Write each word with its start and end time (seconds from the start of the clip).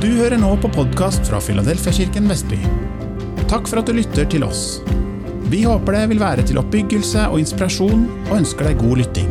Du 0.00 0.06
hører 0.16 0.38
nå 0.40 0.54
på 0.56 0.68
podkast 0.72 1.26
fra 1.28 1.36
Filadelfiakirken 1.44 2.24
Vestby. 2.30 2.56
Takk 3.50 3.66
for 3.68 3.82
at 3.82 3.88
du 3.90 3.92
lytter 3.92 4.24
til 4.32 4.46
oss. 4.46 4.78
Vi 5.52 5.58
håper 5.68 5.92
det 5.92 6.06
vil 6.14 6.22
være 6.22 6.46
til 6.48 6.56
oppbyggelse 6.56 7.26
og 7.28 7.36
inspirasjon, 7.42 8.06
og 8.30 8.32
ønsker 8.38 8.70
deg 8.70 8.80
god 8.80 9.02
lytting. 9.02 9.28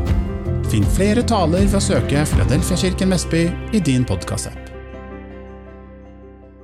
Finn 0.69 0.85
flere 0.93 1.23
taler 1.25 1.65
ved 1.65 1.79
å 1.79 1.81
søke 1.81 2.21
Filadelfiakirken 2.29 3.15
Vestby 3.15 3.41
i 3.73 3.81
din 3.81 4.05
podkastapp. 4.05 4.69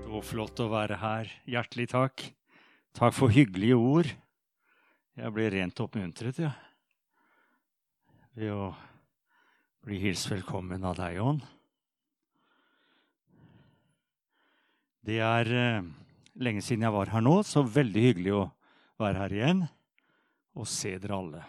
Så 0.03 0.21
flott 0.29 0.61
å 0.61 0.69
være 0.75 1.01
her. 1.01 1.33
Hjertelig 1.49 1.89
takk. 1.95 2.27
Takk 3.01 3.17
for 3.17 3.33
hyggelige 3.33 3.81
ord. 3.81 4.13
Jeg 5.17 5.33
ble 5.33 5.49
rent 5.57 5.81
oppmuntret, 5.81 6.45
ja. 6.45 6.53
Ved 8.37 8.53
å 8.53 8.69
bli 9.81 9.97
hilst 10.05 10.29
velkommen 10.29 10.85
av 10.85 11.01
deg, 11.01 11.17
Jon. 11.17 11.41
Det 15.05 15.19
er 15.21 15.49
eh, 15.53 15.83
lenge 16.41 16.63
siden 16.65 16.81
jeg 16.81 16.93
var 16.95 17.11
her 17.13 17.21
nå, 17.21 17.35
så 17.45 17.61
veldig 17.61 18.01
hyggelig 18.07 18.31
å 18.33 18.45
være 18.97 19.19
her 19.19 19.35
igjen 19.35 19.59
og 20.57 20.65
se 20.71 20.95
dere 20.97 21.19
alle. 21.19 21.41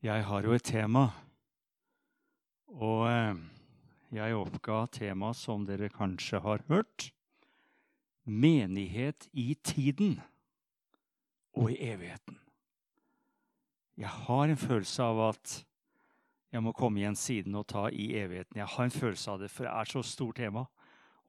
Jeg 0.00 0.24
har 0.24 0.48
jo 0.48 0.54
et 0.56 0.64
tema, 0.64 1.02
og 2.72 3.04
eh, 3.10 3.42
jeg 4.16 4.38
oppga 4.38 4.80
temaet 4.96 5.42
som 5.42 5.68
dere 5.68 5.92
kanskje 5.92 6.40
har 6.40 6.64
hørt. 6.72 7.10
Menighet 8.24 9.28
i 9.36 9.52
tiden 9.60 10.16
og 11.52 11.68
i 11.74 11.82
evigheten. 11.90 12.40
Jeg 14.00 14.08
har 14.08 14.48
en 14.48 14.62
følelse 14.62 15.04
av 15.04 15.26
at 15.34 15.58
jeg 16.52 16.64
må 16.64 16.72
komme 16.72 17.02
igjen 17.02 17.18
siden 17.18 17.60
og 17.60 17.68
ta 17.68 17.90
i 17.92 18.14
evigheten. 18.16 18.62
Jeg 18.62 18.72
har 18.72 18.88
en 18.88 19.00
følelse 19.02 19.34
av 19.34 19.44
det, 19.44 19.52
for 19.52 19.68
det 19.68 19.74
er 19.74 19.92
så 19.92 20.00
stort 20.06 20.40
tema. 20.40 20.64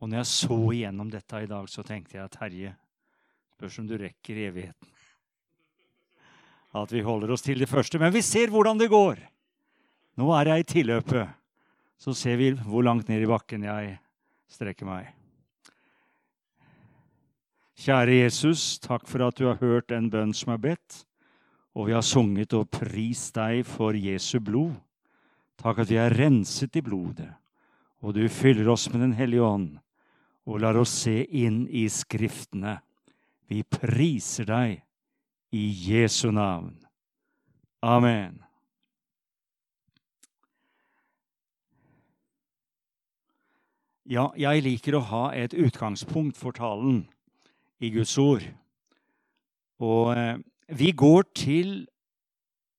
Og 0.03 0.09
når 0.11 0.19
jeg 0.19 0.27
så 0.35 0.55
igjennom 0.75 1.07
dette 1.07 1.39
i 1.39 1.47
dag, 1.47 1.67
så 1.71 1.79
tenkte 1.87 2.17
jeg 2.17 2.27
at 2.27 2.33
Herje, 2.41 2.73
spørs 3.55 3.77
om 3.79 3.85
du 3.87 3.93
rekker 3.95 4.41
evigheten. 4.49 4.89
At 6.75 6.91
vi 6.91 7.03
holder 7.05 7.31
oss 7.31 7.45
til 7.45 7.61
det 7.63 7.69
første. 7.71 8.01
Men 8.01 8.11
vi 8.11 8.19
ser 8.25 8.51
hvordan 8.51 8.81
det 8.81 8.89
går. 8.91 9.21
Nå 10.19 10.27
er 10.35 10.49
jeg 10.51 10.59
i 10.59 10.65
tilløpet. 10.73 11.29
Så 11.95 12.11
ser 12.19 12.35
vi 12.35 12.49
hvor 12.51 12.83
langt 12.83 13.07
ned 13.07 13.23
i 13.23 13.29
bakken 13.29 13.63
jeg 13.63 13.93
strekker 14.51 14.89
meg. 14.89 15.07
Kjære 17.79 18.17
Jesus, 18.25 18.81
takk 18.83 19.07
for 19.07 19.23
at 19.23 19.39
du 19.39 19.45
har 19.47 19.61
hørt 19.61 19.93
en 19.95 20.09
bønn 20.11 20.33
som 20.35 20.51
er 20.57 20.59
bedt. 20.65 20.97
Og 21.79 21.87
vi 21.87 21.95
har 21.95 22.03
sunget 22.03 22.51
og 22.59 22.67
prist 22.75 23.37
deg 23.39 23.63
for 23.69 23.95
Jesu 23.95 24.41
blod. 24.43 24.75
Takk 25.63 25.79
at 25.85 25.95
vi 25.95 26.01
er 26.01 26.17
renset 26.17 26.75
i 26.75 26.83
blodet, 26.83 27.29
og 28.03 28.17
du 28.17 28.25
fyller 28.27 28.67
oss 28.73 28.89
med 28.91 28.99
Den 29.05 29.15
hellige 29.15 29.47
ånd 29.47 29.79
og 30.47 30.59
lar 30.63 30.79
oss 30.79 30.93
se 31.05 31.21
inn 31.23 31.63
i 31.69 31.85
Skriftene. 31.91 32.77
Vi 33.47 33.63
priser 33.63 34.47
deg 34.49 34.79
i 35.53 35.63
Jesu 35.87 36.31
navn. 36.33 36.75
Amen. 37.83 38.39
Ja, 44.03 44.27
jeg 44.35 44.65
liker 44.65 44.97
å 44.97 45.05
ha 45.07 45.23
et 45.31 45.53
utgangspunkt 45.55 46.35
for 46.35 46.55
talen 46.55 47.05
i 47.79 47.91
Guds 47.93 48.17
ord. 48.19 48.43
Og 49.83 50.11
eh, 50.15 50.39
vi 50.75 50.91
går 50.91 51.29
til 51.35 51.71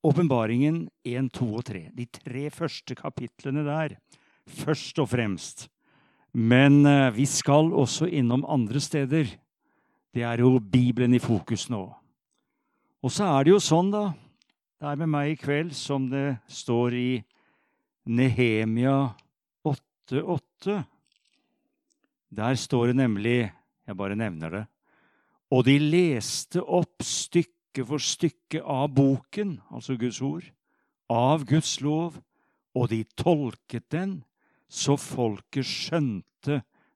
åpenbaringen 0.04 0.82
1, 1.04 1.30
2 1.32 1.48
og 1.48 1.64
3. 1.70 1.84
De 1.96 2.06
tre 2.12 2.48
første 2.52 2.96
kapitlene 2.98 3.64
der, 3.64 3.96
først 4.44 5.00
og 5.00 5.08
fremst. 5.14 5.68
Men 6.34 6.82
eh, 6.86 7.12
vi 7.14 7.26
skal 7.30 7.70
også 7.70 8.08
innom 8.10 8.42
andre 8.50 8.80
steder. 8.82 9.28
Det 10.14 10.22
er 10.22 10.42
jo 10.42 10.58
Bibelen 10.58 11.14
i 11.14 11.22
fokus 11.22 11.68
nå. 11.70 11.86
Og 13.04 13.12
så 13.12 13.28
er 13.36 13.44
det 13.44 13.54
jo 13.54 13.62
sånn, 13.62 13.92
da 13.94 14.10
Det 14.80 14.90
er 14.90 14.98
med 14.98 15.08
meg 15.08 15.30
i 15.30 15.38
kveld 15.38 15.70
som 15.78 16.08
det 16.10 16.40
står 16.50 16.96
i 16.98 17.10
Nehemia 18.10 19.14
8,8. 19.64 20.82
Der 22.34 22.58
står 22.58 22.90
det 22.90 22.96
nemlig 22.98 23.52
Jeg 23.86 23.96
bare 23.96 24.16
nevner 24.16 24.50
det. 24.50 24.66
Og 25.52 25.64
de 25.64 25.78
leste 25.78 26.60
opp 26.60 27.04
stykke 27.04 27.84
for 27.86 28.02
stykke 28.02 28.62
av 28.64 28.88
boken, 28.96 29.60
altså 29.70 29.94
Guds 30.00 30.20
ord, 30.24 30.44
av 31.10 31.44
Guds 31.44 31.80
lov, 31.84 32.16
og 32.74 32.88
de 32.90 33.04
tolket 33.14 33.90
den 33.92 34.22
så 34.74 34.96
folket 34.98 35.66
skjønte 35.68 36.33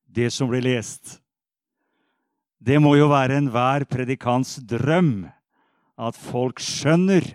det 0.07 0.31
som 0.35 0.51
ble 0.51 0.61
lest. 0.65 1.19
Det 2.59 2.79
må 2.83 2.97
jo 2.99 3.07
være 3.11 3.39
enhver 3.39 3.87
predikants 3.87 4.57
drøm 4.67 5.29
at 5.99 6.19
folk 6.19 6.63
skjønner 6.63 7.27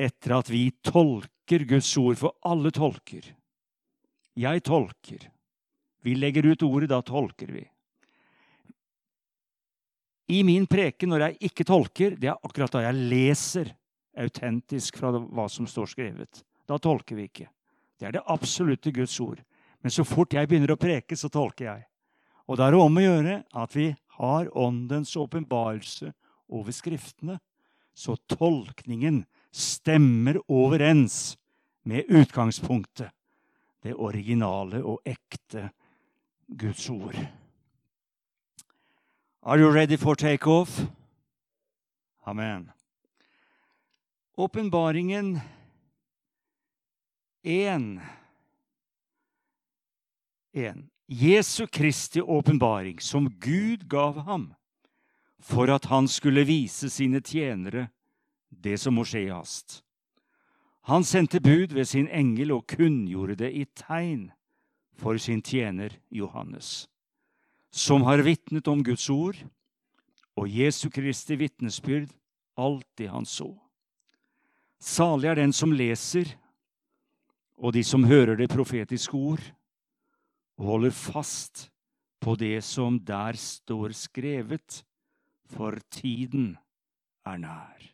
etter 0.00 0.36
at 0.36 0.48
vi 0.52 0.68
tolker 0.84 1.66
Guds 1.68 1.90
ord, 2.00 2.16
for 2.20 2.36
alle 2.46 2.72
tolker. 2.72 3.24
Jeg 4.36 4.62
tolker. 4.64 5.26
Vi 6.00 6.14
legger 6.16 6.46
ut 6.52 6.62
ordet, 6.64 6.88
da 6.92 7.00
tolker 7.04 7.52
vi. 7.52 7.64
I 10.30 10.44
min 10.46 10.66
preken, 10.70 11.10
når 11.10 11.24
jeg 11.26 11.50
ikke 11.50 11.66
tolker, 11.66 12.14
det 12.16 12.30
er 12.30 12.38
akkurat 12.46 12.72
da 12.76 12.84
jeg 12.86 13.08
leser 13.10 13.72
autentisk 14.20 15.00
fra 15.00 15.10
hva 15.18 15.48
som 15.50 15.66
står 15.68 15.90
skrevet. 15.90 16.42
Da 16.68 16.78
tolker 16.78 17.18
vi 17.18 17.26
ikke. 17.26 17.48
Det 17.98 18.08
er 18.08 18.16
det 18.16 18.28
absolutte 18.30 18.92
Guds 18.94 19.16
ord. 19.20 19.42
Men 19.80 19.94
så 19.94 20.04
fort 20.04 20.34
jeg 20.36 20.48
begynner 20.48 20.74
å 20.74 20.80
preke, 20.80 21.16
så 21.16 21.30
tolker 21.32 21.64
jeg. 21.64 21.84
Og 22.50 22.58
da 22.58 22.66
er 22.66 22.74
det 22.74 22.82
om 22.82 22.98
å 22.98 23.04
gjøre 23.04 23.36
at 23.62 23.76
vi 23.76 23.90
har 24.20 24.50
Åndens 24.58 25.14
åpenbarelse 25.16 26.12
over 26.50 26.74
Skriftene, 26.74 27.38
så 27.94 28.16
tolkningen 28.30 29.24
stemmer 29.52 30.40
overens 30.48 31.36
med 31.82 32.08
utgangspunktet, 32.08 33.10
det 33.80 33.94
originale 33.96 34.82
og 34.84 35.00
ekte 35.08 35.70
Guds 36.46 36.90
ord. 36.90 37.16
Are 39.42 39.58
you 39.58 39.70
ready 39.72 39.96
for 39.96 40.14
takeoff? 40.14 40.82
Amen. 42.26 42.70
Åpenbaringen 44.36 45.40
1. 47.42 48.00
1. 50.52 50.86
Jesu 51.06 51.66
Kristi 51.66 52.20
åpenbaring, 52.20 53.00
som 53.00 53.30
Gud 53.30 53.88
gav 53.88 54.18
ham, 54.18 54.54
for 55.38 55.70
at 55.70 55.84
han 55.84 56.08
skulle 56.08 56.44
vise 56.44 56.90
sine 56.90 57.20
tjenere 57.20 57.88
det 58.50 58.76
som 58.80 58.94
må 58.94 59.04
skje 59.06 59.24
i 59.26 59.32
hast. 59.32 59.80
Han 60.90 61.04
sendte 61.04 61.40
bud 61.40 61.74
ved 61.74 61.86
sin 61.88 62.08
engel 62.08 62.52
og 62.54 62.66
kunngjorde 62.70 63.38
det 63.44 63.50
i 63.54 63.64
tegn 63.78 64.30
for 64.98 65.18
sin 65.18 65.42
tjener 65.42 65.94
Johannes, 66.10 66.88
som 67.70 68.02
har 68.02 68.24
vitnet 68.26 68.68
om 68.68 68.82
Guds 68.84 69.08
ord 69.10 69.38
og 70.36 70.48
Jesu 70.48 70.88
Kristi 70.90 71.36
vitnesbyrd, 71.36 72.10
alt 72.56 72.86
det 72.98 73.08
han 73.12 73.26
så. 73.26 73.52
Salig 74.80 75.28
er 75.28 75.40
den 75.40 75.52
som 75.52 75.72
leser, 75.72 76.26
og 77.60 77.74
de 77.76 77.82
som 77.84 78.04
hører 78.08 78.38
det 78.40 78.48
profetiske 78.48 79.14
ord, 79.16 79.42
og 80.60 80.66
holder 80.66 80.92
fast 80.92 81.70
på 82.20 82.34
det 82.36 82.58
som 82.64 82.98
der 83.00 83.36
står 83.40 83.94
skrevet, 83.96 84.82
for 85.48 85.78
tiden 85.90 86.52
er 87.26 87.40
nær. 87.40 87.86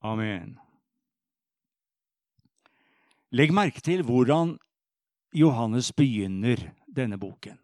Amen. 0.00 0.56
Legg 3.36 3.52
merke 3.52 3.82
til 3.84 4.00
hvordan 4.06 4.56
Johannes 5.36 5.92
begynner 5.92 6.62
denne 6.88 7.18
boken. 7.20 7.58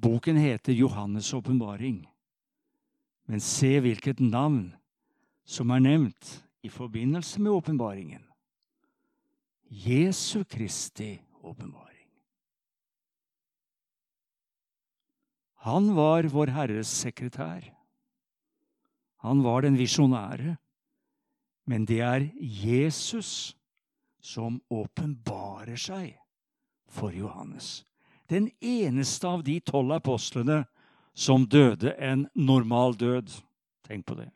Boken 0.00 0.36
heter 0.40 0.72
Johannes' 0.72 1.34
åpenbaring. 1.36 2.06
Men 3.28 3.40
se 3.40 3.76
hvilket 3.84 4.20
navn 4.20 4.72
som 5.44 5.70
er 5.70 5.84
nevnt 5.84 6.32
i 6.62 6.72
forbindelse 6.72 7.40
med 7.40 7.52
åpenbaringen. 7.52 8.24
Jesu 9.68 10.44
Kristi 10.44 11.20
åpenbaring. 11.42 11.89
Han 15.66 15.92
var 15.94 16.24
Vår 16.32 16.52
Herres 16.56 16.88
sekretær. 16.88 17.66
Han 19.20 19.42
var 19.44 19.62
den 19.66 19.76
visjonære. 19.76 20.56
Men 21.68 21.84
det 21.86 22.00
er 22.00 22.30
Jesus 22.40 23.54
som 24.20 24.58
åpenbarer 24.72 25.76
seg 25.80 26.16
for 26.90 27.12
Johannes. 27.12 27.84
Den 28.30 28.48
eneste 28.60 29.28
av 29.28 29.44
de 29.44 29.58
tolv 29.60 29.92
apostlene 29.98 30.62
som 31.14 31.44
døde 31.44 31.92
en 31.98 32.24
normal 32.34 32.96
død. 32.96 33.28
Tenk 33.86 34.06
på 34.06 34.16
det. 34.16 34.30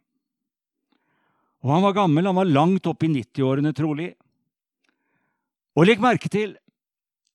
Og 1.65 1.71
Han 1.73 1.83
var 1.83 1.97
gammel, 1.97 2.27
han 2.27 2.37
var 2.37 2.45
langt 2.45 2.87
opp 2.87 3.03
i 3.03 3.09
90-årene, 3.09 3.73
trolig. 3.73 4.11
Og 5.75 5.87
legg 5.89 6.03
merke 6.03 6.29
til 6.29 6.53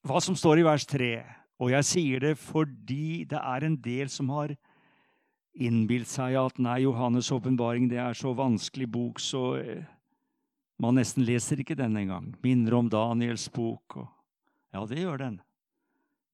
hva 0.05 0.21
som 0.21 0.37
står 0.37 0.61
i 0.61 0.67
vers 0.67 0.85
3. 0.85 1.38
Og 1.59 1.73
jeg 1.73 1.87
sier 1.87 2.23
det 2.23 2.35
fordi 2.39 3.25
det 3.27 3.39
er 3.39 3.65
en 3.67 3.75
del 3.83 4.11
som 4.11 4.31
har 4.31 4.53
innbilt 5.59 6.07
seg 6.07 6.37
at 6.39 6.59
nei, 6.61 6.79
Johannes' 6.85 7.31
åpenbaring 7.35 7.89
er 7.91 8.15
så 8.15 8.31
vanskelig 8.37 8.87
bok, 8.91 9.19
så 9.19 9.43
eh, 9.59 9.83
man 10.79 10.95
nesten 10.95 11.25
leser 11.27 11.59
ikke 11.59 11.75
den 11.75 11.97
engang. 11.99 12.31
Minner 12.43 12.77
om 12.77 12.87
Daniels 12.91 13.49
bok. 13.51 13.97
Og, 13.99 14.07
ja, 14.71 14.85
det 14.87 15.01
gjør 15.01 15.19
den. 15.25 15.35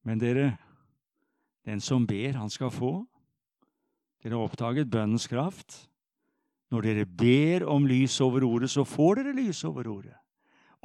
Men 0.06 0.22
dere, 0.22 0.52
den 1.66 1.82
som 1.82 2.06
ber, 2.06 2.38
han 2.38 2.54
skal 2.54 2.70
få. 2.70 2.94
Dere 4.22 4.38
har 4.38 4.46
oppdaget 4.46 4.92
bønnens 4.94 5.26
kraft. 5.32 5.88
Når 6.70 6.86
dere 6.86 7.08
ber 7.10 7.66
om 7.70 7.88
lys 7.90 8.20
over 8.22 8.46
ordet, 8.46 8.70
så 8.74 8.86
får 8.86 9.24
dere 9.24 9.36
lys 9.40 9.64
over 9.66 9.90
ordet. 9.90 10.14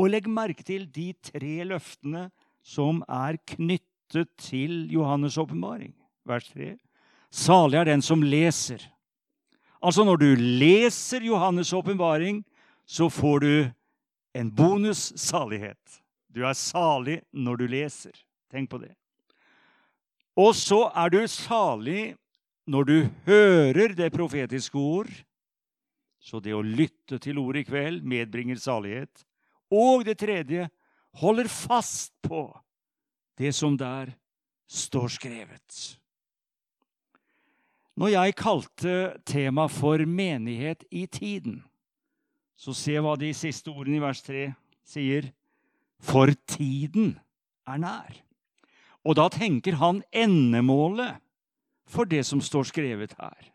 Og 0.01 0.09
legg 0.09 0.29
merke 0.33 0.65
til 0.65 0.87
de 0.89 1.11
tre 1.21 1.61
løftene 1.69 2.31
som 2.65 3.05
er 3.05 3.37
knyttet 3.45 3.90
til 4.39 4.89
Johannes' 4.93 5.39
åpenbaring. 5.39 5.93
Vers 6.27 6.49
3. 6.53 6.77
Salig 7.31 7.79
er 7.79 7.85
den 7.85 8.03
som 8.03 8.23
leser. 8.23 8.83
Altså, 9.81 10.05
når 10.05 10.17
du 10.21 10.35
leser 10.35 11.25
Johannes' 11.25 11.75
åpenbaring, 11.77 12.43
så 12.87 13.09
får 13.09 13.41
du 13.41 13.55
en 14.35 14.51
bonus 14.51 15.13
salighet. 15.17 16.03
Du 16.29 16.45
er 16.47 16.55
salig 16.55 17.21
når 17.33 17.57
du 17.57 17.67
leser. 17.71 18.15
Tenk 18.51 18.71
på 18.71 18.79
det. 18.83 18.93
Og 20.39 20.55
så 20.55 20.89
er 20.95 21.11
du 21.11 21.21
salig 21.31 22.15
når 22.71 22.87
du 22.87 22.97
hører 23.27 23.95
det 23.99 24.13
profetiske 24.15 24.79
ord. 24.79 25.11
Så 26.21 26.41
det 26.41 26.55
å 26.55 26.63
lytte 26.63 27.19
til 27.23 27.41
ordet 27.41 27.65
i 27.65 27.71
kveld 27.71 28.05
medbringer 28.07 28.61
salighet. 28.61 29.25
Og 29.73 30.05
det 30.07 30.19
tredje 30.21 30.69
holder 31.23 31.49
fast 31.51 32.13
på 32.23 32.45
det 33.39 33.53
som 33.55 33.77
der 33.79 34.13
står 34.71 35.09
skrevet. 35.09 36.01
Når 38.01 38.15
jeg 38.15 38.37
kalte 38.39 38.95
temaet 39.29 39.75
for 39.75 40.05
menighet 40.07 40.85
i 40.91 41.07
tiden, 41.07 41.61
så 42.57 42.73
se 42.77 42.97
hva 43.01 43.17
de 43.21 43.33
siste 43.37 43.73
ordene 43.73 43.99
i 43.99 44.03
vers 44.03 44.23
3 44.25 44.51
sier. 44.87 45.31
For 46.01 46.33
tiden 46.49 47.19
er 47.69 47.81
nær. 47.81 48.15
Og 49.05 49.17
da 49.17 49.27
tenker 49.33 49.77
han 49.81 50.03
endemålet 50.13 51.21
for 51.89 52.09
det 52.09 52.23
som 52.29 52.41
står 52.41 52.71
skrevet 52.71 53.13
her. 53.19 53.51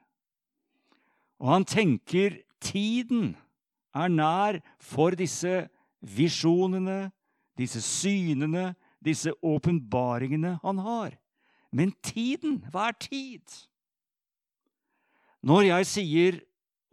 Og 1.41 1.51
han 1.53 1.65
tenker 1.65 2.41
tiden 2.61 3.33
er 3.95 4.11
nær 4.11 4.59
for 4.81 5.15
disse 5.17 5.67
visjonene, 6.01 7.11
disse 7.57 7.81
synene, 7.81 8.73
disse 9.05 9.33
åpenbaringene 9.45 10.57
han 10.63 10.81
har. 10.81 11.15
Men 11.75 11.93
tiden, 12.05 12.61
hva 12.71 12.89
er 12.89 12.99
tid? 12.99 13.57
Når 15.45 15.67
jeg 15.67 15.89
sier 15.89 16.39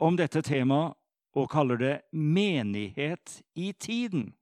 om 0.03 0.19
dette 0.19 0.43
temaet 0.45 0.99
og 1.33 1.49
kaller 1.49 1.79
det 1.81 1.95
menighet 2.13 3.39
i 3.57 3.71
tiden, 3.73 4.33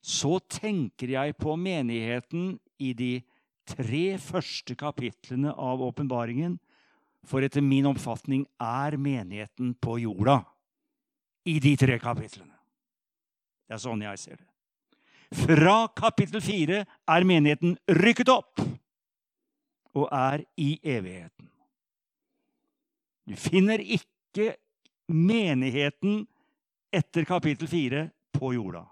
så 0.00 0.38
tenker 0.48 1.12
jeg 1.12 1.36
på 1.36 1.56
menigheten 1.60 2.54
i 2.80 2.94
de 2.96 3.12
tre 3.68 4.16
første 4.22 4.74
kapitlene 4.78 5.52
av 5.52 5.82
åpenbaringen. 5.84 6.56
For 7.28 7.44
etter 7.44 7.60
min 7.60 7.90
oppfatning 7.90 8.46
er 8.64 8.96
menigheten 8.96 9.74
på 9.76 9.98
jorda 10.00 10.40
i 11.44 11.58
de 11.60 11.74
tre 11.76 11.98
kapitlene. 12.00 12.56
Det 13.68 13.76
er 13.76 13.82
sånn 13.84 14.06
jeg 14.06 14.22
ser 14.22 14.40
det. 14.40 14.49
Fra 15.30 15.84
kapittel 15.94 16.42
fire 16.42 16.84
er 17.06 17.26
menigheten 17.26 17.76
rykket 17.86 18.32
opp 18.32 18.62
og 19.94 20.08
er 20.10 20.42
i 20.58 20.72
evigheten. 20.82 21.46
Du 23.30 23.36
finner 23.38 23.78
ikke 23.78 24.56
menigheten 25.10 26.24
etter 26.90 27.26
kapittel 27.28 27.70
fire 27.70 28.08
på 28.34 28.52
jorda. 28.56 28.84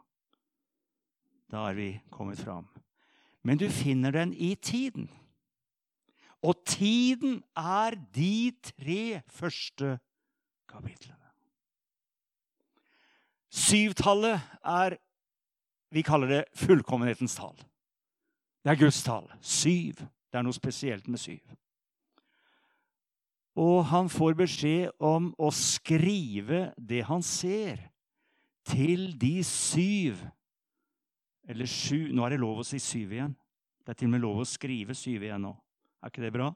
Da 1.50 1.68
er 1.70 1.78
vi 1.78 1.88
kommet 2.14 2.38
fram. 2.38 2.68
Men 3.42 3.58
du 3.58 3.66
finner 3.72 4.14
den 4.14 4.34
i 4.34 4.54
tiden. 4.54 5.08
Og 6.42 6.60
tiden 6.66 7.40
er 7.56 7.96
de 8.14 8.52
tre 8.62 9.22
første 9.26 9.96
kapitlene. 10.70 11.16
Syvtallet 13.50 14.38
er 14.62 14.98
Vi 15.94 16.04
kaller 16.04 16.28
det 16.28 16.44
fullkommenhetens 16.58 17.36
tall. 17.38 17.56
Det 18.64 18.74
er 18.74 18.80
Guds 18.80 19.00
tall. 19.06 19.28
Syv. 19.40 20.02
Det 20.28 20.38
er 20.38 20.44
noe 20.44 20.56
spesielt 20.56 21.08
med 21.08 21.20
syv. 21.22 21.40
Og 23.58 23.80
han 23.90 24.10
får 24.12 24.36
beskjed 24.38 24.92
om 25.02 25.32
å 25.40 25.48
skrive 25.54 26.68
det 26.76 27.02
han 27.08 27.24
ser, 27.26 27.80
til 28.68 29.14
de 29.18 29.40
syv 29.46 30.20
eller 31.48 31.64
sju 31.64 32.10
Nå 32.12 32.26
er 32.26 32.34
det 32.34 32.42
lov 32.42 32.60
å 32.60 32.66
si 32.66 32.76
syv 32.82 33.14
igjen. 33.16 33.32
Det 33.80 33.94
er 33.94 33.96
til 33.96 34.10
og 34.10 34.12
med 34.12 34.20
lov 34.20 34.42
å 34.42 34.48
skrive 34.48 34.92
syv 34.92 35.24
igjen 35.24 35.46
nå. 35.48 35.54
Er 36.04 36.12
ikke 36.12 36.26
det 36.26 36.34
bra? 36.34 36.50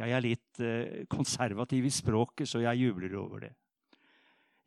Jeg 0.00 0.14
er 0.16 0.24
litt 0.24 0.62
eh, 0.64 1.02
konservativ 1.12 1.84
i 1.84 1.92
språket, 1.92 2.48
så 2.48 2.62
jeg 2.64 2.86
jubler 2.86 3.12
over 3.20 3.44
det. 3.44 3.50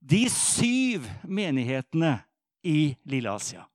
De 0.06 0.22
syv 0.30 1.08
menighetene 1.26 2.20
i 2.70 2.94
Lille-Asia. 3.10 3.66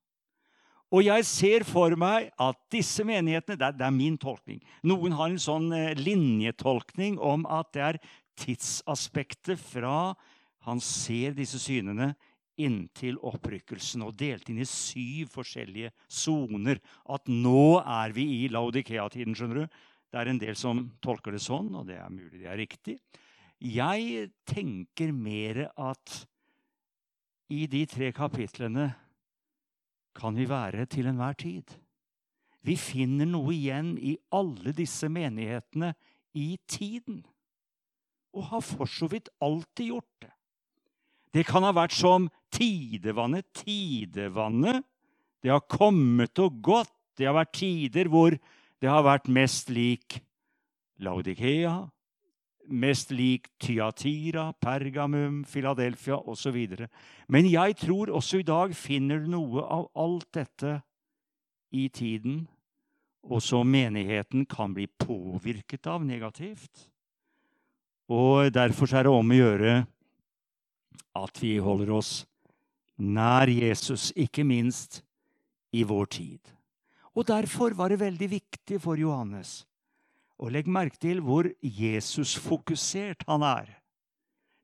Og 0.90 1.04
jeg 1.06 1.26
ser 1.28 1.64
for 1.66 1.94
meg 1.98 2.32
at 2.40 2.58
disse 2.72 3.04
menighetene 3.06 3.58
det 3.58 3.66
er, 3.68 3.76
det 3.78 3.86
er, 3.86 3.94
min 3.94 4.16
tolkning. 4.18 4.58
Noen 4.82 5.14
har 5.14 5.30
en 5.30 5.42
sånn 5.42 5.70
eh, 5.76 5.94
linjetolkning 5.98 7.20
om 7.22 7.46
at 7.46 7.70
det 7.76 7.84
er 7.86 8.00
tidsaspektet 8.40 9.60
fra 9.60 10.16
han 10.66 10.82
ser 10.82 11.36
disse 11.38 11.60
synene, 11.62 12.12
inntil 12.60 13.16
opprykkelsen 13.24 14.02
og 14.04 14.16
delt 14.20 14.50
inn 14.52 14.58
i 14.60 14.66
syv 14.68 15.30
forskjellige 15.32 15.92
soner. 16.12 16.80
At 17.08 17.30
nå 17.30 17.80
er 17.80 18.12
vi 18.12 18.26
i 18.42 18.50
Laudikea-tiden. 18.52 19.36
skjønner 19.38 19.62
du? 19.62 19.78
Det 20.10 20.18
er 20.20 20.28
en 20.28 20.40
del 20.42 20.58
som 20.58 20.82
tolker 21.00 21.32
det 21.32 21.40
sånn, 21.40 21.70
og 21.78 21.86
det 21.88 22.00
er 22.02 22.10
mulig 22.12 22.42
det 22.42 22.50
er 22.50 22.60
riktig. 22.60 22.98
Jeg 23.60 24.28
tenker 24.48 25.14
mer 25.14 25.68
at 25.78 26.18
i 27.50 27.66
de 27.70 27.84
tre 27.88 28.10
kapitlene 28.14 28.90
kan 30.20 30.36
vi 30.36 30.48
være 30.48 30.86
til 30.90 31.08
enhver 31.08 31.36
tid. 31.40 31.76
Vi 32.66 32.76
finner 32.76 33.28
noe 33.28 33.54
igjen 33.54 33.94
i 33.96 34.16
alle 34.36 34.74
disse 34.76 35.08
menighetene 35.08 35.94
i 36.36 36.58
tiden. 36.68 37.22
Og 38.36 38.50
har 38.52 38.62
for 38.64 38.90
så 38.90 39.08
vidt 39.10 39.30
alltid 39.42 39.94
gjort 39.94 40.26
det. 40.26 40.32
Det 41.30 41.46
kan 41.46 41.64
ha 41.64 41.72
vært 41.72 41.94
som 41.94 42.28
tidevannet, 42.52 43.46
tidevannet. 43.62 44.84
Det 45.40 45.52
har 45.52 45.64
kommet 45.70 46.38
og 46.42 46.58
gått. 46.62 46.92
Det 47.16 47.28
har 47.28 47.36
vært 47.36 47.56
tider 47.58 48.10
hvor 48.10 48.34
det 48.80 48.88
har 48.88 49.04
vært 49.04 49.28
mest 49.28 49.70
lik 49.72 50.20
Laudikea, 51.00 51.88
mest 52.68 53.10
lik 53.10 53.48
Tyatira, 53.58 54.52
Pergamum, 54.52 55.44
Philadelphia 55.44 56.16
osv. 56.16 56.86
Men 57.28 57.48
jeg 57.50 57.76
tror 57.76 58.12
også 58.14 58.40
i 58.40 58.46
dag 58.46 58.74
finner 58.76 59.20
du 59.20 59.30
noe 59.32 59.64
av 59.64 59.88
alt 59.94 60.28
dette 60.34 60.80
i 61.70 61.88
tiden, 61.88 62.44
og 63.22 63.42
som 63.44 63.68
menigheten 63.68 64.46
kan 64.48 64.74
bli 64.74 64.86
påvirket 64.86 65.86
av 65.86 66.04
negativt. 66.06 66.88
Og 68.10 68.50
Derfor 68.52 68.90
er 68.94 69.06
det 69.06 69.12
om 69.14 69.30
å 69.30 69.38
gjøre 69.38 69.74
at 71.20 71.42
vi 71.42 71.56
holder 71.62 71.92
oss 71.94 72.12
nær 73.00 73.48
Jesus, 73.48 74.10
ikke 74.16 74.44
minst 74.44 75.02
i 75.72 75.84
vår 75.86 76.10
tid. 76.10 76.40
Og 77.14 77.26
Derfor 77.26 77.74
var 77.76 77.90
det 77.90 78.00
veldig 78.00 78.30
viktig 78.30 78.80
for 78.82 78.98
Johannes 78.98 79.60
å 80.40 80.48
legg 80.48 80.68
merke 80.72 80.96
til 81.00 81.20
hvor 81.24 81.50
Jesus-fokusert 81.60 83.26
han 83.28 83.44
er. 83.44 83.68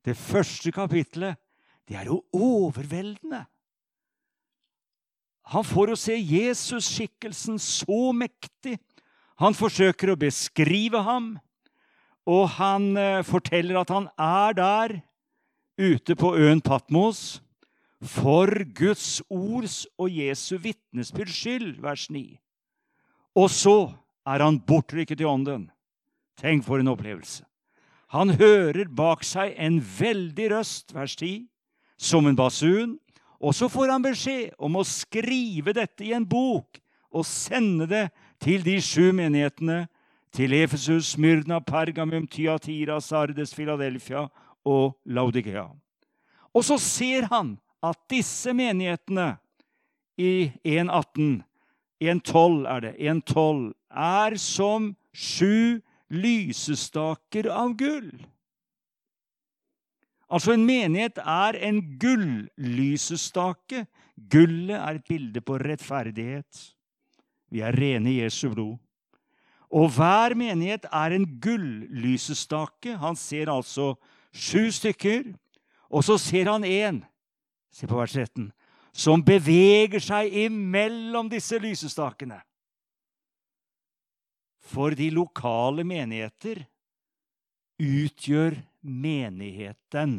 Det 0.07 0.17
første 0.17 0.73
kapittelet 0.73 1.37
det 1.87 1.99
er 2.01 2.09
jo 2.09 2.23
overveldende. 2.35 3.45
Han 5.53 5.63
får 5.67 5.93
å 5.93 5.99
se 6.01 6.17
Jesus-skikkelsen 6.17 7.61
så 7.63 8.11
mektig. 8.17 8.81
Han 9.39 9.55
forsøker 9.55 10.11
å 10.11 10.19
beskrive 10.19 11.03
ham, 11.07 11.37
og 12.27 12.49
han 12.57 12.89
eh, 12.99 13.23
forteller 13.23 13.79
at 13.79 13.93
han 13.95 14.09
er 14.19 14.57
der 14.59 14.97
ute 15.79 16.17
på 16.19 16.33
øen 16.35 16.63
Patmos 16.65 17.39
for 18.03 18.51
Guds 18.75 19.21
ords 19.31 19.85
og 20.01 20.11
Jesu 20.11 20.57
vitnesbyrds 20.59 21.37
skyld, 21.37 21.71
vers 21.85 22.09
9. 22.11 22.25
Og 23.37 23.53
så 23.53 23.77
er 24.27 24.43
han 24.43 24.61
bortrykket 24.67 25.23
i 25.23 25.29
ånden. 25.29 25.69
Tenk 26.41 26.67
for 26.67 26.83
en 26.83 26.91
opplevelse. 26.93 27.45
Han 28.15 28.35
hører 28.39 28.87
bak 28.93 29.25
seg 29.27 29.55
en 29.59 29.81
veldig 29.81 30.51
røst, 30.53 30.93
vers 30.95 31.17
10, 31.19 31.47
som 31.99 32.27
en 32.27 32.39
basun. 32.39 32.97
Og 33.41 33.55
så 33.55 33.69
får 33.69 33.93
han 33.93 34.05
beskjed 34.05 34.55
om 34.63 34.79
å 34.79 34.87
skrive 34.87 35.75
dette 35.77 36.07
i 36.07 36.15
en 36.17 36.27
bok 36.27 36.81
og 37.17 37.27
sende 37.29 37.87
det 37.89 38.07
til 38.43 38.65
de 38.65 38.77
sju 38.85 39.13
menighetene, 39.17 39.87
til 40.37 40.53
Efesus, 40.53 41.15
Myrna, 41.17 41.63
Pergamum, 41.65 42.27
Tyatira, 42.29 42.99
Sardes, 43.01 43.55
Philadelphia 43.57 44.27
og 44.69 44.99
Laudikea. 45.09 45.71
Og 46.53 46.65
så 46.65 46.77
ser 46.83 47.29
han 47.31 47.55
at 47.85 47.97
disse 48.11 48.53
menighetene 48.57 49.37
i 50.21 50.51
1.18 50.61 51.41
1.12 52.03 52.67
er 52.69 52.81
det. 52.85 52.95
1.12 53.01 53.73
er 53.91 54.37
som 54.41 54.91
sju 55.17 55.81
lysestaker 56.13 57.49
av 57.51 57.75
gull. 57.79 58.11
Altså, 60.27 60.57
en 60.57 60.67
menighet 60.67 61.21
er 61.23 61.59
en 61.69 61.81
gullysestake. 62.01 63.87
Gullet 64.17 64.77
er 64.77 64.99
et 64.99 65.07
bilde 65.09 65.43
på 65.45 65.59
rettferdighet. 65.63 66.65
Vi 67.53 67.63
er 67.63 67.77
rene 67.79 68.11
i 68.11 68.21
Jesu 68.21 68.49
blod. 68.51 68.77
Og 69.71 69.91
hver 69.97 70.35
menighet 70.39 70.87
er 70.93 71.15
en 71.15 71.27
gullysestake. 71.43 72.97
Han 72.99 73.17
ser 73.19 73.51
altså 73.51 73.95
sju 74.35 74.71
stykker, 74.75 75.33
og 75.91 76.05
så 76.05 76.19
ser 76.21 76.51
han 76.51 76.67
én. 76.67 77.01
Se 77.73 77.87
på 77.87 77.99
vers 77.99 78.13
13 78.13 78.51
som 78.97 79.21
beveger 79.25 80.01
seg 80.01 80.33
imellom 80.47 81.29
disse 81.29 81.59
lysestakene. 81.61 82.39
For 84.67 84.97
de 84.97 85.11
lokale 85.13 85.85
menigheter 85.87 86.63
utgjør 87.83 88.57
menigheten 88.81 90.17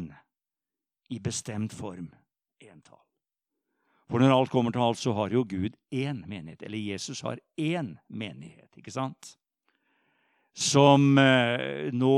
i 1.10 1.18
bestemt 1.18 1.74
form 1.74 2.06
entall. 2.62 3.02
For 4.08 4.22
når 4.22 4.36
alt 4.36 4.52
kommer 4.52 4.72
til 4.72 4.84
alt, 4.84 5.00
så 5.02 5.12
har 5.16 5.34
jo 5.34 5.42
Gud 5.44 5.74
én 5.92 6.22
menighet. 6.28 6.62
Eller 6.62 6.78
Jesus 6.78 7.20
har 7.26 7.42
én 7.58 7.96
menighet, 8.06 8.70
ikke 8.78 8.94
sant? 8.94 9.34
Som 10.54 11.18
eh, 11.20 11.90
nå 11.92 12.14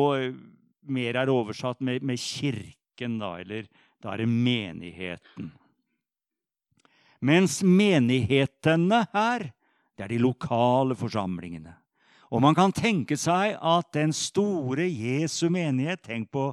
mer 0.93 1.19
er 1.19 1.33
oversatt 1.33 1.81
med, 1.81 2.05
med 2.07 2.21
kirken, 2.21 3.19
da. 3.19 3.33
Eller 3.40 3.67
da 4.00 4.12
er 4.12 4.23
det 4.23 4.31
menigheten. 4.31 5.50
Mens 7.20 7.60
menighetene 7.62 9.04
her, 9.12 9.50
det 9.96 10.06
er 10.06 10.12
de 10.14 10.20
lokale 10.22 10.96
forsamlingene. 10.96 11.74
Og 12.30 12.40
man 12.40 12.54
kan 12.56 12.72
tenke 12.72 13.18
seg 13.18 13.56
at 13.58 13.90
den 13.92 14.14
store 14.14 14.86
Jesu 14.86 15.50
menighet 15.52 16.04
Tenk 16.06 16.30
på 16.32 16.52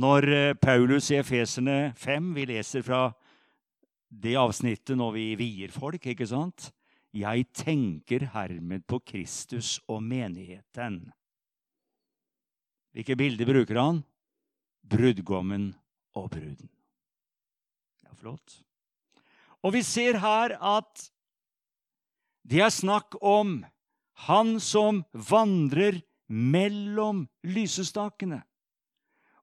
når 0.00 0.26
eh, 0.32 0.54
Paulus 0.54 1.10
i 1.12 1.18
Efeserne 1.20 1.92
5 1.98 2.30
Vi 2.34 2.46
leser 2.48 2.84
fra 2.86 3.10
det 4.10 4.34
avsnittet 4.38 4.98
når 4.98 5.12
vi 5.14 5.26
vier 5.38 5.70
folk, 5.70 6.06
ikke 6.06 6.26
sant? 6.26 6.70
Jeg 7.14 7.46
tenker 7.54 8.26
hermed 8.34 8.86
på 8.86 9.00
Kristus 9.06 9.76
og 9.90 10.02
menigheten. 10.02 11.02
Hvilke 12.94 13.16
bilder 13.18 13.46
bruker 13.46 13.78
han? 13.78 14.00
Brudgommen 14.82 15.70
og 16.18 16.30
bruden. 16.34 16.70
Ja, 18.02 18.14
flott. 18.18 18.62
Og 19.62 19.74
vi 19.76 19.82
ser 19.84 20.18
her 20.22 20.56
at 20.56 21.10
det 22.50 22.62
er 22.64 22.72
snakk 22.72 23.16
om 23.20 23.60
han 24.26 24.56
som 24.60 25.04
vandrer 25.12 26.00
mellom 26.30 27.26
lysestakene. 27.44 28.42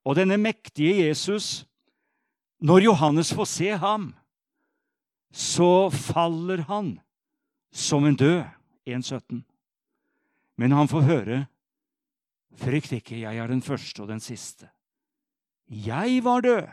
Og 0.08 0.16
denne 0.18 0.38
mektige 0.40 1.08
Jesus, 1.08 1.66
når 2.64 2.88
Johannes 2.88 3.34
får 3.36 3.50
se 3.52 3.70
ham, 3.78 4.12
så 5.32 5.90
faller 5.94 6.64
han 6.70 6.96
som 7.72 8.06
en 8.08 8.16
død. 8.16 8.46
1,17. 8.88 9.42
Men 10.56 10.72
han 10.72 10.88
får 10.88 11.02
høre 11.02 11.46
Frykt 12.58 12.96
ikke, 12.96 13.20
jeg 13.20 13.38
er 13.38 13.52
den 13.52 13.62
første 13.62 14.02
og 14.02 14.08
den 14.10 14.22
siste. 14.24 14.66
Jeg 15.70 16.24
var 16.26 16.42
død. 16.42 16.70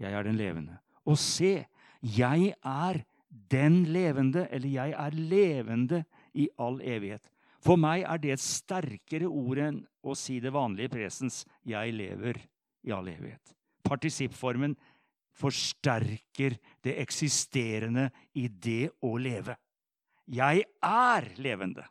Jeg 0.00 0.12
er 0.12 0.22
den 0.24 0.38
levende. 0.40 0.78
Og 1.04 1.18
se, 1.20 1.66
'Jeg 2.04 2.54
er 2.60 3.04
den 3.50 3.84
levende', 3.88 4.48
eller 4.50 4.68
'jeg 4.68 4.90
er 4.92 5.10
levende 5.10 6.04
i 6.34 6.48
all 6.58 6.80
evighet'. 6.80 7.30
For 7.64 7.80
meg 7.80 8.04
er 8.04 8.18
det 8.20 8.34
et 8.34 8.44
sterkere 8.44 9.26
ord 9.26 9.58
enn 9.58 9.86
å 10.04 10.14
si 10.14 10.38
det 10.40 10.52
vanlige 10.52 10.92
presens 10.92 11.44
'jeg 11.64 11.94
lever 11.94 12.36
i 12.84 12.92
all 12.92 13.08
evighet'. 13.08 13.54
Partisippformen 13.84 14.76
forsterker 15.32 16.58
det 16.82 16.98
eksisterende 17.00 18.10
i 18.34 18.48
det 18.48 18.90
å 19.02 19.16
leve. 19.16 19.56
Jeg 20.28 20.64
er 20.82 21.28
levende. 21.36 21.84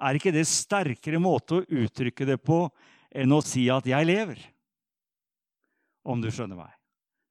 Er 0.00 0.18
ikke 0.18 0.32
det 0.34 0.46
sterkere 0.46 1.20
måte 1.22 1.60
å 1.60 1.66
uttrykke 1.66 2.26
det 2.26 2.42
på 2.42 2.68
enn 3.14 3.32
å 3.32 3.40
si 3.42 3.68
at 3.70 3.86
'jeg 3.86 4.06
lever'? 4.06 4.50
Om 6.04 6.20
du 6.20 6.28
skjønner 6.30 6.56
meg. 6.56 6.72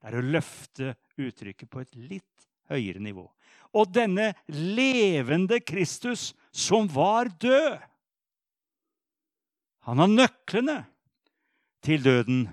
Det 0.01 0.13
er 0.13 0.17
å 0.19 0.31
løfte 0.31 0.95
uttrykket 1.19 1.69
på 1.69 1.83
et 1.83 1.95
litt 1.95 2.47
høyere 2.71 3.01
nivå. 3.03 3.25
Og 3.73 3.89
denne 3.93 4.31
levende 4.47 5.59
Kristus 5.65 6.31
som 6.53 6.87
var 6.91 7.31
død 7.41 7.81
Han 9.83 9.99
har 9.99 10.07
nøklene 10.07 10.77
til 11.83 11.99
døden 12.05 12.45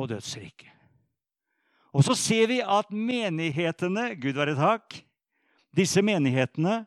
og 0.00 0.08
dødsriket. 0.08 0.70
Og 1.92 2.06
så 2.06 2.14
ser 2.16 2.48
vi 2.48 2.62
at 2.64 2.88
menighetene 2.88 4.14
Gud 4.16 4.38
være 4.38 4.56
takk 4.56 4.96
Disse 5.74 6.00
menighetene, 6.06 6.84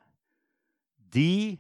de 1.11 1.57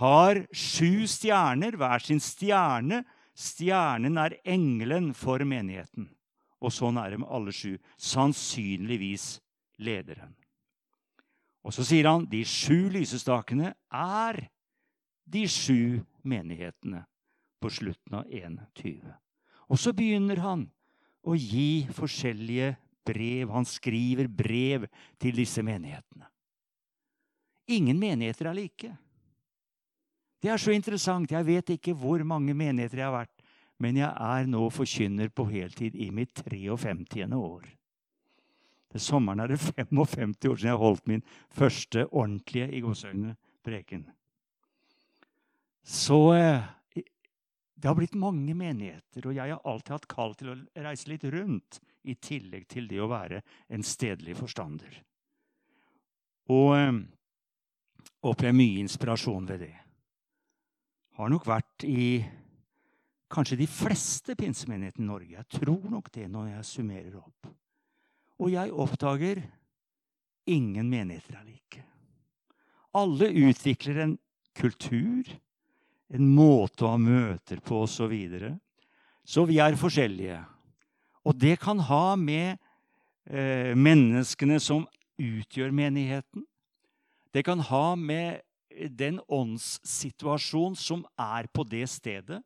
har 0.00 0.38
sju 0.48 1.04
stjerner, 1.10 1.76
hver 1.76 2.00
sin 2.00 2.20
stjerne. 2.24 3.02
Stjernen 3.36 4.16
er 4.20 4.38
engelen 4.48 5.10
for 5.16 5.44
menigheten. 5.44 6.08
Og 6.60 6.72
sånn 6.74 6.98
er 7.00 7.14
det 7.14 7.20
med 7.22 7.30
alle 7.32 7.52
sju. 7.56 7.76
Sannsynligvis 7.96 9.38
lederen. 9.80 10.34
Og 11.64 11.74
så 11.76 11.84
sier 11.84 12.08
han 12.08 12.26
de 12.28 12.40
sju 12.48 12.88
lysestakene 12.92 13.74
er 13.92 14.40
de 15.30 15.44
sju 15.48 16.00
menighetene 16.26 17.04
på 17.60 17.70
slutten 17.72 18.20
av 18.20 18.30
21. 18.32 19.02
Og 19.70 19.78
så 19.78 19.92
begynner 19.96 20.40
han 20.42 20.64
å 21.20 21.36
gi 21.36 21.86
forskjellige 21.94 22.72
brev. 23.06 23.52
Han 23.52 23.68
skriver 23.68 24.28
brev 24.28 24.88
til 25.20 25.36
disse 25.36 25.62
menighetene. 25.64 26.26
Ingen 27.70 28.00
menigheter 28.00 28.50
er 28.50 28.56
like. 28.56 28.90
Det 30.40 30.48
er 30.50 30.58
så 30.58 30.72
interessant. 30.72 31.30
Jeg 31.30 31.46
vet 31.46 31.76
ikke 31.76 31.94
hvor 31.94 32.24
mange 32.26 32.56
menigheter 32.56 33.02
jeg 33.02 33.06
har 33.06 33.18
vært 33.20 33.39
men 33.80 33.96
jeg 33.96 34.10
er 34.12 34.48
nå 34.48 34.66
forkynner 34.72 35.30
på 35.32 35.46
heltid 35.50 35.96
i 35.96 36.10
mitt 36.14 36.42
53. 36.44 37.26
år. 37.36 37.68
Til 38.90 39.02
sommeren 39.02 39.40
er 39.40 39.52
det 39.52 39.60
55 39.62 40.34
år 40.50 40.58
siden 40.58 40.70
jeg 40.72 40.82
holdt 40.82 41.06
min 41.08 41.22
første 41.54 42.04
ordentlige 42.08 42.68
i 42.74 42.82
gåseøynene 42.84 43.36
preken. 43.64 44.04
Så 45.86 46.18
eh, 46.34 46.66
det 47.80 47.88
har 47.88 47.96
blitt 47.96 48.18
mange 48.18 48.54
menigheter, 48.54 49.24
og 49.24 49.36
jeg 49.36 49.54
har 49.54 49.62
alltid 49.64 49.94
hatt 49.94 50.10
kall 50.10 50.34
til 50.36 50.52
å 50.52 50.58
reise 50.84 51.08
litt 51.08 51.24
rundt, 51.32 51.80
i 52.08 52.14
tillegg 52.16 52.64
til 52.68 52.86
det 52.88 52.96
å 53.04 53.10
være 53.10 53.42
en 53.68 53.82
stedlig 53.84 54.32
forstander. 54.38 54.94
Og 56.50 56.70
eh, 56.76 57.00
opplever 58.26 58.56
mye 58.56 58.82
inspirasjon 58.82 59.48
ved 59.48 59.64
det. 59.66 59.74
Har 61.20 61.32
nok 61.32 61.44
vært 61.48 61.84
i 61.84 62.24
kanskje 63.30 63.60
de 63.60 63.68
fleste 63.70 64.34
pinsemenighetene 64.38 65.04
i 65.04 65.08
Norge. 65.08 65.36
Jeg 65.36 65.60
tror 65.60 65.86
nok 65.90 66.10
det 66.14 66.26
når 66.30 66.50
jeg 66.54 66.68
summerer 66.70 67.16
opp. 67.20 67.50
Og 68.40 68.52
jeg 68.52 68.72
oppdager 68.72 69.42
ingen 70.50 70.88
menigheter 70.90 71.38
er 71.38 71.46
like. 71.46 71.84
Alle 72.96 73.30
utvikler 73.30 74.02
en 74.02 74.16
kultur, 74.56 75.28
en 76.10 76.26
måte 76.34 76.84
å 76.84 76.94
ha 76.96 76.98
møter 76.98 77.60
på 77.62 77.84
osv. 77.84 77.94
Så, 78.00 78.08
videre. 78.10 78.54
så 79.24 79.44
vi 79.46 79.60
er 79.62 79.78
forskjellige. 79.78 80.40
Og 81.22 81.36
det 81.36 81.58
kan 81.62 81.78
ha 81.86 82.16
med 82.16 82.56
eh, 83.30 83.76
menneskene 83.76 84.58
som 84.58 84.88
utgjør 85.20 85.70
menigheten. 85.70 86.46
Det 87.30 87.44
kan 87.46 87.60
ha 87.62 87.94
med 87.94 88.40
den 88.98 89.20
åndssituasjon 89.28 90.74
som 90.78 91.04
er 91.20 91.46
på 91.52 91.62
det 91.68 91.84
stedet. 91.92 92.40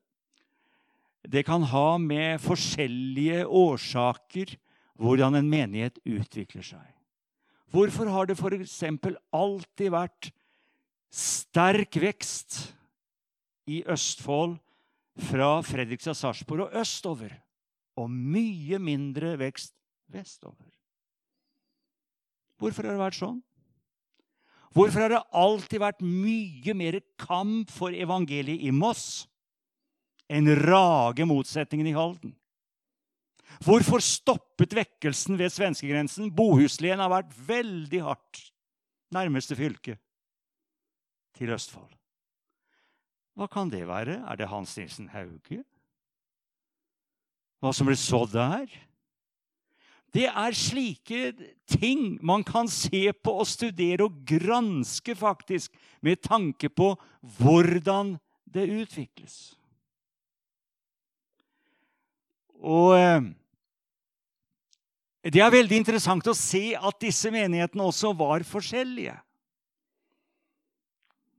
Det 1.31 1.43
kan 1.47 1.63
ha 1.71 1.97
med 1.97 2.41
forskjellige 2.43 3.45
årsaker 3.45 4.55
hvordan 4.99 5.35
en 5.39 5.49
menighet 5.49 5.97
utvikler 6.05 6.65
seg. 6.65 6.83
Hvorfor 7.73 8.07
har 8.11 8.29
det 8.29 8.37
f.eks. 8.39 8.83
alltid 9.35 9.91
vært 9.91 10.29
sterk 11.11 11.97
vekst 11.99 12.59
i 13.67 13.81
Østfold 13.89 14.57
fra 15.29 15.57
Fredrikstad, 15.65 16.15
Sarpsborg 16.15 16.67
og 16.67 16.77
østover, 16.79 17.33
og 17.99 18.11
mye 18.11 18.79
mindre 18.79 19.33
vekst 19.39 19.73
vestover? 20.11 20.69
Hvorfor 22.59 22.87
har 22.87 22.95
det 22.95 23.03
vært 23.03 23.19
sånn? 23.19 23.41
Hvorfor 24.75 25.05
har 25.05 25.11
det 25.11 25.23
alltid 25.31 25.79
vært 25.79 26.03
mye 26.03 26.75
mer 26.75 26.99
kamp 27.19 27.71
for 27.71 27.95
evangeliet 27.95 28.63
i 28.63 28.71
Moss 28.75 29.25
enn 30.31 30.49
rage 30.65 31.25
motsetningen 31.27 31.89
i 31.91 31.95
Halden? 31.95 32.33
Hvorfor 33.63 34.01
stoppet 34.03 34.73
vekkelsen 34.75 35.37
ved 35.39 35.53
svenskegrensen? 35.53 36.31
Bohuslien 36.35 36.99
har 36.99 37.11
vært 37.13 37.35
veldig 37.47 38.01
hardt. 38.03 38.41
Nærmeste 39.15 39.55
fylke 39.55 39.95
til 41.37 41.53
Østfold. 41.55 41.93
Hva 43.35 43.47
kan 43.51 43.69
det 43.71 43.83
være? 43.87 44.21
Er 44.23 44.39
det 44.39 44.49
Hans 44.49 44.75
Nilsen 44.79 45.09
Hauge? 45.11 45.61
Hva 47.63 47.71
som 47.75 47.87
ble 47.87 47.95
sådd 47.99 48.35
der? 48.35 48.71
Det 50.15 50.29
er 50.29 50.55
slike 50.55 51.33
ting 51.67 52.15
man 52.23 52.45
kan 52.47 52.69
se 52.71 53.09
på 53.11 53.33
og 53.41 53.47
studere 53.49 54.07
og 54.07 54.21
granske, 54.27 55.15
faktisk, 55.15 55.73
med 55.99 56.21
tanke 56.23 56.69
på 56.71 56.93
hvordan 57.39 58.15
det 58.47 58.69
utvikles. 58.71 59.57
Og 62.65 62.95
eh, 62.97 63.27
det 65.25 65.41
er 65.41 65.53
veldig 65.53 65.79
interessant 65.81 66.27
å 66.29 66.37
se 66.37 66.71
at 66.77 66.99
disse 67.01 67.31
menighetene 67.33 67.85
også 67.85 68.13
var 68.17 68.45
forskjellige. 68.45 69.15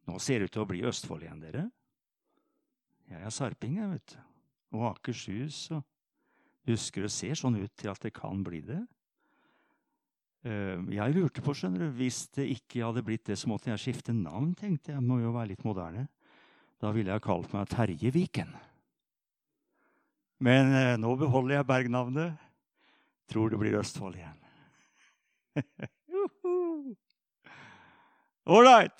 Nå 0.07 0.19
ser 0.23 0.39
det 0.39 0.49
ut 0.49 0.55
til 0.55 0.63
å 0.63 0.71
bli 0.71 0.85
Østfold 0.87 1.27
igjen, 1.27 1.43
dere. 1.43 1.65
Jeg 3.11 3.23
er 3.23 3.35
sarping, 3.35 3.79
jeg, 3.79 3.91
vet 3.95 4.15
du. 4.15 4.19
Og 4.77 4.89
Akershus 4.91 5.61
og 5.75 5.85
husker 6.67 7.07
det 7.07 7.13
ser 7.15 7.39
sånn 7.39 7.59
ut 7.61 7.73
til 7.79 7.93
at 7.93 8.03
det 8.03 8.13
kan 8.15 8.43
bli 8.47 8.61
det. 8.67 8.83
Eh, 10.47 10.79
jeg 10.95 11.15
lurte 11.15 11.43
på, 11.43 11.55
skjønner 11.55 11.87
du, 11.87 11.99
Hvis 11.99 12.27
det 12.35 12.49
ikke 12.55 12.85
hadde 12.85 13.07
blitt 13.07 13.27
det, 13.31 13.39
så 13.39 13.51
måtte 13.51 13.71
jeg 13.73 13.83
skifte 13.83 14.15
navn. 14.15 14.55
tenkte 14.55 14.95
jeg. 14.95 15.03
Må 15.03 15.21
jo 15.23 15.35
være 15.35 15.55
litt 15.55 15.67
moderne. 15.67 16.09
Da 16.83 16.91
ville 16.95 17.15
jeg 17.15 17.25
kalt 17.25 17.55
meg 17.55 17.71
Terje 17.71 18.13
Viken. 18.15 18.51
Men 20.39 20.75
eh, 20.75 20.97
nå 21.01 21.15
beholder 21.17 21.57
jeg 21.57 21.67
bergnavnet. 21.67 22.37
Tror 23.31 23.51
det 23.51 23.59
blir 23.59 23.79
Østfold 23.81 24.15
igjen. 24.19 24.43
Ålreit. 28.47 28.95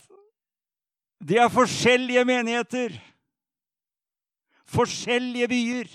Det 1.29 1.39
er 1.39 1.49
forskjellige 1.53 2.25
menigheter. 2.25 2.97
Forskjellige 4.67 5.49
byer. 5.49 5.93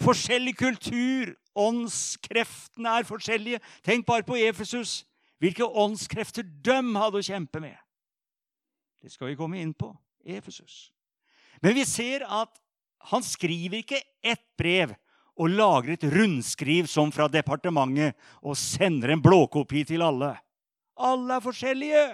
Forskjellig 0.00 0.56
kultur. 0.56 1.34
Åndskreftene 1.54 2.88
er 2.88 3.04
forskjellige. 3.04 3.60
Tenk 3.84 4.06
bare 4.06 4.22
på 4.22 4.36
Efesus. 4.36 5.06
Hvilke 5.38 5.64
åndskrefter 5.64 6.42
de 6.42 6.80
hadde 6.96 7.20
å 7.20 7.24
kjempe 7.24 7.60
med. 7.60 7.76
Det 9.02 9.12
skal 9.12 9.32
vi 9.32 9.36
komme 9.36 9.60
inn 9.60 9.74
på. 9.74 9.92
Efesus. 10.24 10.92
Men 11.62 11.74
vi 11.74 11.84
ser 11.84 12.24
at 12.28 12.60
han 13.08 13.24
skriver 13.24 13.80
ikke 13.80 14.02
ett 14.22 14.44
brev 14.60 14.92
og 15.40 15.52
lager 15.56 15.94
et 15.94 16.04
rundskriv 16.12 16.88
som 16.90 17.12
fra 17.14 17.28
departementet 17.32 18.16
og 18.44 18.58
sender 18.60 19.14
en 19.14 19.22
blåkopi 19.24 19.86
til 19.88 20.04
alle. 20.04 20.34
Alle 21.00 21.38
er 21.38 21.44
forskjellige. 21.44 22.04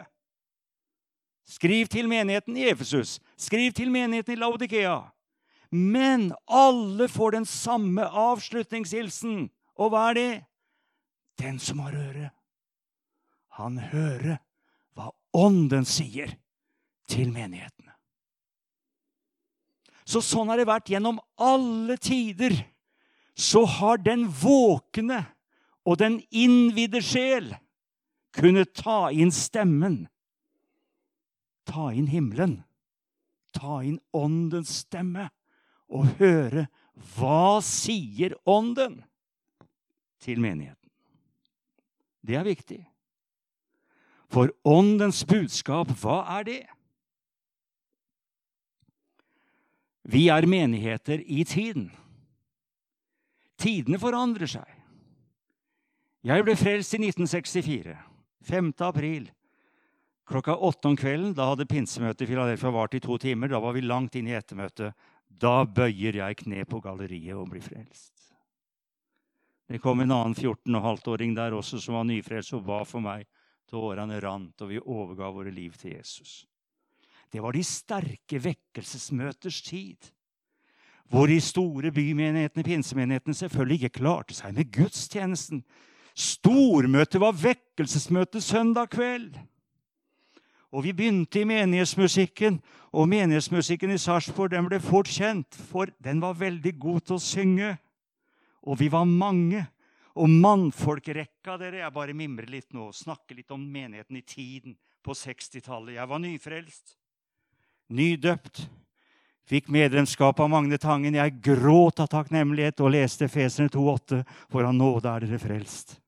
Skriv 1.47 1.91
til 1.91 2.09
menigheten 2.11 2.57
i 2.59 2.69
Efesus. 2.71 3.19
Skriv 3.39 3.75
til 3.75 3.91
menigheten 3.91 4.35
i 4.35 4.41
Laudikea. 4.41 5.01
Men 5.71 6.33
alle 6.47 7.09
får 7.11 7.37
den 7.39 7.47
samme 7.47 8.07
avslutningshilsen. 8.07 9.49
Og 9.79 9.91
hva 9.91 10.11
er 10.11 10.19
det? 10.19 10.33
Den 11.43 11.59
som 11.61 11.83
har 11.85 11.93
øre, 11.93 12.31
han 13.59 13.77
hører 13.93 14.39
hva 14.97 15.11
Ånden 15.37 15.85
sier 15.85 16.33
til 17.13 17.29
menighetene. 17.29 17.86
Så 20.07 20.23
sånn 20.23 20.51
har 20.53 20.61
det 20.61 20.69
vært 20.69 20.91
gjennom 20.93 21.19
alle 21.43 21.97
tider. 21.99 22.55
Så 23.35 23.65
har 23.69 23.99
den 23.99 24.29
våkne 24.31 25.25
og 25.87 25.99
den 26.01 26.21
innvidde 26.31 27.03
sjel 27.05 27.51
kunnet 28.37 28.75
ta 28.79 29.11
inn 29.11 29.33
stemmen. 29.35 30.05
Ta 31.67 31.91
inn 31.93 32.09
himmelen. 32.11 32.61
Ta 33.57 33.81
inn 33.83 33.99
Åndens 34.15 34.73
stemme 34.85 35.31
og 35.89 36.19
høre 36.21 36.67
hva 37.17 37.59
sier 37.65 38.37
Ånden 38.49 39.01
til 40.23 40.41
menigheten. 40.43 40.91
Det 42.27 42.37
er 42.39 42.47
viktig. 42.47 42.81
For 44.33 44.51
Åndens 44.67 45.23
budskap, 45.29 45.93
hva 46.03 46.23
er 46.39 46.47
det? 46.49 46.63
Vi 50.07 50.29
er 50.31 50.47
menigheter 50.47 51.23
i 51.27 51.45
tiden. 51.45 51.89
Tidene 53.59 53.99
forandrer 53.99 54.47
seg. 54.51 54.69
Jeg 56.27 56.45
ble 56.47 56.55
frelst 56.59 56.95
i 56.95 57.01
1964. 57.03 57.97
5. 58.47 58.73
april. 58.87 59.27
Klokka 60.27 60.57
åtte 60.57 60.91
om 60.91 60.97
kvelden. 60.99 61.35
Da 61.35 61.49
hadde 61.51 61.67
pinsemøtet 61.71 62.27
i 62.27 62.31
Filadelfia 62.31 62.71
vart 62.75 62.95
i 62.95 63.03
to 63.03 63.19
timer. 63.19 63.51
Da 63.51 63.61
var 63.63 63.75
vi 63.75 63.83
langt 63.83 64.19
inn 64.19 64.31
i 64.31 64.35
ettermøtet. 64.39 64.95
Da 65.27 65.65
bøyer 65.65 66.21
jeg 66.23 66.39
kne 66.43 66.65
på 66.67 66.81
galleriet 66.83 67.35
og 67.35 67.51
blir 67.51 67.65
frelst. 67.65 68.13
Det 69.67 69.81
kom 69.83 70.01
en 70.01 70.15
annen 70.15 70.35
14,5-åring 70.39 71.35
der 71.35 71.55
også 71.59 71.81
som 71.83 71.99
var 71.99 72.07
nyfrelst 72.07 72.55
og 72.55 72.67
ba 72.69 72.85
for 72.87 73.03
meg. 73.03 73.27
Tårene 73.67 74.21
rant, 74.23 74.63
og 74.63 74.71
vi 74.71 74.79
overga 74.79 75.33
våre 75.35 75.51
liv 75.51 75.75
til 75.75 75.97
Jesus. 75.97 76.45
Det 77.33 77.43
var 77.43 77.57
de 77.57 77.65
sterke 77.65 78.41
vekkelsesmøters 78.45 79.63
tid. 79.63 80.13
Hvor 81.11 81.27
de 81.31 81.41
store 81.41 81.93
bymenighetene, 81.95 82.65
pinsemenighetene, 82.67 83.35
selvfølgelig 83.35 83.83
ikke 83.83 83.99
klarte 84.01 84.35
seg 84.35 84.55
med 84.57 84.73
gudstjenesten. 84.75 85.63
Stormøtet 86.17 87.21
var 87.23 87.37
vekkelsesmøte 87.37 88.41
søndag 88.41 88.91
kveld. 88.95 89.37
Og 90.75 90.83
vi 90.85 90.93
begynte 90.93 91.41
i 91.41 91.47
menighetsmusikken, 91.49 92.59
og 92.93 93.09
menighetsmusikken 93.09 93.95
i 93.95 94.01
Sarpsborg 94.01 94.57
ble 94.67 94.81
fort 94.83 95.09
kjent, 95.09 95.55
for 95.55 95.93
den 96.03 96.21
var 96.21 96.39
veldig 96.41 96.75
god 96.79 97.07
til 97.07 97.17
å 97.17 97.23
synge. 97.23 97.71
Og 98.67 98.81
vi 98.81 98.91
var 98.93 99.07
mange. 99.07 99.63
Og 100.17 100.31
mannfolkrekka, 100.33 101.59
dere, 101.61 101.85
Jeg 101.85 101.93
bare 101.93 102.15
mimrer 102.17 102.49
litt 102.49 102.73
nå 102.73 102.89
og 102.89 102.97
snakker 102.97 103.37
litt 103.37 103.51
om 103.53 103.61
menigheten 103.61 104.17
i 104.17 104.23
tiden 104.25 104.77
på 105.05 105.13
60-tallet. 105.13 105.99
Jeg 105.99 106.09
var 106.09 106.19
nyfrelst, 106.19 106.97
nydøpt. 107.93 108.65
Fikk 109.47 109.69
medlemskap 109.71 110.41
av 110.43 110.51
Magne 110.51 110.79
Tangen. 110.83 111.15
Jeg 111.15 111.39
gråt 111.45 112.03
av 112.03 112.11
takknemlighet 112.11 112.83
og 112.83 112.91
leste 112.97 113.29
Feserne 113.31 113.71
2,8. 113.71 114.25
For 114.51 114.67
av 114.67 114.75
nåde 114.75 115.13
er 115.13 115.27
dere 115.27 115.39
frelst. 115.39 116.01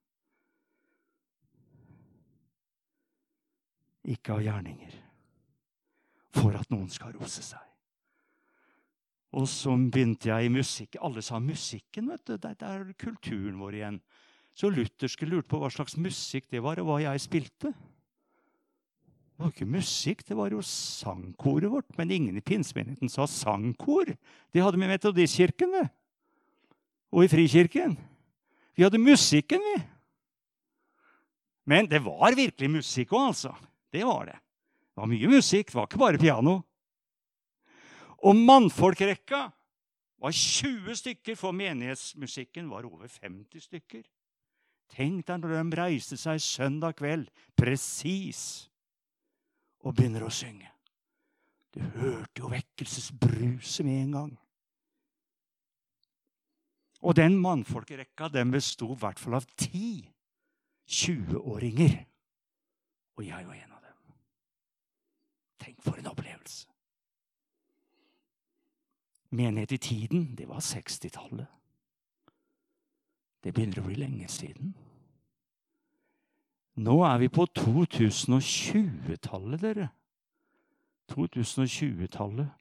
ikke 4.08 4.36
av 4.36 4.44
gjerninger, 4.44 4.92
for 6.38 6.56
at 6.56 6.70
noen 6.72 6.88
skal 6.92 7.14
rose 7.16 7.44
seg. 7.44 7.64
Og 9.36 9.44
så 9.50 9.74
begynte 9.76 10.30
jeg 10.30 10.46
i 10.46 10.52
musikk. 10.52 10.96
Alle 11.04 11.20
sa 11.24 11.40
musikken, 11.42 12.08
vet 12.08 12.24
du. 12.24 12.38
Det 12.40 12.54
er 12.64 12.86
kulturen 12.96 13.58
vår 13.60 13.76
igjen. 13.76 13.98
Så 14.56 14.70
lutherske 14.72 15.28
lurte 15.28 15.50
på 15.52 15.60
hva 15.60 15.68
slags 15.70 15.98
musikk 16.00 16.48
det 16.50 16.62
var, 16.64 16.80
og 16.80 16.88
hva 16.88 17.02
jeg 17.04 17.20
spilte. 17.26 17.74
Det 19.38 19.44
var 19.44 19.52
ikke 19.52 19.70
musikk, 19.70 20.22
det 20.26 20.34
var 20.34 20.50
jo 20.50 20.58
sangkoret 20.66 21.70
vårt. 21.70 21.92
Men 21.94 22.10
ingen 22.10 22.36
i 22.36 22.42
pinsemenigheten 22.42 23.06
sa 23.06 23.22
sangkor. 23.30 24.08
Det 24.50 24.62
hadde 24.64 24.80
vi 24.80 24.82
i 24.82 24.90
Metodistkirken. 24.90 25.76
Og 27.14 27.22
i 27.22 27.28
Frikirken. 27.30 27.94
Vi 28.74 28.82
hadde 28.82 28.98
musikken, 28.98 29.62
vi. 29.62 29.76
Men 31.70 31.86
det 31.86 32.00
var 32.02 32.34
virkelig 32.34 32.70
musikk 32.80 33.14
òg, 33.14 33.28
altså. 33.30 33.52
Det 33.94 34.02
var 34.02 34.26
det. 34.26 34.34
Det 34.34 35.04
var 35.04 35.10
mye 35.12 35.30
musikk, 35.30 35.70
det 35.70 35.78
var 35.78 35.86
ikke 35.86 36.00
bare 36.02 36.18
piano. 36.18 36.54
Og 38.26 38.34
mannfolkrekka 38.34 39.44
var 40.18 40.34
20 40.34 40.98
stykker, 40.98 41.38
for 41.38 41.54
menighetsmusikken 41.54 42.66
var 42.72 42.90
over 42.90 43.06
50 43.06 43.68
stykker. 43.68 44.02
Tenk 44.90 45.28
deg 45.30 45.44
når 45.44 45.54
de 45.60 45.78
reiste 45.78 46.18
seg 46.18 46.42
søndag 46.42 46.98
kveld, 46.98 47.28
presis, 47.54 48.66
og 49.86 49.94
begynner 49.94 50.26
å 50.26 50.32
synge. 50.32 50.70
Du 51.74 51.80
hørte 52.00 52.42
jo 52.42 52.50
vekkelsesbruset 52.50 53.86
med 53.86 54.02
en 54.02 54.14
gang. 54.16 54.30
Og 57.06 57.14
den 57.16 57.36
mannfolkerekka 57.38 58.28
den 58.34 58.50
besto 58.50 58.90
i 58.92 58.98
hvert 58.98 59.20
fall 59.22 59.38
av 59.38 59.46
ti 59.56 60.08
20-åringer. 60.88 61.94
Og 63.18 63.26
jeg 63.26 63.46
var 63.46 63.54
en 63.54 63.76
av 63.76 63.84
dem. 63.84 64.16
Tenk 65.62 65.84
for 65.84 66.00
en 66.00 66.10
opplevelse. 66.10 66.66
Menighet 69.30 69.72
i 69.72 69.76
tiden, 69.76 70.34
det 70.34 70.48
var 70.48 70.64
60-tallet. 70.64 71.46
Det 73.44 73.52
begynner 73.54 73.82
å 73.82 73.86
bli 73.86 73.98
lenge 74.00 74.28
siden. 74.32 74.72
Nå 76.78 77.00
er 77.02 77.16
vi 77.18 77.26
på 77.32 77.42
2020-tallet, 77.58 79.58
dere. 79.58 79.88
2020-tallet. 81.10 82.52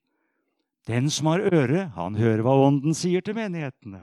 Den 0.87 1.09
som 1.13 1.29
har 1.29 1.43
øre, 1.45 1.89
han 1.93 2.17
hører 2.17 2.41
hva 2.45 2.55
Ånden 2.65 2.95
sier 2.97 3.21
til 3.21 3.37
menighetene. 3.37 4.01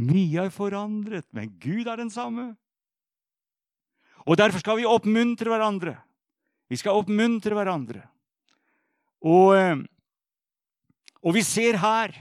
Mye 0.00 0.46
er 0.46 0.54
forandret, 0.54 1.26
men 1.36 1.50
Gud 1.60 1.90
er 1.90 2.00
den 2.00 2.12
samme. 2.12 2.54
Og 4.24 4.38
derfor 4.38 4.62
skal 4.62 4.78
vi 4.78 4.88
oppmuntre 4.88 5.50
hverandre. 5.50 5.96
Vi 6.72 6.78
skal 6.80 6.96
oppmuntre 6.96 7.58
hverandre. 7.58 8.06
Og, 9.28 9.52
eh, 9.58 9.82
og 11.22 11.36
vi 11.36 11.42
ser 11.46 11.78
her 11.78 12.16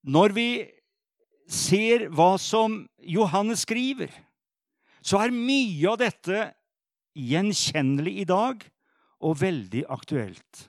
Når 0.00 0.32
vi 0.32 0.50
ser 1.44 2.06
hva 2.08 2.38
som 2.40 2.86
Johannes 3.04 3.66
skriver, 3.66 4.08
så 5.00 5.22
er 5.24 5.34
mye 5.34 5.88
av 5.90 5.98
dette 6.00 6.42
gjenkjennelig 7.16 8.18
i 8.22 8.26
dag 8.28 8.66
og 9.20 9.38
veldig 9.40 9.84
aktuelt. 9.90 10.66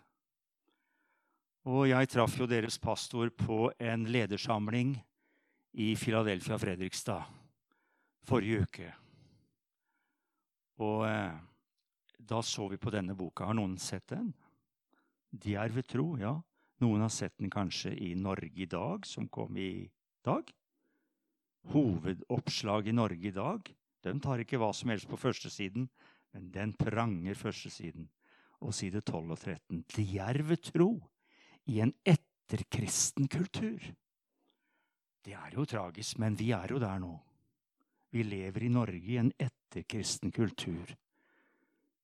Og 1.70 1.86
jeg 1.92 2.10
traff 2.10 2.40
jo 2.40 2.48
deres 2.50 2.80
pastor 2.82 3.30
på 3.38 3.70
en 3.78 4.08
ledersamling 4.10 4.96
i 5.78 5.94
Philadelphia 6.00 6.58
Fredrikstad 6.60 7.28
forrige 8.28 8.66
uke. 8.66 8.90
Og 10.82 11.06
eh, 11.08 11.36
da 12.18 12.42
så 12.46 12.68
vi 12.72 12.80
på 12.82 12.94
denne 12.94 13.16
boka. 13.18 13.48
Har 13.50 13.58
noen 13.58 13.78
sett 13.82 14.08
den? 14.14 14.32
Djerv 15.32 15.82
tro, 15.88 16.08
ja. 16.20 16.36
Noen 16.82 17.06
har 17.06 17.14
sett 17.14 17.38
den 17.38 17.52
kanskje 17.54 17.94
i 17.94 18.14
Norge 18.18 18.64
i 18.64 18.70
dag, 18.70 19.06
som 19.06 19.30
kom 19.30 19.58
i 19.58 19.86
dag. 20.26 20.50
Hovedoppslag 21.72 22.90
i 22.90 22.96
Norge 22.98 23.30
i 23.30 23.36
dag. 23.36 23.70
De 24.02 24.14
tar 24.22 24.42
ikke 24.42 24.60
hva 24.62 24.72
som 24.74 24.92
helst 24.92 25.10
på 25.10 25.20
førstesiden, 25.20 25.88
men 26.34 26.50
den 26.54 26.74
pranger 26.78 27.38
førstesiden. 27.38 28.08
Og 28.62 28.74
side 28.78 29.02
12 29.02 29.34
og 29.34 29.40
13. 29.40 29.84
Djerv 29.96 30.54
tro 30.62 30.90
i 31.70 31.82
en 31.84 31.94
etterkristen 32.06 33.30
kultur. 33.32 33.82
Det 35.22 35.34
er 35.38 35.54
jo 35.54 35.66
tragisk, 35.70 36.18
men 36.22 36.38
vi 36.38 36.52
er 36.56 36.74
jo 36.74 36.82
der 36.82 37.02
nå. 37.02 37.14
Vi 38.12 38.26
lever 38.26 38.66
i 38.66 38.74
Norge 38.74 39.14
i 39.14 39.20
en 39.22 39.32
etterkristen 39.40 40.34
kultur. 40.36 40.90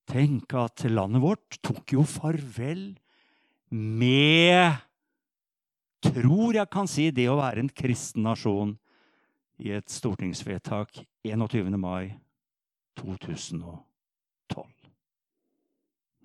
Tenk 0.08 0.54
at 0.56 0.86
landet 0.88 1.22
vårt 1.24 1.58
tok 1.66 1.98
jo 1.98 2.06
farvel 2.08 2.94
med 3.70 4.84
Tror 5.98 6.54
jeg 6.56 6.70
kan 6.72 6.88
si 6.88 7.10
det 7.12 7.26
å 7.28 7.40
være 7.40 7.64
en 7.66 7.72
kristen 7.74 8.22
nasjon 8.24 8.76
i 9.58 9.74
et 9.74 9.90
stortingsvedtak 9.90 11.02
21. 11.34 11.78
mai 11.78 12.12
2012. 12.98 13.84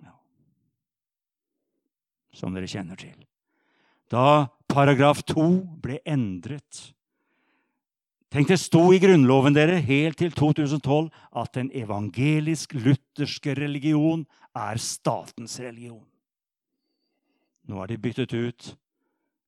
Ja. 0.03 0.15
Som 2.33 2.55
dere 2.57 2.69
kjenner 2.69 2.99
til. 2.99 3.15
Da 4.11 4.49
paragraf 4.69 5.23
2 5.29 5.47
ble 5.83 6.01
endret 6.05 6.93
Tenk, 8.33 8.47
det 8.49 8.57
sto 8.57 8.87
i 8.89 8.97
Grunnloven 8.97 9.53
dere 9.53 9.75
helt 9.85 10.17
til 10.17 10.31
2012 10.33 11.11
at 11.37 11.51
den 11.53 11.67
evangelisk-lutherske 11.69 13.53
religion 13.59 14.23
er 14.57 14.79
statens 14.81 15.59
religion. 15.61 16.01
Nå 17.69 17.77
er 17.83 17.91
de 17.91 17.99
byttet 18.01 18.33
ut 18.33 18.71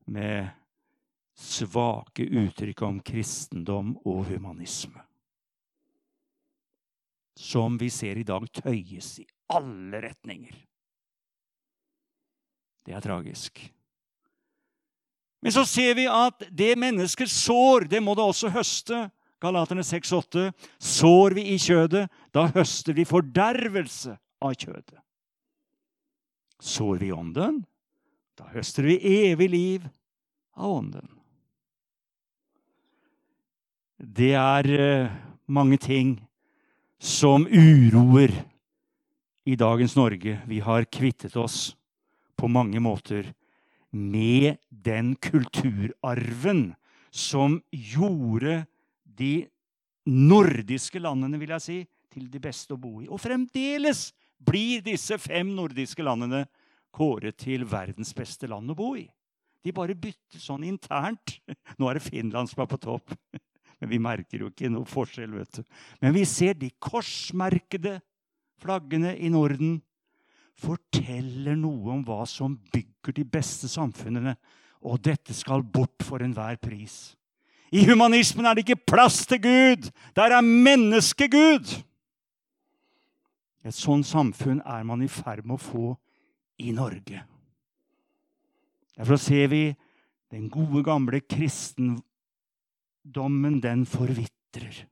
med 0.06 0.54
svake 1.34 2.30
uttrykk 2.30 2.86
om 2.86 3.02
kristendom 3.02 3.96
og 4.06 4.28
humanisme. 4.30 5.02
Som 7.36 7.78
vi 7.78 7.90
ser 7.92 8.18
i 8.18 8.28
dag 8.28 8.46
tøyes 8.56 9.18
i 9.20 9.26
alle 9.52 10.02
retninger. 10.08 10.56
Det 12.86 12.94
er 12.94 13.04
tragisk. 13.04 13.60
Men 15.42 15.54
så 15.54 15.66
ser 15.68 15.94
vi 15.98 16.08
at 16.10 16.48
det 16.50 16.74
mennesker 16.80 17.30
sår, 17.30 17.90
det 17.90 18.02
må 18.02 18.16
det 18.18 18.26
også 18.26 18.50
høste. 18.54 19.06
Galaterne 19.42 19.84
6,8. 19.86 20.48
Sår 20.82 21.36
vi 21.38 21.44
i 21.54 21.58
kjødet, 21.62 22.08
da 22.34 22.48
høster 22.56 22.96
vi 22.98 23.06
fordervelse 23.06 24.16
av 24.42 24.56
kjødet. 24.56 25.02
Sår 26.62 27.02
vi 27.04 27.12
ånden, 27.14 27.60
da 28.40 28.48
høster 28.56 28.88
vi 28.88 28.96
evig 29.28 29.50
liv 29.52 29.86
av 30.56 30.80
ånden. 30.80 31.12
Det 34.00 34.34
er 34.40 34.70
eh, 34.76 35.14
mange 35.46 35.78
ting 35.82 36.16
som 37.00 37.48
uroer 37.48 38.34
i 39.46 39.56
dagens 39.56 39.96
Norge. 39.96 40.40
Vi 40.48 40.60
har 40.60 40.86
kvittet 40.86 41.36
oss 41.36 41.76
på 42.36 42.48
mange 42.48 42.80
måter 42.80 43.34
med 43.92 44.58
den 44.70 45.16
kulturarven 45.16 46.74
som 47.12 47.62
gjorde 47.72 48.66
de 49.04 49.46
nordiske 50.06 51.00
landene 51.00 51.40
vil 51.40 51.56
jeg 51.56 51.64
si, 51.64 51.78
til 52.12 52.28
de 52.32 52.40
beste 52.40 52.76
å 52.76 52.80
bo 52.80 53.02
i. 53.04 53.10
Og 53.12 53.20
fremdeles 53.20 54.10
blir 54.40 54.84
disse 54.84 55.18
fem 55.20 55.50
nordiske 55.56 56.04
landene 56.04 56.46
kåret 56.96 57.38
til 57.42 57.66
verdens 57.68 58.14
beste 58.16 58.48
land 58.48 58.72
å 58.72 58.78
bo 58.78 58.94
i. 59.00 59.06
De 59.66 59.74
bare 59.76 59.98
bytter 59.98 60.40
sånn 60.40 60.64
internt. 60.68 61.40
Nå 61.80 61.90
er 61.90 61.98
det 61.98 62.06
Finland 62.06 62.52
som 62.52 62.64
er 62.64 62.70
på 62.72 62.80
topp. 62.80 63.16
Men 63.82 63.92
vi 63.92 64.00
merker 64.02 64.46
jo 64.46 64.52
ikke 64.52 64.72
noe 64.72 64.88
forskjell. 64.88 65.34
vet 65.36 65.60
du. 65.60 65.64
Men 66.02 66.16
vi 66.16 66.26
ser 66.26 66.56
de 66.58 66.72
korsmerkede 66.80 68.00
flaggene 68.62 69.16
i 69.18 69.30
Norden 69.30 69.82
forteller 70.56 71.58
noe 71.60 71.98
om 71.98 72.04
hva 72.08 72.24
som 72.30 72.56
bygger 72.72 73.18
de 73.18 73.26
beste 73.28 73.68
samfunnene. 73.72 74.36
Og 74.86 75.02
dette 75.04 75.34
skal 75.34 75.64
bort 75.64 76.04
for 76.06 76.24
enhver 76.24 76.58
pris. 76.62 77.16
I 77.74 77.84
humanismen 77.90 78.46
er 78.46 78.56
det 78.56 78.64
ikke 78.66 78.94
plass 78.94 79.26
til 79.28 79.42
Gud. 79.42 79.90
Der 80.16 80.32
er 80.32 80.46
menneskegud. 80.46 81.74
Et 83.66 83.74
sånt 83.74 84.06
samfunn 84.06 84.62
er 84.62 84.84
man 84.86 85.02
i 85.02 85.10
ferd 85.10 85.44
med 85.44 85.58
å 85.58 85.64
få 85.64 85.88
i 86.62 86.72
Norge. 86.72 87.24
Derfor 88.96 89.20
ser 89.20 89.50
vi 89.52 89.64
den 90.32 90.46
gode, 90.50 90.84
gamle 90.86 91.20
kristendommen, 93.06 93.62
den 93.62 93.86
forvitrer. 93.86 94.88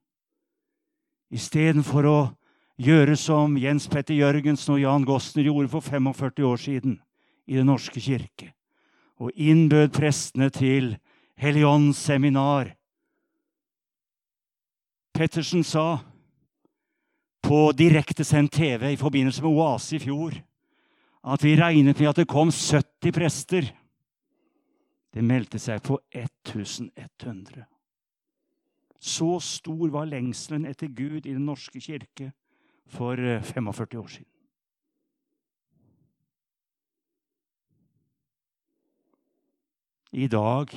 Istedenfor 1.31 2.05
å 2.05 2.37
gjøre 2.77 3.15
som 3.17 3.57
Jens 3.57 3.87
Petter 3.87 4.13
Jørgensen 4.13 4.75
og 4.75 4.81
Jan 4.81 5.05
Gossner 5.05 5.43
gjorde 5.43 5.69
for 5.69 5.81
45 5.81 6.45
år 6.45 6.57
siden 6.57 7.01
i 7.47 7.55
Den 7.55 7.65
norske 7.65 7.99
kirke. 7.99 8.53
Og 9.19 9.31
innbød 9.35 9.91
prestene 9.93 10.49
til 10.49 10.97
Helligåndsseminar. 11.37 12.75
Pettersen 15.13 15.63
sa 15.63 15.99
på 17.41 17.71
direktesendt 17.71 18.53
TV 18.53 18.93
i 18.93 18.97
forbindelse 18.97 19.43
med 19.43 19.51
Oase 19.51 19.95
i 19.95 19.99
fjor 19.99 20.33
at 21.23 21.43
vi 21.43 21.55
regnet 21.55 21.99
med 21.99 22.09
at 22.09 22.15
det 22.17 22.27
kom 22.27 22.51
70 22.51 23.11
prester. 23.11 23.73
Det 25.13 25.23
meldte 25.23 25.59
seg 25.59 25.81
på 25.81 25.99
1100. 26.11 27.72
Så 29.03 29.35
stor 29.43 29.89
var 29.91 30.07
lengselen 30.07 30.63
etter 30.69 30.87
Gud 30.87 31.25
i 31.25 31.33
Den 31.33 31.43
norske 31.45 31.81
kirke 31.83 32.29
for 32.87 33.19
45 33.19 33.83
eh, 33.91 33.99
år 33.99 34.07
siden. 34.07 34.29
I 40.13 40.27
dag 40.27 40.71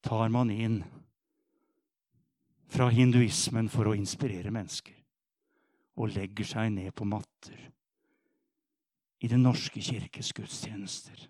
tar 0.00 0.28
man 0.28 0.50
inn 0.54 0.78
fra 2.70 2.86
hinduismen 2.94 3.68
for 3.68 3.90
å 3.90 3.96
inspirere 3.98 4.54
mennesker. 4.54 4.94
Og 6.00 6.14
legger 6.14 6.46
seg 6.46 6.70
ned 6.72 6.94
på 6.96 7.04
matter 7.04 7.66
i 9.20 9.28
Den 9.28 9.42
norske 9.44 9.82
kirkes 9.84 10.32
gudstjenester. 10.32 11.26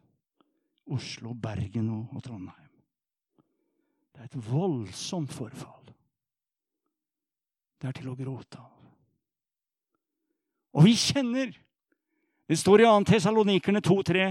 Oslo, 0.87 1.33
Bergen 1.35 1.88
og 1.90 2.22
Trondheim. 2.22 2.70
Det 4.12 4.20
er 4.20 4.29
et 4.29 4.50
voldsomt 4.50 5.33
forfall. 5.33 5.80
Det 7.81 7.88
er 7.88 7.97
til 7.97 8.11
å 8.12 8.16
gråte 8.19 8.61
av. 8.61 8.69
Og 10.77 10.87
vi 10.87 10.95
kjenner 10.99 11.57
Det 12.51 12.59
står 12.59 12.83
i 12.83 12.87
2. 12.88 12.95
Tessalonikerne 13.07 13.79
2,3. 13.79 14.25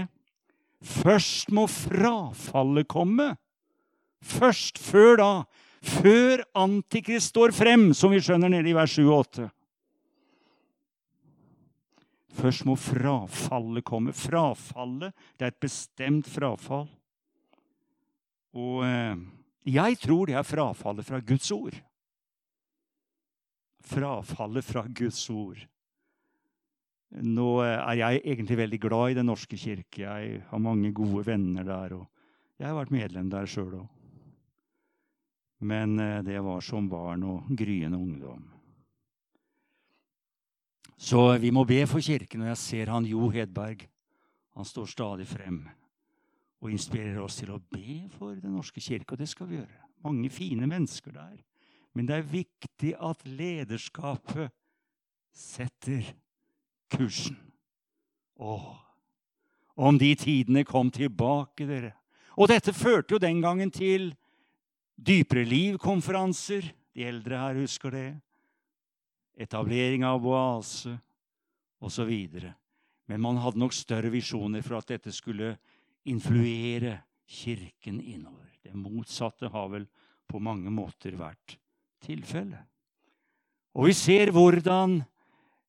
Først 0.84 1.48
må 1.56 1.64
frafallet 1.64 2.84
komme. 2.88 3.30
Først 4.20 4.76
før 4.76 5.16
da. 5.16 5.30
Før 5.80 6.42
Antikrist 6.60 7.32
står 7.32 7.54
frem, 7.56 7.86
som 7.96 8.12
vi 8.12 8.20
skjønner 8.20 8.52
nede 8.52 8.68
i 8.68 8.76
vers 8.76 8.92
7 8.92 9.06
og 9.06 9.14
8. 9.22 9.48
Først 12.40 12.68
må 12.68 12.76
frafallet 12.76 13.84
komme. 13.88 14.12
Frafallet, 14.12 15.16
det 15.40 15.48
er 15.48 15.54
et 15.54 15.64
bestemt 15.64 16.28
frafall. 16.28 16.90
Og 18.52 18.84
eh, 18.84 19.16
jeg 19.80 19.96
tror 20.04 20.28
det 20.28 20.36
er 20.36 20.46
frafallet 20.46 21.08
fra 21.08 21.24
Guds 21.24 21.48
ord. 21.56 21.80
Frafallet 23.86 24.64
fra 24.64 24.84
Guds 24.86 25.22
ord. 25.30 25.60
Nå 27.10 27.48
er 27.64 27.96
jeg 27.98 28.20
egentlig 28.22 28.58
veldig 28.60 28.80
glad 28.80 29.10
i 29.10 29.16
Den 29.18 29.26
norske 29.26 29.58
kirke. 29.58 30.04
Jeg 30.04 30.42
har 30.46 30.62
mange 30.62 30.92
gode 30.94 31.24
venner 31.26 31.64
der. 31.66 31.96
og 31.98 32.06
Jeg 32.58 32.68
har 32.68 32.76
vært 32.78 32.94
medlem 32.94 33.30
der 33.30 33.50
sjøl 33.50 33.80
òg. 33.80 33.88
Men 35.60 35.98
eh, 36.00 36.22
det 36.24 36.38
var 36.40 36.62
som 36.64 36.88
barn 36.88 37.24
og 37.26 37.50
gryende 37.52 37.98
ungdom. 37.98 38.46
Så 40.96 41.36
vi 41.40 41.50
må 41.50 41.64
be 41.64 41.82
for 41.88 42.00
Kirken, 42.00 42.42
og 42.44 42.48
jeg 42.52 42.60
ser 42.60 42.92
han 42.92 43.08
Jo 43.08 43.28
Hedberg. 43.32 43.86
Han 44.56 44.64
står 44.64 44.86
stadig 44.86 45.26
frem 45.28 45.62
og 46.60 46.72
inspirerer 46.72 47.22
oss 47.24 47.38
til 47.40 47.54
å 47.54 47.60
be 47.72 48.02
for 48.12 48.36
Den 48.36 48.52
norske 48.52 48.80
kirke, 48.84 49.14
og 49.14 49.20
det 49.22 49.28
skal 49.30 49.48
vi 49.48 49.56
gjøre. 49.56 49.78
Mange 50.04 50.28
fine 50.32 50.66
mennesker 50.68 51.14
der. 51.16 51.38
Men 51.96 52.06
det 52.06 52.16
er 52.16 52.32
viktig 52.32 52.94
at 53.02 53.24
lederskapet 53.26 54.52
setter 55.34 56.06
kursen. 56.90 57.38
Å, 58.40 58.56
om 59.80 59.98
de 60.00 60.14
tidene 60.16 60.64
kom 60.64 60.90
tilbake, 60.94 61.66
dere. 61.68 61.92
Og 62.40 62.48
dette 62.48 62.72
førte 62.72 63.16
jo 63.16 63.22
den 63.22 63.42
gangen 63.42 63.72
til 63.74 64.12
Dypere 65.00 65.46
liv-konferanser. 65.48 66.66
De 66.92 67.06
eldre 67.08 67.38
her 67.40 67.56
husker 67.62 67.94
det. 67.94 68.08
Etablering 69.40 70.04
av 70.04 70.26
oase 70.28 70.92
osv. 71.80 72.10
Men 73.08 73.22
man 73.24 73.40
hadde 73.40 73.62
nok 73.62 73.72
større 73.72 74.12
visjoner 74.12 74.60
for 74.66 74.76
at 74.76 74.92
dette 74.92 75.12
skulle 75.16 75.54
influere 76.04 76.98
Kirken 77.30 78.00
innover. 78.02 78.50
Det 78.60 78.74
motsatte 78.74 79.48
har 79.48 79.68
vel 79.72 79.86
på 80.28 80.40
mange 80.42 80.68
måter 80.74 81.14
vært 81.16 81.56
tilfellet. 82.04 82.66
Og 83.78 83.86
vi 83.86 83.94
ser 83.94 84.32
hvordan 84.34 84.98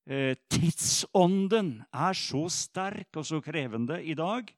eh, 0.09 0.33
tidsånden 0.49 1.75
er 1.93 2.17
så 2.17 2.47
sterk 2.49 3.21
og 3.21 3.27
så 3.27 3.41
krevende 3.45 3.99
i 4.01 4.15
dag 4.17 4.49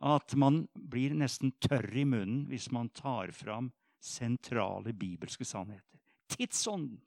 at 0.00 0.34
man 0.36 0.62
blir 0.74 1.12
nesten 1.16 1.52
tørr 1.60 1.88
i 1.96 2.06
munnen 2.08 2.46
hvis 2.48 2.70
man 2.72 2.88
tar 2.96 3.32
fram 3.36 3.70
sentrale 4.00 4.94
bibelske 4.96 5.44
sannheter. 5.44 6.00
Tidsånden. 6.28 7.00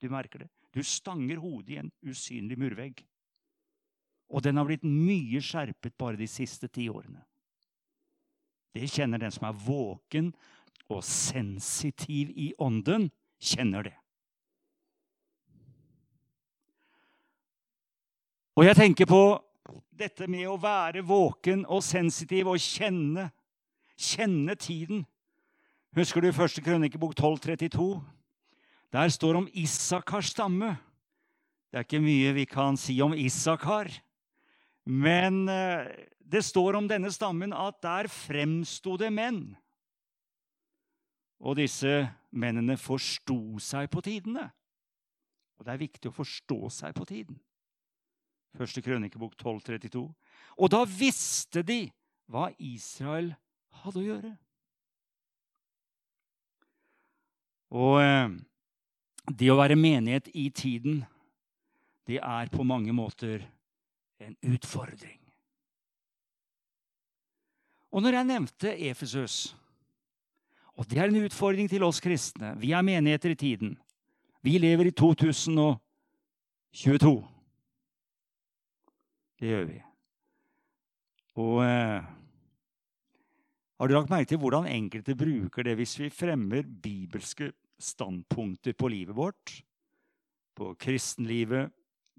Du 0.00 0.08
merker 0.12 0.44
det. 0.44 0.50
Du 0.74 0.82
stanger 0.84 1.40
hodet 1.40 1.74
i 1.74 1.78
en 1.80 1.90
usynlig 2.04 2.58
murvegg. 2.60 3.00
Og 4.28 4.42
den 4.42 4.58
har 4.58 4.66
blitt 4.68 4.84
mye 4.84 5.40
skjerpet 5.42 5.96
bare 5.98 6.18
de 6.18 6.28
siste 6.30 6.68
ti 6.68 6.88
årene. 6.90 7.22
Det 8.76 8.90
kjenner 8.92 9.22
den 9.22 9.32
som 9.32 9.46
er 9.48 9.56
våken 9.56 10.32
og 10.92 11.00
sensitiv 11.06 12.30
i 12.36 12.50
ånden, 12.62 13.08
kjenner 13.40 13.88
det. 13.88 13.96
Og 18.56 18.64
jeg 18.64 18.76
tenker 18.78 19.08
på 19.08 19.22
dette 19.96 20.28
med 20.32 20.46
å 20.48 20.56
være 20.60 21.02
våken 21.04 21.66
og 21.68 21.82
sensitiv 21.84 22.48
og 22.52 22.60
kjenne, 22.60 23.28
kjenne 23.96 24.56
tiden. 24.56 25.04
Husker 25.96 26.24
du 26.24 26.32
første 26.32 26.64
krønikebok 26.64 27.12
1232? 27.16 28.00
Der 28.92 29.12
står 29.12 29.42
om 29.42 29.48
Isakars 29.52 30.32
stamme. 30.32 30.74
Det 31.68 31.80
er 31.80 31.86
ikke 31.86 32.00
mye 32.00 32.32
vi 32.36 32.44
kan 32.48 32.78
si 32.80 32.96
om 33.04 33.12
Isakar. 33.16 33.90
Men 34.86 35.48
eh, 35.52 35.88
det 36.24 36.44
står 36.46 36.78
om 36.78 36.88
denne 36.88 37.10
stammen 37.12 37.52
at 37.52 37.80
der 37.84 38.08
fremsto 38.12 38.96
det 39.00 39.10
menn. 39.12 39.42
Og 41.44 41.58
disse 41.58 42.06
mennene 42.38 42.76
forsto 42.80 43.58
seg 43.62 43.90
på 43.92 44.02
tidene. 44.04 44.46
Og 45.56 45.66
det 45.66 45.74
er 45.74 45.82
viktig 45.82 46.10
å 46.10 46.16
forstå 46.16 46.58
seg 46.72 46.96
på 46.96 47.06
tiden. 47.08 47.38
Første 48.56 48.82
krønikebok 48.84 49.34
1232. 49.36 50.04
Og 50.56 50.72
da 50.72 50.82
visste 50.88 51.62
de 51.66 51.86
hva 52.32 52.48
Israel 52.58 53.34
hadde 53.82 54.00
å 54.00 54.06
gjøre. 54.06 54.32
Og 57.76 58.00
eh, 58.00 58.32
det 59.36 59.50
å 59.50 59.58
være 59.58 59.78
menighet 59.78 60.30
i 60.34 60.48
tiden, 60.54 61.02
det 62.06 62.20
er 62.22 62.50
på 62.52 62.64
mange 62.64 62.94
måter 62.94 63.42
en 64.22 64.36
utfordring. 64.46 65.18
Og 67.96 68.04
når 68.04 68.18
jeg 68.18 68.28
nevnte 68.28 68.74
Efesus 68.90 69.36
Og 70.76 70.84
det 70.90 70.98
er 71.00 71.08
en 71.08 71.24
utfordring 71.24 71.68
til 71.72 71.82
oss 71.86 72.00
kristne. 72.04 72.52
Vi 72.60 72.72
er 72.76 72.84
menigheter 72.84 73.30
i 73.32 73.40
tiden. 73.40 73.76
Vi 74.44 74.58
lever 74.60 74.84
i 74.90 74.94
2022. 74.94 75.80
Det 79.40 79.48
gjør 79.48 79.64
vi. 79.68 79.80
Og 81.36 81.64
eh, 81.64 82.04
har 83.76 83.88
du 83.88 83.92
lagt 83.92 84.12
merke 84.12 84.28
til 84.30 84.40
hvordan 84.40 84.68
enkelte 84.70 85.16
bruker 85.16 85.62
det 85.66 85.74
hvis 85.76 85.98
vi 86.00 86.12
fremmer 86.12 86.62
bibelske 86.64 87.52
standpunkter 87.80 88.72
på 88.72 88.88
livet 88.88 89.16
vårt? 89.16 89.62
På 90.56 90.74
kristenlivet, 90.80 91.72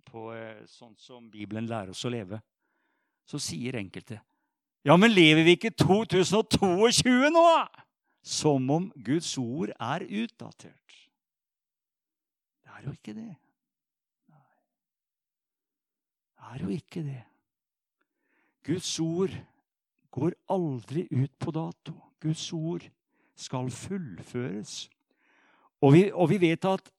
på 0.06 0.34
eh, 0.34 0.66
sånt 0.70 1.02
som 1.02 1.32
Bibelen 1.32 1.66
lærer 1.70 1.90
oss 1.94 2.06
å 2.06 2.14
leve? 2.14 2.42
Så 3.28 3.42
sier 3.42 3.76
enkelte 3.78 4.22
Ja, 4.86 4.96
men 4.96 5.12
lever 5.12 5.44
vi 5.44 5.58
ikke 5.58 5.74
2022 5.74 7.30
nå? 7.34 7.48
Som 8.22 8.70
om 8.70 8.92
Guds 9.06 9.38
ord 9.38 9.70
er 9.80 10.06
utdatert. 10.06 10.96
Det 12.64 12.72
er 12.78 12.86
jo 12.86 12.92
ikke 12.92 13.14
det. 13.14 13.36
Det 16.38 16.54
er 16.54 16.64
jo 16.64 16.70
ikke 16.70 17.04
det. 17.04 17.24
Guds 18.64 19.00
ord 19.00 19.34
går 20.12 20.32
aldri 20.50 21.08
ut 21.12 21.32
på 21.40 21.52
dato. 21.52 21.94
Guds 22.20 22.54
ord 22.54 22.90
skal 23.36 23.72
fullføres. 23.72 24.90
Og 25.82 25.94
vi, 25.94 26.12
og 26.12 26.30
vi 26.30 26.42
vet 26.42 26.66
at 26.66 26.92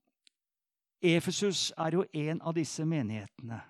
Efesus 1.02 1.72
er 1.78 1.94
jo 1.94 2.04
en 2.12 2.40
av 2.42 2.54
disse 2.54 2.84
menighetene 2.86 3.60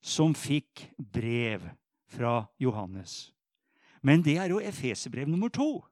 som 0.00 0.34
fikk 0.36 0.86
brev 0.96 1.64
fra 2.08 2.44
Johannes. 2.60 3.32
Men 4.02 4.22
det 4.24 4.36
er 4.38 4.52
jo 4.52 4.60
Efeserbrev 4.62 5.28
nummer 5.28 5.48
to. 5.48 5.84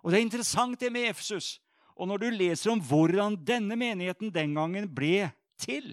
Og 0.00 0.10
det 0.10 0.20
er 0.20 0.26
interessant 0.26 0.80
det 0.80 0.92
med 0.92 1.10
Efesus. 1.10 1.58
Og 2.00 2.08
når 2.08 2.22
du 2.22 2.28
leser 2.32 2.72
om 2.72 2.80
hvordan 2.80 3.36
denne 3.44 3.76
menigheten 3.76 4.32
den 4.32 4.54
gangen 4.56 4.88
ble 4.94 5.28
til, 5.60 5.92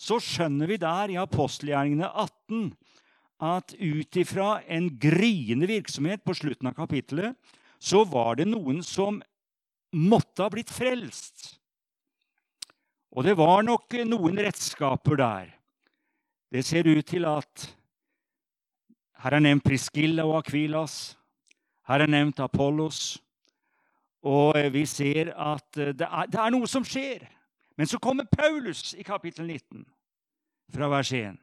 så 0.00 0.18
skjønner 0.22 0.70
vi 0.70 0.80
der 0.80 1.12
i 1.12 1.20
apostelgjerningene 1.20 2.08
18 2.08 2.72
at 3.40 3.72
ut 3.78 4.16
ifra 4.20 4.58
en 4.68 4.90
gryende 5.00 5.68
virksomhet 5.70 6.24
på 6.24 6.34
slutten 6.36 6.68
av 6.68 6.76
kapittelet, 6.76 7.36
så 7.80 8.02
var 8.04 8.36
det 8.40 8.48
noen 8.50 8.82
som 8.84 9.20
måtte 9.96 10.44
ha 10.44 10.52
blitt 10.52 10.72
frelst. 10.72 11.56
Og 13.10 13.24
det 13.26 13.34
var 13.38 13.64
nok 13.66 13.96
noen 14.06 14.38
redskaper 14.38 15.18
der. 15.18 15.54
Det 16.50 16.62
ser 16.66 16.86
ut 16.90 17.06
til 17.06 17.26
at 17.30 17.66
her 19.20 19.36
er 19.36 19.42
nevnt 19.44 19.64
Priscilla 19.66 20.24
og 20.28 20.38
Akvilas. 20.40 21.14
Her 21.88 22.04
er 22.04 22.10
nevnt 22.10 22.40
Apollos. 22.40 23.18
Og 24.22 24.54
vi 24.72 24.84
ser 24.86 25.32
at 25.32 25.74
det 25.74 26.06
er, 26.06 26.26
det 26.28 26.40
er 26.40 26.52
noe 26.52 26.68
som 26.68 26.84
skjer. 26.84 27.24
Men 27.76 27.88
så 27.88 27.98
kommer 27.98 28.26
Paulus 28.28 28.92
i 28.92 29.02
kapittel 29.02 29.46
19, 29.46 29.86
fra 30.74 30.88
vers 30.92 31.12
1. 31.16 31.38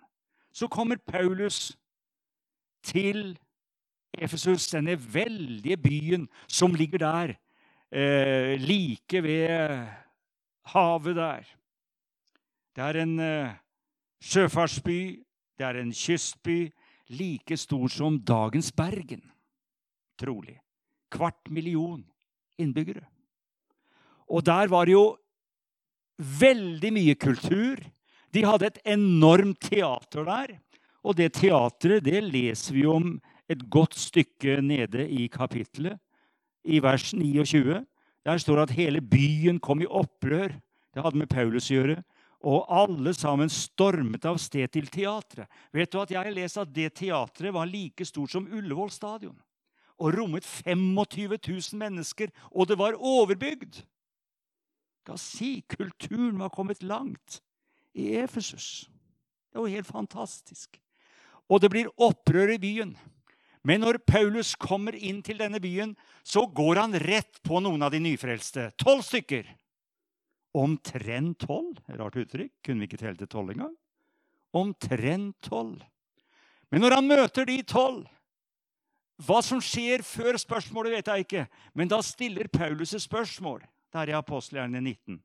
Så 0.53 0.67
kommer 0.67 0.99
Paulus 1.01 1.71
til 2.85 3.37
Efesus, 4.13 4.67
denne 4.69 5.13
veldige 5.13 5.77
byen 5.77 6.27
som 6.47 6.73
ligger 6.73 6.97
der, 6.97 7.33
eh, 7.91 8.59
like 8.61 9.23
ved 9.23 9.87
havet 10.65 11.15
der. 11.15 11.43
Det 12.75 12.83
er 12.83 13.01
en 13.01 13.19
eh, 13.19 13.55
sjøfartsby, 14.21 15.25
det 15.57 15.65
er 15.65 15.81
en 15.81 15.93
kystby, 15.93 16.73
like 17.07 17.57
stor 17.57 17.87
som 17.87 18.19
dagens 18.19 18.71
Bergen, 18.71 19.31
trolig. 20.19 20.57
Kvart 21.13 21.49
million 21.53 22.01
innbyggere. 22.59 23.05
Og 24.27 24.43
der 24.43 24.67
var 24.67 24.87
det 24.87 24.97
jo 24.97 25.05
veldig 26.17 26.91
mye 26.95 27.15
kultur. 27.15 27.79
De 28.33 28.43
hadde 28.43 28.71
et 28.71 28.81
enormt 28.97 29.61
teater 29.69 30.27
der. 30.27 30.57
Og 31.07 31.15
det 31.15 31.35
teatret 31.37 32.03
det 32.03 32.23
leser 32.25 32.75
vi 32.75 32.83
om 32.89 33.15
et 33.47 33.63
godt 33.71 33.95
stykke 33.95 34.59
nede 34.61 35.05
i 35.07 35.29
kapittelet, 35.31 35.95
i 36.67 36.81
vers 36.83 37.13
29. 37.15 37.79
Der 38.27 38.41
står 38.43 38.59
det 38.59 38.65
at 38.67 38.75
hele 38.75 39.01
byen 39.01 39.59
kom 39.63 39.81
i 39.81 39.87
opprør. 39.87 40.51
Det 40.91 41.03
hadde 41.03 41.21
med 41.21 41.31
Paulus 41.31 41.69
å 41.71 41.77
gjøre. 41.77 42.01
Og 42.47 42.67
alle 42.69 43.13
sammen 43.15 43.49
stormet 43.49 44.25
av 44.27 44.37
sted 44.41 44.67
til 44.73 44.89
teatret. 44.91 45.47
Vet 45.73 45.91
du 45.93 46.01
at 46.01 46.11
Jeg 46.11 46.19
har 46.19 46.35
lest 46.35 46.59
at 46.59 46.73
det 46.73 46.91
teatret 46.99 47.53
var 47.55 47.69
like 47.69 48.05
stort 48.05 48.33
som 48.33 48.49
Ullevål 48.51 48.91
stadion. 48.91 49.37
Og 49.97 50.13
rommet 50.13 50.45
25 50.45 51.37
000 51.37 51.79
mennesker, 51.79 52.29
og 52.51 52.67
det 52.69 52.77
var 52.77 52.97
overbygd. 52.97 53.83
skal 55.01 55.17
si, 55.17 55.63
kulturen 55.69 56.37
var 56.39 56.49
kommet 56.49 56.83
langt 56.83 57.41
i 57.95 58.15
Efesus. 58.19 58.89
Det 59.51 59.59
var 59.59 59.67
helt 59.67 59.87
fantastisk. 59.87 60.81
Og 61.49 61.61
det 61.61 61.69
blir 61.71 61.87
opprør 61.97 62.51
i 62.53 62.59
byen. 62.59 62.97
Men 63.63 63.81
når 63.81 63.97
Paulus 64.05 64.53
kommer 64.55 64.95
inn 64.95 65.21
til 65.23 65.39
denne 65.39 65.59
byen, 65.63 65.95
så 66.23 66.45
går 66.45 66.79
han 66.83 66.99
rett 67.03 67.39
på 67.43 67.59
noen 67.63 67.81
av 67.83 67.91
de 67.91 67.99
nyfrelste. 68.03 68.69
Tolv 68.79 69.03
stykker. 69.07 69.47
Omtrent 70.55 71.39
tolv. 71.43 71.79
Rart 71.87 72.19
uttrykk. 72.19 72.53
Kunne 72.63 72.83
vi 72.83 72.87
ikke 72.91 72.99
telle 73.01 73.19
til 73.19 73.31
tolv 73.31 73.55
engang? 73.55 73.73
Omtrent 74.55 75.35
tolv. 75.43 75.81
Men 76.71 76.83
når 76.83 76.97
han 76.99 77.09
møter 77.09 77.47
de 77.47 77.57
tolv 77.67 78.05
Hva 79.25 79.39
som 79.41 79.61
skjer 79.63 80.03
før 80.05 80.37
spørsmålet, 80.37 80.99
vet 80.99 81.09
jeg 81.09 81.25
ikke. 81.25 81.43
Men 81.73 81.89
da 81.89 82.01
stiller 82.05 82.49
Paulus 82.53 82.93
et 82.93 83.01
spørsmål. 83.01 83.63
Der 83.95 84.11
i 84.11 84.17
apostelgjerne 84.17 84.81
19. 84.83 85.17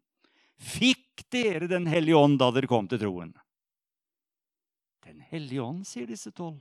Fikk 0.62 1.24
dere 1.32 1.66
Den 1.68 1.88
hellige 1.90 2.16
ånd 2.16 2.38
da 2.40 2.48
dere 2.54 2.70
kom 2.70 2.86
til 2.88 3.00
troen? 3.02 3.32
Den 5.02 5.20
hellige 5.32 5.64
ånd, 5.64 5.82
sier 5.84 6.06
disse 6.06 6.30
tolv. 6.30 6.60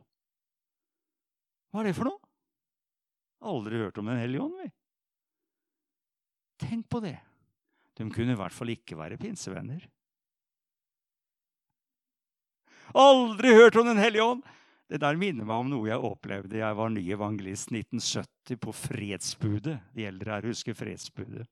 Hva 1.71 1.83
er 1.83 1.91
det 1.91 1.95
for 1.95 2.09
noe? 2.09 2.19
Aldri 3.41 3.79
hørt 3.79 3.97
om 4.01 4.09
Den 4.09 4.19
hellige 4.19 4.43
ånd, 4.43 4.57
vi. 4.59 4.69
Tenk 6.61 6.89
på 6.89 6.99
det. 7.05 7.17
De 7.97 8.05
kunne 8.11 8.33
i 8.33 8.39
hvert 8.39 8.55
fall 8.55 8.73
ikke 8.73 8.97
være 8.97 9.19
pinsevenner. 9.21 9.85
Aldri 12.97 13.53
hørt 13.55 13.77
om 13.79 13.87
Den 13.87 14.01
hellige 14.01 14.25
ånd! 14.25 14.43
Det 14.91 14.97
der 14.99 15.15
minner 15.15 15.47
meg 15.47 15.55
om 15.55 15.69
noe 15.71 15.87
jeg 15.87 16.03
opplevde. 16.03 16.57
Jeg 16.59 16.75
var 16.75 16.89
ny 16.91 16.99
evangelist 17.15 17.69
1970 17.71 18.57
på 18.59 18.73
Fredsbudet. 18.75 19.79
De 19.95 20.03
eldre 20.03 20.33
her 20.33 20.43
husker 20.49 20.75
Fredsbudet. 20.75 21.45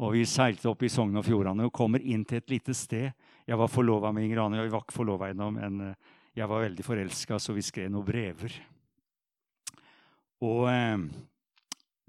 Og 0.00 0.16
Vi 0.16 0.24
seilte 0.24 0.70
opp 0.70 0.82
i 0.82 0.88
Sogn 0.88 1.16
og 1.20 1.24
Fjordane 1.26 1.64
og 1.68 1.74
kommer 1.76 2.00
inn 2.00 2.24
til 2.24 2.36
et 2.40 2.48
lite 2.48 2.72
sted. 2.72 3.12
Jeg 3.44 3.58
var 3.60 3.68
forlova 3.68 4.08
med 4.12 4.24
Inger 4.24 4.40
Ane. 4.40 4.64
Vi 4.64 4.72
var 4.72 4.80
ikke 4.86 4.96
forlova 4.96 5.28
ennå, 5.28 5.50
men 5.52 5.80
eh, 5.84 5.94
jeg 6.40 6.48
var 6.48 6.64
veldig 6.64 6.84
forelska, 6.86 7.38
så 7.38 7.52
vi 7.52 7.62
skrev 7.62 7.90
noen 7.92 8.06
brever. 8.08 8.52
Og 10.48 10.72
eh, 10.72 10.98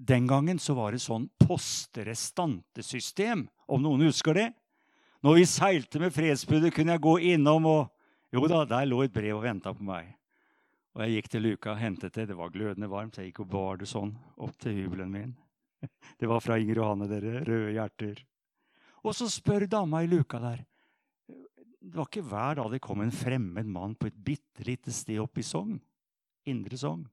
den 0.00 0.26
gangen 0.32 0.58
så 0.58 0.72
var 0.80 0.92
det 0.96 1.04
sånn 1.04 1.28
posterestantesystem, 1.44 3.44
om 3.68 3.82
noen 3.84 4.08
husker 4.08 4.32
det. 4.40 4.48
Når 5.20 5.36
vi 5.42 5.44
seilte 5.44 6.00
med 6.00 6.16
Fredsbudet, 6.16 6.72
kunne 6.72 6.96
jeg 6.96 7.04
gå 7.04 7.20
innom 7.36 7.68
og 7.68 7.92
jo 8.36 8.50
da, 8.50 8.62
der 8.68 8.86
lå 8.88 9.02
et 9.04 9.14
brev 9.14 9.38
og 9.38 9.44
venta 9.46 9.72
på 9.74 9.84
meg. 9.86 10.12
Og 10.96 11.02
jeg 11.04 11.18
gikk 11.18 11.28
til 11.32 11.44
luka 11.44 11.74
og 11.74 11.80
hentet 11.80 12.14
det. 12.16 12.28
Det 12.30 12.36
var 12.38 12.52
glødende 12.54 12.88
varmt. 12.88 13.18
Jeg 13.20 13.30
gikk 13.30 13.42
og 13.44 13.50
bar 13.52 13.80
det 13.80 13.88
sånn 13.90 14.14
opp 14.40 14.56
til 14.62 14.78
hybelen 14.78 15.12
min. 15.12 15.34
Det 16.18 16.28
var 16.28 16.40
fra 16.40 16.56
Inger 16.56 16.80
Johanne, 16.80 17.08
dere. 17.10 17.42
Røde 17.44 17.74
hjerter. 17.74 18.22
Og 19.04 19.12
så 19.14 19.28
spør 19.30 19.66
dama 19.70 20.00
i 20.02 20.08
luka 20.08 20.40
der. 20.40 20.62
Det 21.86 21.94
var 21.94 22.08
ikke 22.08 22.24
hver 22.26 22.56
dag 22.58 22.70
det 22.72 22.80
kom 22.82 23.04
en 23.04 23.12
fremmed 23.14 23.68
mann 23.70 23.92
på 23.94 24.08
et 24.08 24.16
bitte 24.16 24.64
lite 24.66 24.90
sted 24.90 25.20
oppe 25.22 25.44
i 25.44 25.46
Sogn. 25.46 25.76
Indre 26.48 26.80
Sogn. 26.80 27.04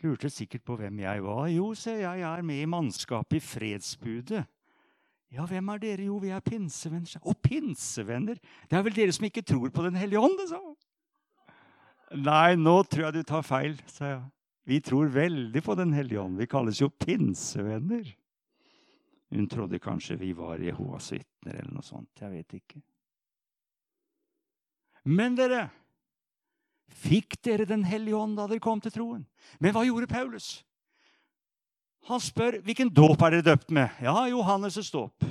Lurte 0.00 0.30
sikkert 0.32 0.64
på 0.64 0.78
hvem 0.80 1.02
jeg 1.04 1.22
var. 1.22 1.44
Jo, 1.52 1.68
se, 1.76 1.98
jeg 2.00 2.24
er 2.24 2.42
med 2.42 2.64
i 2.64 2.70
mannskapet 2.70 3.36
i 3.38 3.44
Fredsbudet. 3.44 4.46
Ja, 5.30 5.44
hvem 5.46 5.68
er 5.70 5.78
dere? 5.78 6.06
Jo, 6.08 6.18
vi 6.18 6.32
er 6.34 6.42
pinsevenner. 6.42 7.22
Å, 7.22 7.34
pinsevenner! 7.38 8.40
Det 8.66 8.78
er 8.78 8.82
vel 8.86 8.96
dere 8.96 9.14
som 9.14 9.26
ikke 9.28 9.44
tror 9.46 9.70
på 9.70 9.84
Den 9.86 9.98
hellige 9.98 10.22
ånd? 10.26 10.40
sa 10.50 10.58
Nei, 12.18 12.56
nå 12.58 12.80
tror 12.90 13.06
jeg 13.06 13.20
du 13.20 13.22
tar 13.22 13.44
feil, 13.46 13.76
sa 13.86 14.08
jeg. 14.08 14.22
Vi 14.66 14.80
tror 14.82 15.12
veldig 15.14 15.62
på 15.62 15.76
Den 15.78 15.94
hellige 15.94 16.20
ånd. 16.20 16.38
Vi 16.38 16.48
kalles 16.50 16.80
jo 16.82 16.90
pinsevenner. 16.90 18.10
Hun 19.30 19.46
trodde 19.46 19.78
kanskje 19.78 20.18
vi 20.18 20.32
var 20.34 20.58
Jehovas 20.58 21.12
vitner 21.14 21.60
eller 21.60 21.76
noe 21.76 21.86
sånt. 21.86 22.10
Jeg 22.18 22.32
vet 22.34 22.56
ikke. 22.58 22.80
Men 25.06 25.38
dere, 25.38 25.68
fikk 26.90 27.38
dere 27.46 27.68
Den 27.70 27.86
hellige 27.86 28.18
ånd 28.18 28.34
da 28.36 28.48
dere 28.50 28.62
kom 28.62 28.82
til 28.82 28.92
troen? 28.92 29.22
Men 29.62 29.74
hva 29.76 29.86
gjorde 29.86 30.10
Paulus? 30.10 30.58
Han 32.08 32.22
spør 32.22 32.60
hvilken 32.64 32.88
dåp 32.94 33.20
er 33.22 33.36
dere 33.36 33.46
døpt 33.52 33.70
med. 33.74 33.90
Ja, 34.00 34.24
Johannes' 34.30 34.92
dåp. 34.92 35.24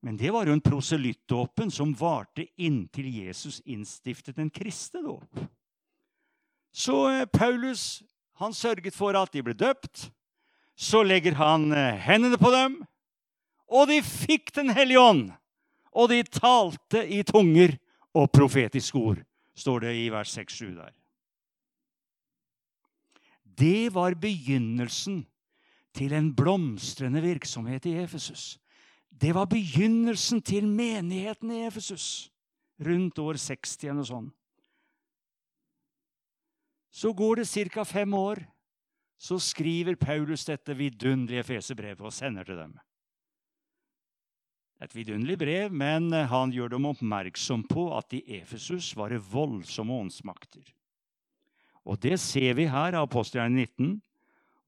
Men 0.00 0.16
det 0.16 0.30
var 0.32 0.46
jo 0.48 0.54
en 0.56 0.64
proselyttdåpen 0.64 1.70
som 1.70 1.92
varte 1.98 2.46
inntil 2.56 3.10
Jesus 3.20 3.60
innstiftet 3.68 4.38
en 4.38 4.50
kristne 4.50 5.02
dåp. 5.04 5.42
Så 6.72 6.96
eh, 7.10 7.26
Paulus 7.26 8.02
han 8.40 8.54
sørget 8.56 8.96
for 8.96 9.16
at 9.18 9.32
de 9.34 9.42
ble 9.44 9.52
døpt. 9.52 10.08
Så 10.76 11.02
legger 11.04 11.36
han 11.36 11.68
eh, 11.76 11.98
hendene 12.00 12.38
på 12.40 12.52
dem, 12.54 12.78
og 13.68 13.90
de 13.90 14.00
fikk 14.02 14.54
Den 14.56 14.72
hellige 14.72 15.00
ånd. 15.00 15.26
Og 15.92 16.08
de 16.08 16.22
talte 16.22 17.02
i 17.04 17.20
tunger 17.26 17.74
og 18.14 18.30
profetiske 18.32 18.98
ord, 18.98 19.18
står 19.58 19.84
det 19.84 19.94
i 19.98 20.08
vers 20.10 20.38
6-7 20.38 20.76
der. 20.78 20.94
Det 23.60 23.92
var 23.94 24.14
begynnelsen 24.16 25.24
til 25.94 26.12
en 26.16 26.32
blomstrende 26.36 27.20
virksomhet 27.20 27.86
i 27.86 27.96
Efesus. 28.00 28.58
Det 29.10 29.34
var 29.34 29.50
begynnelsen 29.50 30.42
til 30.42 30.68
menigheten 30.68 31.50
i 31.52 31.64
Efesus 31.66 32.30
rundt 32.80 33.18
år 33.18 33.36
60 33.36 33.84
eller 33.84 34.06
sånt. 34.08 34.34
Så 36.90 37.12
går 37.12 37.34
det 37.36 37.48
ca. 37.48 37.82
fem 37.84 38.14
år, 38.14 38.40
så 39.18 39.38
skriver 39.38 39.94
Paulus 39.94 40.44
dette 40.44 40.74
vidunderlige 40.74 41.44
fesebrevet 41.44 42.00
og 42.00 42.12
sender 42.12 42.44
til 42.44 42.56
dem. 42.56 42.72
Et 44.82 44.94
vidunderlig 44.96 45.38
brev, 45.38 45.72
men 45.72 46.12
han 46.12 46.50
gjør 46.50 46.72
dem 46.72 46.88
oppmerksom 46.88 47.66
på 47.68 47.90
at 47.96 48.16
i 48.16 48.22
Efesus 48.40 48.94
var 48.96 49.12
det 49.12 49.20
voldsomme 49.32 49.92
åndsmakter. 49.92 50.64
Og 51.88 52.00
det 52.02 52.18
ser 52.20 52.54
vi 52.58 52.68
her 52.70 52.96
av 52.96 53.08
apostelgjerningen 53.08 53.68
19, 53.68 53.94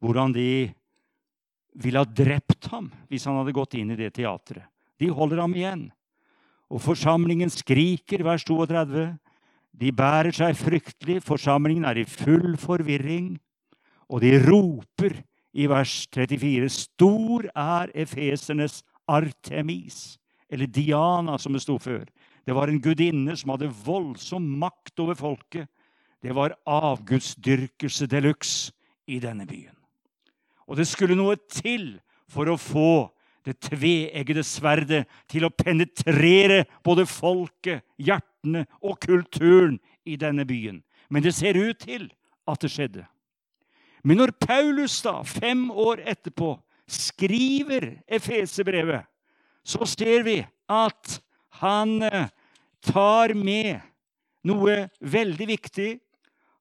hvordan 0.02 0.32
de 0.34 0.72
ville 1.82 2.00
ha 2.00 2.08
drept 2.08 2.68
ham 2.72 2.90
hvis 3.08 3.26
han 3.28 3.38
hadde 3.38 3.56
gått 3.56 3.76
inn 3.78 3.92
i 3.94 3.98
det 3.98 4.12
teatret. 4.16 4.66
De 5.00 5.10
holder 5.10 5.42
ham 5.42 5.54
igjen. 5.56 5.86
Og 6.72 6.80
forsamlingen 6.80 7.50
skriker, 7.52 8.24
vers 8.24 8.44
32. 8.48 9.10
De 9.72 9.90
bærer 9.92 10.32
seg 10.36 10.56
fryktelig, 10.56 11.20
forsamlingen 11.24 11.84
er 11.88 12.00
i 12.00 12.08
full 12.08 12.56
forvirring. 12.60 13.34
Og 14.12 14.22
de 14.24 14.36
roper 14.44 15.18
i 15.52 15.66
vers 15.68 16.06
34.: 16.12 16.68
Stor 16.72 17.48
er 17.50 17.92
efesernes 17.94 18.82
Artemis, 19.08 20.18
eller 20.48 20.68
Diana, 20.68 21.38
som 21.38 21.52
det 21.52 21.64
sto 21.64 21.78
før. 21.80 22.06
Det 22.46 22.54
var 22.54 22.68
en 22.68 22.80
gudinne 22.82 23.36
som 23.38 23.52
hadde 23.54 23.70
voldsom 23.84 24.44
makt 24.60 25.00
over 25.02 25.18
folket. 25.18 25.68
Det 26.22 26.34
var 26.34 26.54
avgudsdyrkelse 26.66 28.06
de 28.06 28.20
luxe 28.22 28.72
i 29.06 29.18
denne 29.22 29.46
byen. 29.46 29.74
Og 30.70 30.78
det 30.78 30.86
skulle 30.88 31.18
noe 31.18 31.36
til 31.50 31.96
for 32.30 32.48
å 32.48 32.58
få 32.60 33.10
det 33.42 33.56
tveeggede 33.66 34.44
sverdet 34.46 35.02
til 35.30 35.46
å 35.46 35.50
penetrere 35.50 36.62
både 36.86 37.08
folket, 37.10 37.82
hjertene 37.98 38.64
og 38.80 39.00
kulturen 39.02 39.80
i 40.06 40.14
denne 40.16 40.46
byen. 40.46 40.78
Men 41.10 41.24
det 41.26 41.34
ser 41.34 41.58
ut 41.58 41.82
til 41.82 42.06
at 42.48 42.62
det 42.62 42.70
skjedde. 42.70 43.06
Men 44.06 44.18
når 44.22 44.34
Paulus 44.38 45.00
da, 45.02 45.20
fem 45.26 45.68
år 45.70 46.02
etterpå, 46.10 46.54
skriver 46.90 48.02
Efesebrevet, 48.06 49.06
så 49.62 49.86
ser 49.86 50.24
vi 50.26 50.40
at 50.70 51.18
han 51.62 52.00
eh, 52.02 52.30
tar 52.82 53.34
med 53.38 53.78
noe 54.46 54.88
veldig 54.98 55.46
viktig 55.46 55.90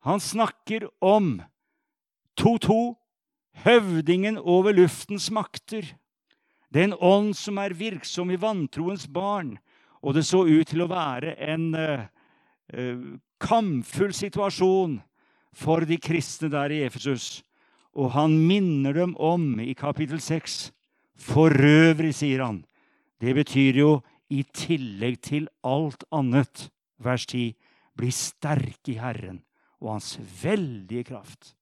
han 0.01 0.19
snakker 0.19 0.87
om 0.99 1.41
2-2, 2.41 2.95
høvdingen 3.65 4.39
over 4.39 4.73
luftens 4.73 5.27
makter. 5.29 5.85
Den 6.73 6.95
ånd 6.97 7.35
som 7.37 7.59
er 7.61 7.75
virksom 7.77 8.31
i 8.33 8.39
vantroens 8.41 9.05
barn. 9.05 9.57
Og 10.01 10.15
det 10.17 10.25
så 10.25 10.41
ut 10.47 10.71
til 10.71 10.81
å 10.81 10.89
være 10.89 11.35
en 11.45 11.67
uh, 11.77 12.07
uh, 12.73 13.03
kampfull 13.41 14.15
situasjon 14.17 14.97
for 15.53 15.85
de 15.85 15.99
kristne 16.01 16.49
der 16.49 16.73
i 16.73 16.81
Efesus. 16.87 17.43
Og 17.93 18.15
han 18.15 18.39
minner 18.47 18.97
dem 18.97 19.13
om 19.19 19.59
i 19.61 19.75
kapittel 19.77 20.21
6 20.23 20.71
For 21.21 21.53
øvrig, 21.53 22.15
sier 22.17 22.41
han. 22.41 22.63
Det 23.21 23.35
betyr 23.37 23.77
jo 23.77 23.91
i 24.33 24.41
tillegg 24.49 25.19
til 25.21 25.45
alt 25.61 26.07
annet, 26.09 26.71
vers 26.97 27.27
10, 27.29 27.53
bli 27.93 28.09
sterke 28.09 28.95
i 28.95 28.97
Herren 28.97 29.43
og 29.81 29.95
hans 29.95 30.15
veldige 30.41 31.09
kraft. 31.11 31.55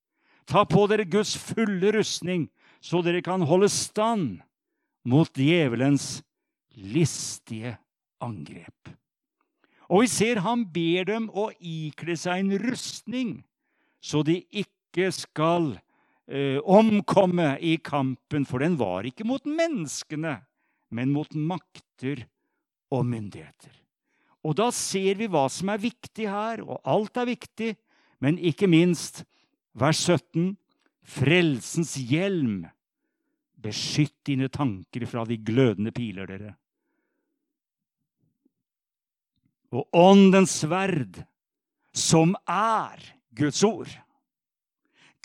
Ta 0.50 0.66
på 0.68 0.86
dere 0.90 1.08
Guds 1.08 1.36
fulle 1.38 1.94
rustning, 1.96 2.48
så 2.82 3.04
dere 3.06 3.24
kan 3.26 3.44
holde 3.48 3.70
stand 3.72 4.40
mot 5.08 5.30
djevelens 5.38 6.20
listige 6.76 7.78
angrep. 8.24 8.94
Og 9.90 10.04
vi 10.04 10.10
ser 10.12 10.42
han 10.46 10.68
ber 10.70 11.08
dem 11.10 11.30
å 11.34 11.50
ikle 11.60 12.16
seg 12.20 12.44
en 12.44 12.58
rustning, 12.62 13.32
så 14.00 14.22
de 14.26 14.38
ikke 14.62 15.10
skal 15.16 15.72
eh, 16.30 16.60
omkomme 16.62 17.56
i 17.66 17.76
kampen, 17.82 18.46
for 18.46 18.62
den 18.62 18.78
var 18.80 19.08
ikke 19.10 19.28
mot 19.28 19.46
menneskene, 19.46 20.38
men 20.94 21.14
mot 21.14 21.34
makter 21.34 22.26
og 22.94 23.06
myndigheter. 23.10 23.74
Og 24.46 24.56
da 24.56 24.70
ser 24.74 25.18
vi 25.20 25.28
hva 25.30 25.48
som 25.52 25.72
er 25.74 25.82
viktig 25.84 26.30
her, 26.30 26.62
og 26.64 26.80
alt 26.88 27.18
er 27.20 27.28
viktig, 27.34 27.74
men 28.20 28.40
ikke 28.40 28.68
minst 28.68 29.24
vers 29.78 30.02
17 30.06 30.58
frelsens 31.10 31.96
hjelm. 32.10 32.66
Beskytt 33.60 34.16
dine 34.28 34.48
tanker 34.52 35.06
fra 35.10 35.26
de 35.28 35.38
glødende 35.38 35.92
piler, 35.96 36.30
dere. 36.30 36.54
Og 39.76 39.86
åndens 39.94 40.62
sverd, 40.64 41.22
som 41.94 42.36
er 42.48 43.04
Guds 43.36 43.64
ord. 43.64 43.92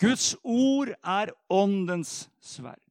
Guds 0.01 0.33
ord 0.43 0.91
er 0.99 1.31
åndens 1.49 2.25
sverd. 2.43 2.81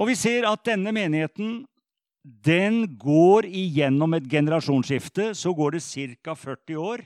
Og 0.00 0.08
vi 0.08 0.16
ser 0.16 0.46
at 0.48 0.62
denne 0.64 0.94
menigheten 0.96 1.64
den 2.22 2.98
går 3.00 3.46
igjennom 3.48 4.14
et 4.14 4.26
generasjonsskifte. 4.28 5.30
Så 5.34 5.54
går 5.56 5.78
det 5.78 5.84
ca. 5.84 6.34
40 6.34 6.76
år. 6.76 7.04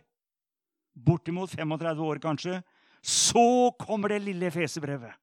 Bortimot 0.94 1.50
35 1.50 2.02
år, 2.02 2.18
kanskje. 2.18 2.62
Så 3.02 3.70
kommer 3.78 4.08
det 4.08 4.24
lille 4.24 4.46
Efeserbrevet 4.46 5.14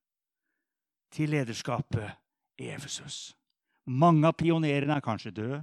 til 1.12 1.32
lederskapet 1.34 2.14
i 2.62 2.70
Efesus. 2.72 3.34
Mange 3.86 4.28
av 4.30 4.38
pionerene 4.38 4.96
er 4.96 5.04
kanskje 5.04 5.34
døde, 5.36 5.62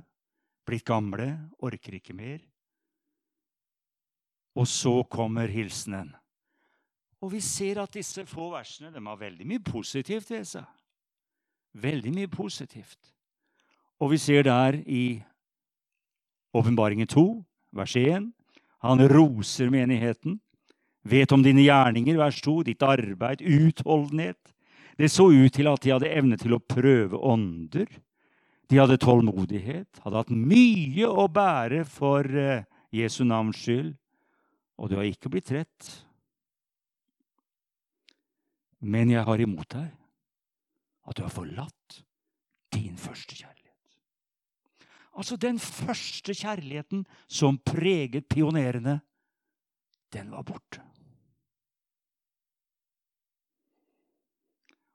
blitt 0.67 0.85
gamle, 0.85 1.29
orker 1.65 1.97
ikke 1.97 2.17
mer. 2.17 2.41
Og 4.59 4.67
så 4.69 5.05
kommer 5.09 5.49
hilsenen. 5.49 6.11
Og 7.23 7.33
vi 7.33 7.41
ser 7.43 7.81
at 7.83 7.95
disse 7.95 8.25
få 8.29 8.51
versene 8.53 8.91
de 8.95 9.03
har 9.07 9.21
veldig 9.21 9.47
mye 9.47 9.63
positivt 9.65 10.31
ved 10.31 10.45
seg. 10.51 10.67
Veldig 11.79 12.13
mye 12.15 12.31
positivt. 12.31 13.15
Og 13.99 14.13
vi 14.15 14.19
ser 14.23 14.47
der 14.47 14.79
i 14.87 15.23
Åpenbaringen 16.55 17.09
2, 17.11 17.25
vers 17.75 17.97
1, 17.97 18.31
han 18.85 19.03
roser 19.11 19.71
menigheten. 19.71 20.39
Vet 21.09 21.33
om 21.33 21.43
dine 21.43 21.65
gjerninger, 21.65 22.19
vers 22.19 22.41
2, 22.45 22.63
ditt 22.69 22.83
arbeid, 22.83 23.43
utholdenhet. 23.43 24.39
Det 24.99 25.11
så 25.11 25.29
ut 25.31 25.55
til 25.55 25.71
at 25.71 25.83
de 25.83 25.95
hadde 25.95 26.11
evne 26.11 26.39
til 26.39 26.57
å 26.57 26.63
prøve 26.63 27.19
ånder. 27.19 27.87
De 28.69 28.81
hadde 28.81 28.99
tålmodighet, 29.01 30.03
hadde 30.05 30.21
hatt 30.21 30.35
mye 30.35 31.09
å 31.09 31.29
bære 31.33 31.85
for 31.89 32.27
eh, 32.27 32.67
Jesu 32.93 33.23
navns 33.25 33.63
skyld. 33.63 33.95
Og 34.79 34.91
du 34.91 34.99
har 34.99 35.09
ikke 35.09 35.31
blitt 35.33 35.49
trett. 35.51 35.93
Men 38.79 39.11
jeg 39.11 39.25
har 39.27 39.43
imot 39.43 39.71
deg 39.75 39.89
at 41.09 41.17
du 41.17 41.25
har 41.25 41.33
forlatt 41.33 42.03
din 42.75 42.99
første 43.01 43.35
kjærlighet. 43.35 43.58
Altså 45.19 45.37
den 45.41 45.59
første 45.59 46.35
kjærligheten 46.37 47.03
som 47.27 47.59
preget 47.67 48.29
pionerene, 48.31 49.01
den 50.15 50.31
var 50.31 50.47
borte. 50.47 50.85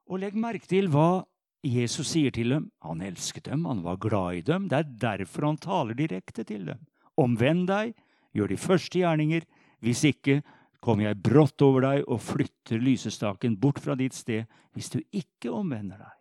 Og 0.07 0.21
legg 0.21 0.37
merke 0.39 0.69
til 0.69 0.87
hva 0.93 1.25
Jesus 1.63 2.13
sier 2.13 2.31
til 2.35 2.55
dem. 2.55 2.69
Han 2.83 3.03
elsket 3.03 3.47
dem, 3.49 3.65
han 3.67 3.83
var 3.83 3.99
glad 4.03 4.39
i 4.39 4.45
dem. 4.47 4.67
Det 4.71 4.79
er 4.79 4.95
derfor 5.01 5.47
han 5.47 5.59
taler 5.59 5.97
direkte 5.97 6.43
til 6.47 6.65
dem. 6.71 6.81
Omvend 7.19 7.67
deg, 7.69 7.93
gjør 8.35 8.51
de 8.51 8.59
første 8.59 8.99
gjerninger. 8.99 9.45
Hvis 9.83 10.03
ikke 10.07 10.41
kommer 10.83 11.09
jeg 11.09 11.21
brått 11.23 11.63
over 11.63 11.85
deg 11.87 12.07
og 12.11 12.23
flytter 12.23 12.81
lysestaken 12.83 13.55
bort 13.59 13.79
fra 13.83 13.95
ditt 13.99 14.15
sted 14.15 14.47
hvis 14.75 14.89
du 14.91 14.99
ikke 15.15 15.51
omvender 15.53 16.01
deg. 16.01 16.15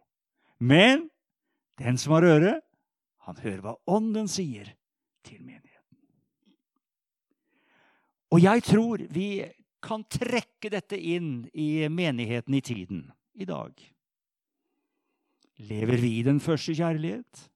Men 0.63 1.09
den 1.81 1.99
som 1.99 2.15
har 2.15 2.27
øre, 2.29 2.53
han 3.27 3.39
hører 3.43 3.63
hva 3.65 3.75
Ånden 3.91 4.29
sier 4.31 4.73
til 5.27 5.43
menigheten. 5.43 5.99
Og 8.33 8.43
jeg 8.43 8.65
tror 8.67 9.05
vi 9.13 9.29
kan 9.83 10.05
trekke 10.11 10.71
dette 10.73 10.97
inn 10.97 11.45
i 11.53 11.89
menigheten 11.91 12.55
i 12.55 12.63
tiden 12.65 13.05
i 13.35 13.47
dag. 13.49 13.75
Lever 15.63 16.01
vi 16.01 16.17
i 16.19 16.25
den 16.27 16.41
første 16.41 16.75
kjærlighet? 16.75 17.49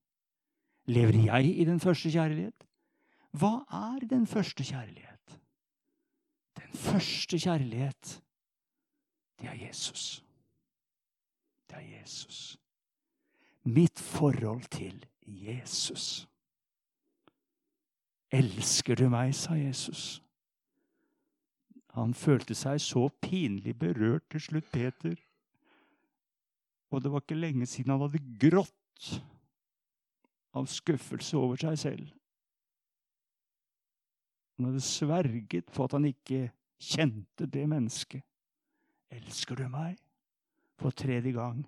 Lever 0.87 1.19
jeg 1.27 1.51
i 1.63 1.65
den 1.67 1.81
første 1.83 2.11
kjærlighet? 2.13 2.67
Hva 3.37 3.65
er 3.73 4.07
den 4.07 4.27
første 4.27 4.65
kjærlighet? 4.65 5.41
Den 6.57 6.73
første 6.73 7.39
kjærlighet, 7.39 8.13
det 9.41 9.49
er 9.51 9.59
Jesus. 9.67 10.23
Det 11.69 11.77
er 11.77 12.01
Jesus. 12.01 12.57
Mitt 13.65 13.99
forhold 13.99 14.63
til 14.71 15.03
Jesus. 15.27 16.29
Elsker 18.31 18.95
du 18.95 19.09
meg, 19.09 19.35
sa 19.35 19.55
Jesus. 19.55 20.23
Han 21.97 22.13
følte 22.15 22.55
seg 22.55 22.81
så 22.83 23.07
pinlig 23.25 23.79
berørt 23.79 24.27
til 24.31 24.41
slutt, 24.41 24.69
Peter. 24.73 25.15
Og 26.91 27.03
det 27.03 27.13
var 27.13 27.25
ikke 27.25 27.39
lenge 27.39 27.67
siden 27.67 27.95
han 27.95 28.05
hadde 28.05 28.23
grått 28.41 29.09
av 30.57 30.69
skuffelse 30.71 31.37
over 31.37 31.61
seg 31.61 31.79
selv. 31.81 32.11
Han 34.57 34.71
hadde 34.71 34.85
sverget 34.85 35.73
på 35.73 35.85
at 35.85 35.97
han 35.97 36.09
ikke 36.09 36.47
kjente 36.81 37.49
det 37.49 37.65
mennesket. 37.69 38.25
Elsker 39.13 39.57
du 39.57 39.67
meg? 39.73 39.97
For 40.77 40.93
tredje 40.93 41.33
gang. 41.33 41.65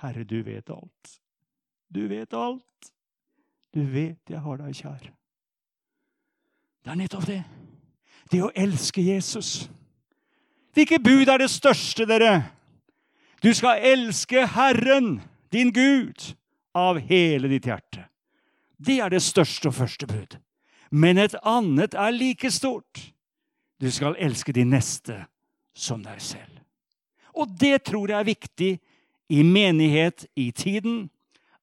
Herre, 0.00 0.24
du 0.24 0.40
vet 0.44 0.70
alt. 0.72 1.18
Du 1.92 2.06
vet 2.08 2.32
alt. 2.34 2.92
Du 3.72 3.84
vet 3.84 4.30
jeg 4.30 4.40
har 4.40 4.60
deg 4.60 4.76
kjær. 4.76 5.10
Det 6.82 6.92
er 6.92 6.98
nettopp 6.98 7.26
det. 7.28 7.42
Det 8.32 8.40
å 8.42 8.52
elske 8.56 9.04
Jesus. 9.04 9.68
Hvilke 10.72 10.98
bud 11.02 11.28
er 11.28 11.42
det 11.42 11.50
største, 11.52 12.06
dere? 12.08 12.32
Du 13.44 13.50
skal 13.54 13.84
elske 13.84 14.46
Herren, 14.54 15.18
din 15.52 15.72
Gud, 15.74 16.32
av 16.72 17.00
hele 17.04 17.50
ditt 17.52 17.68
hjerte. 17.68 18.06
Det 18.80 18.98
er 19.04 19.12
det 19.12 19.20
største 19.22 19.68
og 19.68 19.76
første 19.76 20.08
bud. 20.08 20.38
Men 20.90 21.20
et 21.20 21.36
annet 21.44 21.94
er 21.94 22.14
like 22.16 22.50
stort. 22.52 23.12
Du 23.80 23.90
skal 23.92 24.16
elske 24.20 24.54
din 24.56 24.72
neste 24.72 25.26
som 25.76 26.02
deg 26.04 26.20
selv. 26.24 26.60
Og 27.36 27.52
det 27.60 27.84
tror 27.88 28.10
jeg 28.10 28.18
er 28.20 28.28
viktig 28.28 28.72
i 29.32 29.42
menighet 29.44 30.26
i 30.36 30.50
tiden 30.52 31.10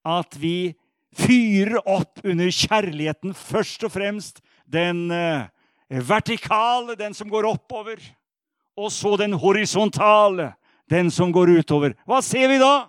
at 0.09 0.35
vi 0.39 0.73
fyrer 1.15 1.79
opp 1.87 2.21
under 2.23 2.51
kjærligheten 2.53 3.33
først 3.33 3.83
og 3.87 3.93
fremst. 3.93 4.41
Den 4.65 5.11
eh, 5.11 5.49
vertikale, 5.89 6.95
den 6.95 7.13
som 7.13 7.29
går 7.29 7.47
oppover. 7.49 8.01
Og 8.77 8.91
så 8.91 9.15
den 9.17 9.33
horisontale, 9.33 10.53
den 10.89 11.11
som 11.11 11.33
går 11.33 11.59
utover. 11.59 11.95
Hva 12.07 12.21
ser 12.23 12.47
vi 12.47 12.59
da? 12.61 12.87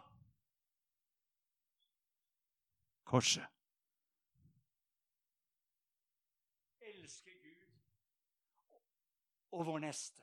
Korset. 3.11 3.43
Elske 6.87 7.35
Gud 7.35 7.67
og 9.51 9.67
vår 9.67 9.83
neste. 9.89 10.23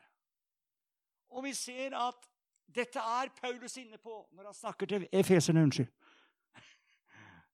Og 1.35 1.43
vi 1.43 1.53
ser 1.53 1.97
at 1.99 2.29
dette 2.71 2.99
er 2.99 3.29
Paulus 3.41 3.75
inne 3.77 3.97
på 3.99 4.21
når 4.31 4.43
han 4.49 4.55
snakker 4.55 4.87
til 4.87 5.07
efeserne. 5.11 5.63
unnskyld 5.67 5.91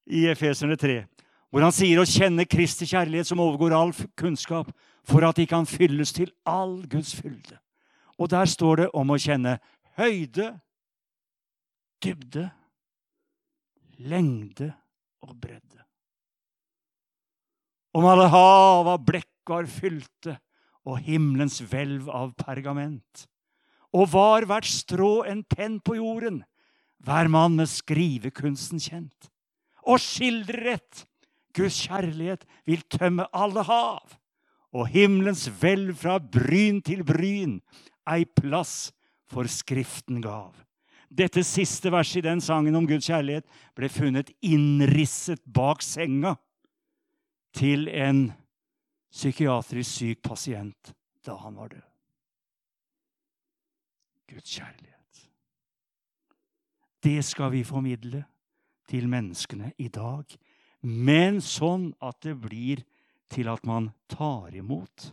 i 0.06 0.26
Efeserne 0.30 0.76
3, 0.76 1.02
hvor 1.50 1.64
han 1.64 1.74
sier 1.74 2.00
å 2.00 2.08
kjenne 2.08 2.46
Kristi 2.50 2.86
kjærlighet 2.90 3.28
som 3.28 3.40
overgår 3.42 3.74
all 3.76 3.92
kunnskap, 4.18 4.70
for 5.04 5.24
at 5.26 5.38
de 5.38 5.46
kan 5.48 5.68
fylles 5.68 6.12
til 6.16 6.32
all 6.48 6.80
Guds 6.90 7.14
fylde. 7.16 7.58
Og 8.18 8.30
der 8.32 8.48
står 8.50 8.84
det 8.84 8.88
om 8.96 9.12
å 9.12 9.20
kjenne 9.20 9.58
høyde, 9.98 10.52
dybde, 12.04 12.48
lengde 14.02 14.70
og 15.24 15.36
bredde. 15.40 15.84
Om 17.94 18.08
alle 18.10 18.26
hav 18.32 18.90
av 18.90 19.04
blekk 19.06 19.30
var 19.48 19.68
fylte, 19.70 20.38
og 20.84 20.98
himmelens 21.00 21.62
hvelv 21.64 22.10
av 22.12 22.34
pergament. 22.36 23.22
Og 23.94 24.10
var 24.12 24.44
hvert 24.50 24.68
strå 24.68 25.22
en 25.30 25.40
penn 25.48 25.78
på 25.80 25.96
jorden, 25.96 26.42
hver 27.04 27.30
mann 27.32 27.54
med 27.56 27.70
skrivekunsten 27.70 28.82
kjent 28.82 29.30
og 29.86 30.00
skildret. 30.02 31.04
Guds 31.54 31.84
kjærlighet 31.86 32.42
vil 32.66 32.82
tømme 32.90 33.28
alle 33.30 33.62
hav, 33.62 34.16
og 34.74 34.88
himmelens 34.90 35.46
hvelv 35.60 35.94
fra 36.00 36.18
bryn 36.18 36.80
til 36.82 37.04
bryn, 37.06 37.60
ei 38.10 38.26
plass 38.26 38.90
for 39.30 39.46
Skriften 39.46 40.18
gav. 40.24 40.56
Dette 41.14 41.44
siste 41.46 41.92
verset 41.94 42.24
i 42.24 42.26
den 42.26 42.42
sangen 42.42 42.74
om 42.74 42.88
Guds 42.90 43.06
kjærlighet 43.06 43.46
ble 43.78 43.90
funnet 43.92 44.32
innrisset 44.42 45.44
bak 45.46 45.84
senga 45.84 46.34
til 47.54 47.86
en 47.86 48.26
psykiatrisk 49.14 50.00
syk 50.00 50.22
pasient 50.26 50.90
da 51.24 51.36
han 51.38 51.54
var 51.54 51.70
død. 51.70 51.86
Guds 54.34 54.56
kjærlighet. 54.56 55.22
Det 57.04 57.20
skal 57.24 57.52
vi 57.52 57.62
formidle 57.64 58.24
til 58.88 59.08
menneskene 59.08 59.72
i 59.78 59.88
dag, 59.88 60.28
men 60.84 61.40
sånn 61.40 61.92
at 62.04 62.20
det 62.24 62.36
blir 62.40 62.82
til 63.32 63.48
at 63.48 63.64
man 63.66 63.90
tar 64.10 64.54
imot 64.54 65.10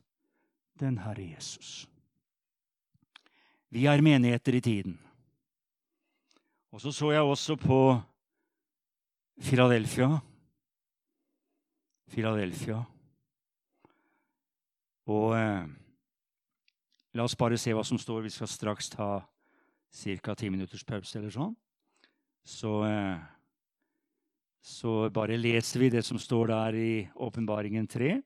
den 0.82 1.00
Herre 1.02 1.24
Jesus. 1.34 1.86
Vi 3.72 3.86
er 3.88 4.04
menigheter 4.04 4.58
i 4.58 4.62
tiden. 4.62 4.98
Og 6.72 6.82
så 6.82 6.92
så 6.92 7.12
jeg 7.12 7.22
også 7.22 7.56
på 7.56 7.80
Philadelphia. 9.40 10.20
Philadelphia. 12.12 12.84
Og 15.08 15.36
eh, 15.36 15.68
la 17.14 17.24
oss 17.24 17.36
bare 17.36 17.58
se 17.60 17.74
hva 17.76 17.84
som 17.88 18.00
står. 18.00 18.22
Vi 18.28 18.34
skal 18.36 18.48
straks 18.48 18.90
ta 18.92 19.22
ca. 19.92 20.36
ti 20.36 20.50
minutters 20.50 20.84
pause 20.84 21.20
eller 21.20 21.32
sånn. 21.32 21.56
Så, 22.44 22.84
eh, 22.88 23.20
så 24.62 25.10
bare 25.10 25.38
leser 25.42 25.82
vi 25.82 25.90
det 25.90 26.04
som 26.06 26.20
står 26.22 26.52
der 26.54 26.76
i 26.78 26.94
Åpenbaringen 27.16 27.88
3. 27.90 28.20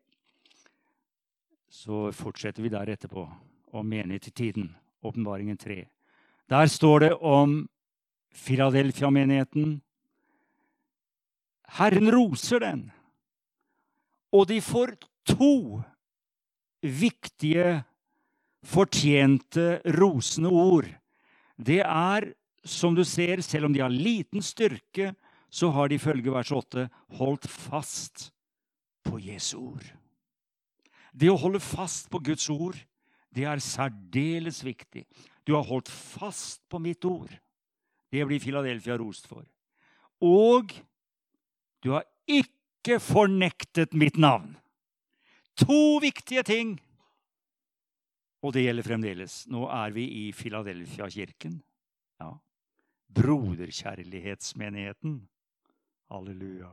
Så 1.72 2.12
fortsetter 2.12 2.64
vi 2.64 2.72
der 2.74 2.92
etterpå 2.92 3.24
om 3.72 3.88
menighet 3.88 4.28
i 4.28 4.32
tiden. 4.32 4.70
Åpenbaringen 5.02 5.58
3. 5.58 5.86
Der 6.52 6.68
står 6.68 7.00
det 7.00 7.14
om 7.14 7.64
Filadelfia-menigheten. 8.36 9.80
Herren 11.80 12.12
roser 12.12 12.60
den, 12.60 12.82
og 14.32 14.48
de 14.48 14.60
får 14.62 14.96
to 15.28 15.82
viktige, 16.84 17.82
fortjente, 18.66 19.80
rosende 19.98 20.52
ord. 20.52 20.88
Det 21.58 21.80
er, 21.82 22.34
som 22.64 22.96
du 22.96 23.04
ser, 23.08 23.42
selv 23.42 23.66
om 23.70 23.74
de 23.74 23.82
har 23.82 23.90
liten 23.90 24.44
styrke, 24.44 25.14
så 25.56 25.70
har 25.72 25.88
de 25.88 25.96
ifølge 25.96 26.34
vers 26.34 26.52
8 26.52 26.90
holdt 27.20 27.46
fast 27.48 28.34
på 29.08 29.20
Jesu 29.24 29.58
ord. 29.62 29.86
Det 31.16 31.30
å 31.32 31.38
holde 31.40 31.62
fast 31.64 32.10
på 32.12 32.20
Guds 32.20 32.50
ord, 32.52 32.76
det 33.32 33.48
er 33.48 33.64
særdeles 33.64 34.60
viktig. 34.66 35.06
Du 35.48 35.56
har 35.56 35.64
holdt 35.68 35.90
fast 35.92 36.70
på 36.72 36.80
mitt 36.84 37.06
ord. 37.08 37.32
Det 38.12 38.26
blir 38.28 38.40
Filadelfia 38.44 38.98
rost 39.00 39.28
for. 39.30 39.46
Og 40.24 40.74
du 41.84 41.92
har 41.94 42.04
ikke 42.28 43.00
fornektet 43.00 43.94
mitt 43.96 44.18
navn. 44.20 44.58
To 45.64 46.00
viktige 46.04 46.44
ting. 46.44 46.82
Og 48.44 48.54
det 48.56 48.64
gjelder 48.66 48.84
fremdeles. 48.86 49.48
Nå 49.52 49.68
er 49.72 49.92
vi 49.96 50.04
i 50.26 50.32
Filadelfia-kirken. 50.36 51.64
Ja. 52.20 52.32
Broderkjærlighetsmenigheten. 53.16 55.30
Halleluja. 56.12 56.70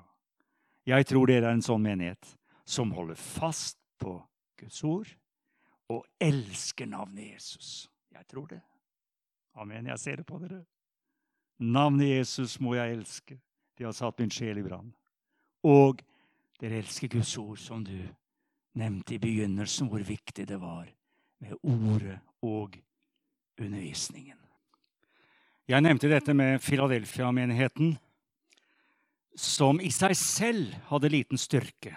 Jeg 0.86 1.06
tror 1.06 1.30
dere 1.30 1.48
er 1.48 1.56
en 1.56 1.64
sånn 1.64 1.82
menighet 1.82 2.34
som 2.64 2.92
holder 2.96 3.18
fast 3.18 3.78
på 4.02 4.16
Guds 4.58 4.82
ord 4.84 5.10
og 5.92 6.06
elsker 6.22 6.88
navnet 6.88 7.34
Jesus. 7.34 7.88
Jeg 8.12 8.26
tror 8.30 8.48
det. 8.50 8.60
Amen. 9.54 9.86
Jeg 9.86 9.98
ser 10.00 10.20
det 10.20 10.26
på 10.26 10.38
dere. 10.40 10.62
Navnet 11.62 12.08
Jesus 12.08 12.58
må 12.60 12.74
jeg 12.74 12.96
elske. 12.96 13.38
De 13.78 13.84
har 13.84 13.94
satt 13.96 14.18
min 14.20 14.32
sjel 14.32 14.58
i 14.58 14.64
brann. 14.66 14.92
Og 15.68 16.02
dere 16.60 16.80
elsker 16.82 17.10
Guds 17.12 17.36
ord, 17.38 17.58
som 17.58 17.84
du 17.84 17.96
nevnte 18.78 19.14
i 19.14 19.20
begynnelsen, 19.22 19.88
hvor 19.88 20.02
viktig 20.06 20.46
det 20.48 20.58
var 20.60 20.88
med 21.42 21.58
ordet 21.62 22.18
og 22.42 22.78
undervisningen. 23.60 24.38
Jeg 25.68 25.84
nevnte 25.84 26.10
dette 26.10 26.34
med 26.34 26.58
Filadelfia-menigheten, 26.62 27.96
som 29.38 29.80
i 29.80 29.90
seg 29.92 30.14
selv 30.18 30.74
hadde 30.90 31.10
liten 31.12 31.40
styrke. 31.40 31.94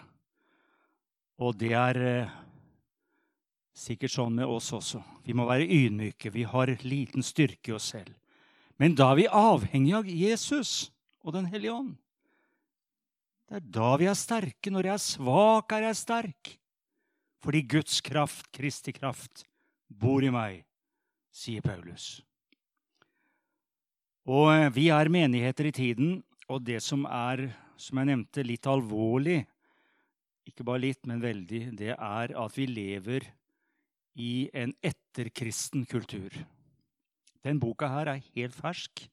Og 1.41 1.57
det 1.59 1.73
er 1.75 1.99
eh, 1.99 2.35
sikkert 3.75 4.13
sånn 4.13 4.37
med 4.39 4.47
oss 4.47 4.71
også. 4.75 5.01
Vi 5.25 5.35
må 5.35 5.47
være 5.49 5.67
ydmyke. 5.67 6.31
Vi 6.31 6.45
har 6.47 6.71
liten 6.87 7.25
styrke 7.25 7.73
i 7.73 7.75
oss 7.75 7.91
selv. 7.95 8.13
Men 8.79 8.95
da 8.95 9.11
er 9.11 9.19
vi 9.19 9.27
avhengig 9.31 9.95
av 9.95 10.09
Jesus 10.09 10.91
og 11.25 11.33
Den 11.33 11.47
hellige 11.49 11.73
ånd. 11.73 11.95
Det 13.49 13.59
er 13.59 13.65
da 13.77 13.95
vi 13.97 14.07
er 14.09 14.17
sterke. 14.17 14.71
Når 14.71 14.89
jeg 14.89 14.95
er 14.95 15.03
svak, 15.03 15.73
er 15.73 15.87
jeg 15.89 15.99
sterk. 15.99 16.53
Fordi 17.45 17.61
Guds 17.75 17.99
kraft, 18.01 18.47
Kristi 18.53 18.93
kraft, 18.95 19.43
bor 19.89 20.23
i 20.25 20.31
meg, 20.33 20.63
sier 21.33 21.61
Paulus. 21.65 22.23
Og 24.25 24.49
eh, 24.49 24.71
vi 24.73 24.87
er 24.93 25.11
menigheter 25.13 25.69
i 25.69 25.75
tiden, 25.75 26.15
og 26.51 26.61
det 26.65 26.81
som 26.83 27.05
er, 27.09 27.47
som 27.77 27.99
jeg 27.99 28.11
nevnte, 28.11 28.45
litt 28.45 28.67
alvorlig, 28.69 29.41
ikke 30.45 30.65
bare 30.67 30.83
litt, 30.83 31.01
men 31.09 31.23
veldig, 31.23 31.61
det 31.77 31.93
er 31.95 32.35
at 32.37 32.57
vi 32.57 32.67
lever 32.69 33.25
i 34.21 34.47
en 34.53 34.73
etterkristen 34.85 35.87
kultur. 35.89 36.35
Den 37.45 37.59
boka 37.61 37.89
her 37.91 38.13
er 38.13 38.23
helt 38.35 38.55
fersk, 38.57 39.07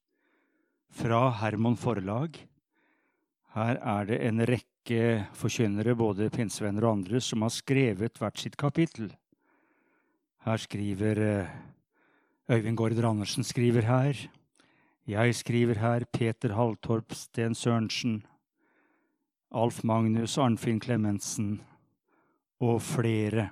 fra 0.92 1.30
Hermon 1.40 1.78
forlag. 1.80 2.36
Her 3.56 3.78
er 3.80 4.06
det 4.08 4.18
en 4.26 4.44
rekke 4.48 5.00
forkynnere, 5.36 5.96
både 5.96 6.28
pinsevenner 6.32 6.84
og 6.84 6.98
andre, 6.98 7.20
som 7.20 7.44
har 7.44 7.52
skrevet 7.52 8.20
hvert 8.20 8.40
sitt 8.40 8.58
kapittel. 8.60 9.08
Her 10.44 10.60
skriver 10.60 11.20
eh, 11.22 11.52
Øyvind 12.52 12.76
Gaarder 12.76 13.08
Andersen 13.08 13.44
skriver 13.46 13.86
her. 13.88 14.18
Jeg 15.02 15.34
skriver 15.34 15.80
her. 15.82 16.04
Peter 16.12 16.54
Halltorp 16.54 17.10
Sten 17.10 17.56
Sørensen, 17.58 18.20
Alf 19.50 19.82
Magnus, 19.82 20.36
Arnfinn 20.38 20.78
Klemetsen 20.80 21.56
og 22.62 22.78
flere. 22.86 23.48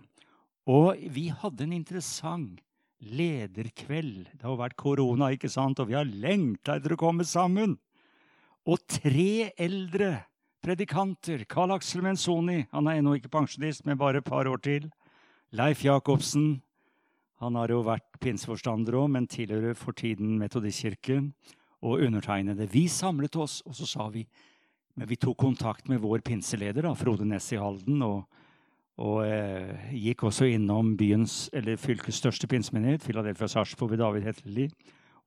Og 0.71 0.95
vi 1.11 1.27
hadde 1.35 1.67
en 1.67 1.75
interessant 1.75 2.61
lederkveld. 3.03 4.29
Det 4.31 4.47
har 4.47 4.61
vært 4.61 4.79
korona, 4.79 5.33
ikke 5.35 5.51
sant? 5.51 5.81
og 5.81 5.91
vi 5.91 5.99
har 5.99 6.07
lengta 6.07 6.79
etter 6.79 6.95
å 6.95 7.01
komme 7.01 7.27
sammen. 7.27 7.75
Og 8.71 8.79
tre 8.87 9.51
eldre 9.59 10.13
predikanter, 10.63 11.43
Karl 11.51 11.75
Aksel 11.75 12.05
Menzoni, 12.05 12.61
han 12.71 12.87
er 12.87 13.01
ennå 13.01 13.17
ikke 13.19 13.33
pensjonist, 13.33 13.83
men 13.89 13.99
bare 13.99 14.23
et 14.23 14.29
par 14.29 14.47
år 14.47 14.63
til. 14.63 14.87
Leif 15.51 15.83
Jacobsen, 15.83 16.61
han 17.41 17.57
har 17.57 17.73
jo 17.73 17.81
vært 17.87 18.21
pinseforstander 18.21 18.99
òg, 19.01 19.09
men 19.17 19.29
tilhører 19.31 19.75
for 19.79 19.97
tiden 19.97 20.37
Metodistkirken. 20.41 21.33
Og 21.81 22.03
undertegnede. 22.05 22.67
Vi 22.69 22.83
samlet 22.93 23.39
oss, 23.41 23.63
og 23.65 23.73
så 23.73 23.87
sa 23.89 24.11
vi 24.13 24.27
men 25.01 25.09
vi 25.09 25.17
tok 25.17 25.39
kontakt 25.39 25.89
med 25.89 26.03
vår 26.03 26.21
pinseleder, 26.27 26.85
da, 26.85 26.95
Frode 26.99 27.25
Næss 27.25 27.53
i 27.55 27.59
Halden, 27.61 28.03
og, 28.05 28.25
og 29.01 29.23
eh, 29.25 29.93
gikk 29.97 30.27
også 30.29 30.49
innom 30.51 30.91
byens, 31.01 31.47
eller 31.57 31.81
fylkets 31.81 32.19
største 32.21 32.51
pinsemenighet, 32.51 33.05
Filadelfia 33.07 33.49
Sarpsborg 33.49 33.95
ved 33.95 34.03
David 34.03 34.29
Hetterli. 34.29 34.67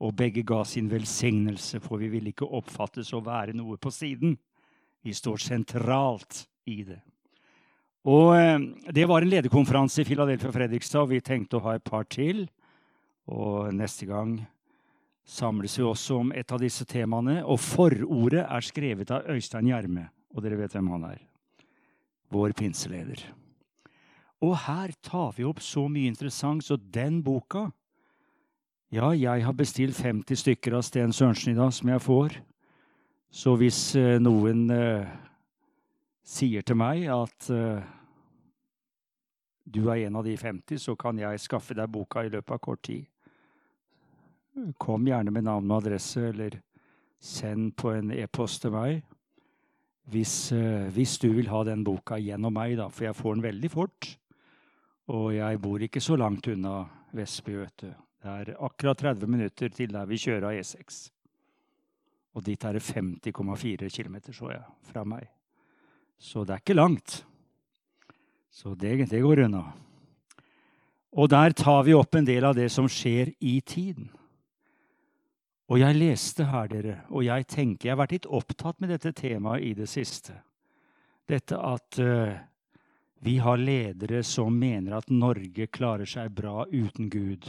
Og 0.03 0.13
begge 0.19 0.43
ga 0.45 0.59
sin 0.67 0.89
velsignelse, 0.91 1.79
for 1.81 2.01
vi 2.01 2.11
ville 2.11 2.33
ikke 2.33 2.49
oppfattes 2.53 3.13
å 3.17 3.23
være 3.23 3.55
noe 3.57 3.79
på 3.81 3.89
siden. 3.93 4.35
Vi 5.01 5.13
står 5.15 5.41
sentralt 5.41 6.43
i 6.69 6.81
det. 6.85 6.99
Og 8.03 8.33
eh, 8.35 8.59
Det 8.91 9.05
var 9.07 9.23
en 9.23 9.31
lederkonferanse 9.31 10.03
i 10.03 10.07
Filadelfia 10.07 10.51
Fredrikstad, 10.51 11.05
og 11.05 11.13
vi 11.13 11.21
tenkte 11.23 11.57
å 11.59 11.63
ha 11.67 11.77
et 11.77 11.85
par 11.87 12.03
til. 12.11 12.45
Og 13.31 13.71
neste 13.75 14.07
gang 14.09 14.41
samles 15.23 15.77
vi 15.79 15.85
også 15.87 16.19
om 16.19 16.33
et 16.35 16.51
av 16.51 16.59
disse 16.59 16.85
temaene. 16.85 17.39
Og 17.47 17.61
forordet 17.63 18.43
er 18.43 18.65
skrevet 18.65 19.13
av 19.15 19.29
Øystein 19.31 19.71
Gjerme, 19.71 20.09
og 20.35 20.43
dere 20.43 20.59
vet 20.59 20.75
hvem 20.75 20.91
han 20.97 21.07
er. 21.13 21.23
Vår 22.33 22.55
pinseleder. 22.57 23.23
Og 24.43 24.57
her 24.65 24.91
tar 25.05 25.31
vi 25.37 25.45
opp 25.47 25.61
så 25.63 25.85
mye 25.87 26.11
interessant, 26.11 26.65
så 26.65 26.75
den 26.77 27.21
boka 27.23 27.69
Ja, 28.93 29.09
jeg 29.17 29.41
har 29.41 29.55
bestilt 29.57 29.97
50 29.97 30.37
stykker 30.37 30.75
av 30.77 30.83
Sten 30.85 31.13
Sørensen 31.15 31.55
i 31.55 31.57
dag, 31.57 31.71
som 31.73 31.89
jeg 31.89 32.01
får. 32.03 32.35
Så 33.33 33.55
hvis 33.57 33.95
eh, 33.97 34.19
noen 34.21 34.67
eh, 34.69 35.07
sier 36.23 36.63
til 36.65 36.79
meg 36.79 37.05
at 37.11 37.49
eh, 37.51 37.83
du 39.63 39.87
er 39.87 40.05
en 40.07 40.19
av 40.19 40.27
de 40.27 40.35
50, 40.37 40.79
så 40.79 40.95
kan 40.99 41.19
jeg 41.19 41.41
skaffe 41.43 41.75
deg 41.77 41.91
boka 41.91 42.23
i 42.23 42.31
løpet 42.31 42.55
av 42.55 42.61
kort 42.63 42.83
tid. 42.83 43.05
Kom 44.79 45.07
gjerne 45.07 45.31
med 45.33 45.47
navn 45.47 45.71
og 45.71 45.81
adresse, 45.81 46.29
eller 46.29 46.59
send 47.23 47.71
på 47.79 47.93
en 47.95 48.11
e-post 48.15 48.61
til 48.63 48.73
meg. 48.75 48.99
Hvis, 50.11 50.51
uh, 50.51 50.91
hvis, 50.91 51.15
du 51.23 51.29
vil 51.31 51.47
ha 51.47 51.61
den 51.63 51.85
boka 51.87 52.19
gjennom 52.19 52.53
meg, 52.53 52.75
da, 52.75 52.89
for 52.91 53.07
jeg 53.07 53.15
får 53.15 53.37
den 53.37 53.45
veldig 53.45 53.71
fort. 53.71 54.09
Og 55.15 55.29
jeg 55.35 55.61
bor 55.63 55.83
ikke 55.83 56.03
så 56.03 56.19
langt 56.19 56.47
unna 56.51 56.81
Vestby, 57.15 57.55
vet 57.61 57.85
du. 57.85 57.93
Det 58.23 58.33
er 58.33 58.51
akkurat 58.63 58.99
30 58.99 59.31
minutter 59.31 59.71
til 59.71 59.95
der 59.95 60.07
vi 60.09 60.19
kjører 60.19 60.49
av 60.51 60.59
E6. 60.59 60.99
Og 62.35 62.43
dit 62.43 62.67
er 62.67 62.75
det 62.75 62.83
50,4 62.83 63.89
km, 63.95 64.19
så 64.31 64.51
jeg, 64.51 64.63
fra 64.91 65.03
meg. 65.07 65.27
Så 66.23 66.45
det 66.47 66.55
er 66.55 66.63
ikke 66.63 66.79
langt. 66.79 67.19
Så 68.53 68.75
det, 68.79 68.95
det 69.11 69.21
går 69.21 69.43
unna. 69.43 69.65
Og 71.13 71.29
der 71.29 71.51
tar 71.51 71.83
vi 71.83 71.93
opp 71.93 72.15
en 72.15 72.25
del 72.25 72.45
av 72.47 72.55
det 72.55 72.69
som 72.71 72.87
skjer 72.89 73.33
i 73.43 73.59
tiden. 73.61 74.07
Og 75.71 75.81
jeg 75.81 75.97
leste 75.97 76.47
her, 76.47 76.69
dere, 76.69 76.95
og 77.09 77.23
jeg 77.25 77.45
tenker 77.49 77.87
Jeg 77.87 77.93
har 77.95 78.01
vært 78.01 78.15
litt 78.15 78.25
opptatt 78.29 78.79
med 78.81 78.91
dette 78.93 79.13
temaet 79.15 79.63
i 79.67 79.73
det 79.77 79.87
siste. 79.89 80.35
Dette 81.29 81.57
at 81.57 81.99
uh, 82.03 82.33
vi 83.23 83.37
har 83.39 83.59
ledere 83.59 84.23
som 84.27 84.55
mener 84.59 84.97
at 84.97 85.11
Norge 85.11 85.67
klarer 85.71 86.07
seg 86.09 86.33
bra 86.35 86.65
uten 86.71 87.09
Gud. 87.09 87.47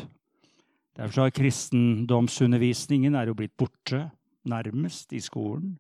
Derfor 0.94 1.24
har 1.24 1.34
kristendomsundervisningen 1.34 3.16
er 3.18 3.30
jo 3.30 3.38
blitt 3.38 3.56
borte, 3.58 4.06
nærmest, 4.46 5.12
i 5.12 5.22
skolen. 5.24 5.74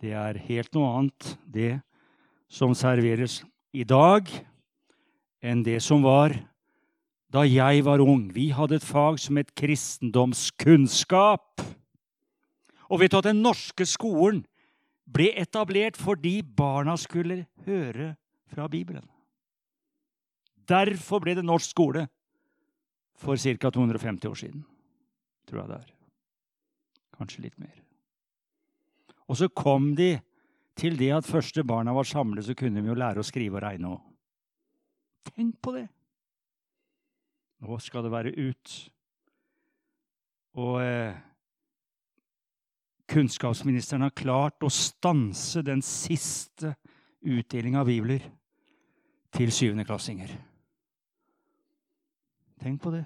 Det 0.00 0.14
er 0.16 0.40
helt 0.48 0.72
noe 0.72 0.96
annet, 0.96 1.36
det 1.44 1.80
som 2.48 2.72
serveres 2.74 3.44
i 3.76 3.84
dag, 3.84 4.24
enn 5.44 5.62
det 5.64 5.82
som 5.84 6.02
var 6.04 6.32
da 7.30 7.44
jeg 7.46 7.84
var 7.86 8.02
ung. 8.02 8.32
Vi 8.34 8.50
hadde 8.56 8.74
et 8.80 8.84
fag 8.84 9.20
som 9.22 9.36
het 9.38 9.54
kristendomskunnskap. 9.54 11.62
Og 12.90 13.00
vet 13.00 13.12
du 13.12 13.18
at 13.20 13.28
den 13.28 13.42
norske 13.44 13.86
skolen 13.86 14.46
ble 15.10 15.32
etablert 15.38 15.96
fordi 16.00 16.42
barna 16.42 16.96
skulle 16.98 17.46
høre 17.66 18.16
fra 18.50 18.68
Bibelen. 18.72 19.08
Derfor 20.70 21.20
ble 21.22 21.34
det 21.38 21.44
norsk 21.46 21.70
skole 21.70 22.08
for 23.20 23.36
ca. 23.36 23.70
250 23.70 24.28
år 24.30 24.34
siden, 24.38 24.64
tror 25.46 25.60
jeg 25.60 25.68
det 25.70 25.76
er. 25.76 25.90
Kanskje 27.18 27.42
litt 27.44 27.58
mer. 27.60 27.89
Og 29.30 29.38
så 29.38 29.46
kom 29.54 29.92
de 29.96 30.16
til 30.78 30.96
det 30.98 31.12
at 31.14 31.28
første 31.28 31.62
barna 31.64 31.94
var 31.94 32.08
samlet, 32.08 32.44
så 32.44 32.54
kunne 32.58 32.82
de 32.82 32.90
jo 32.90 32.98
lære 32.98 33.22
å 33.22 33.26
skrive 33.26 33.60
og 33.60 33.62
regne 33.62 33.92
òg. 33.94 34.00
Tenk 35.30 35.58
på 35.62 35.74
det! 35.76 35.86
Nå 37.60 37.76
skal 37.78 38.06
det 38.06 38.10
være 38.10 38.32
ut. 38.40 38.76
Og 40.58 40.80
eh, 40.82 41.18
kunnskapsministeren 43.10 44.06
har 44.06 44.16
klart 44.16 44.64
å 44.64 44.72
stanse 44.72 45.62
den 45.62 45.84
siste 45.84 46.72
utdelinga 47.20 47.84
av 47.84 47.90
bibler 47.90 48.24
til 49.36 49.52
syvendeklassinger. 49.54 50.32
Tenk 52.60 52.82
på 52.82 52.96
det. 52.96 53.04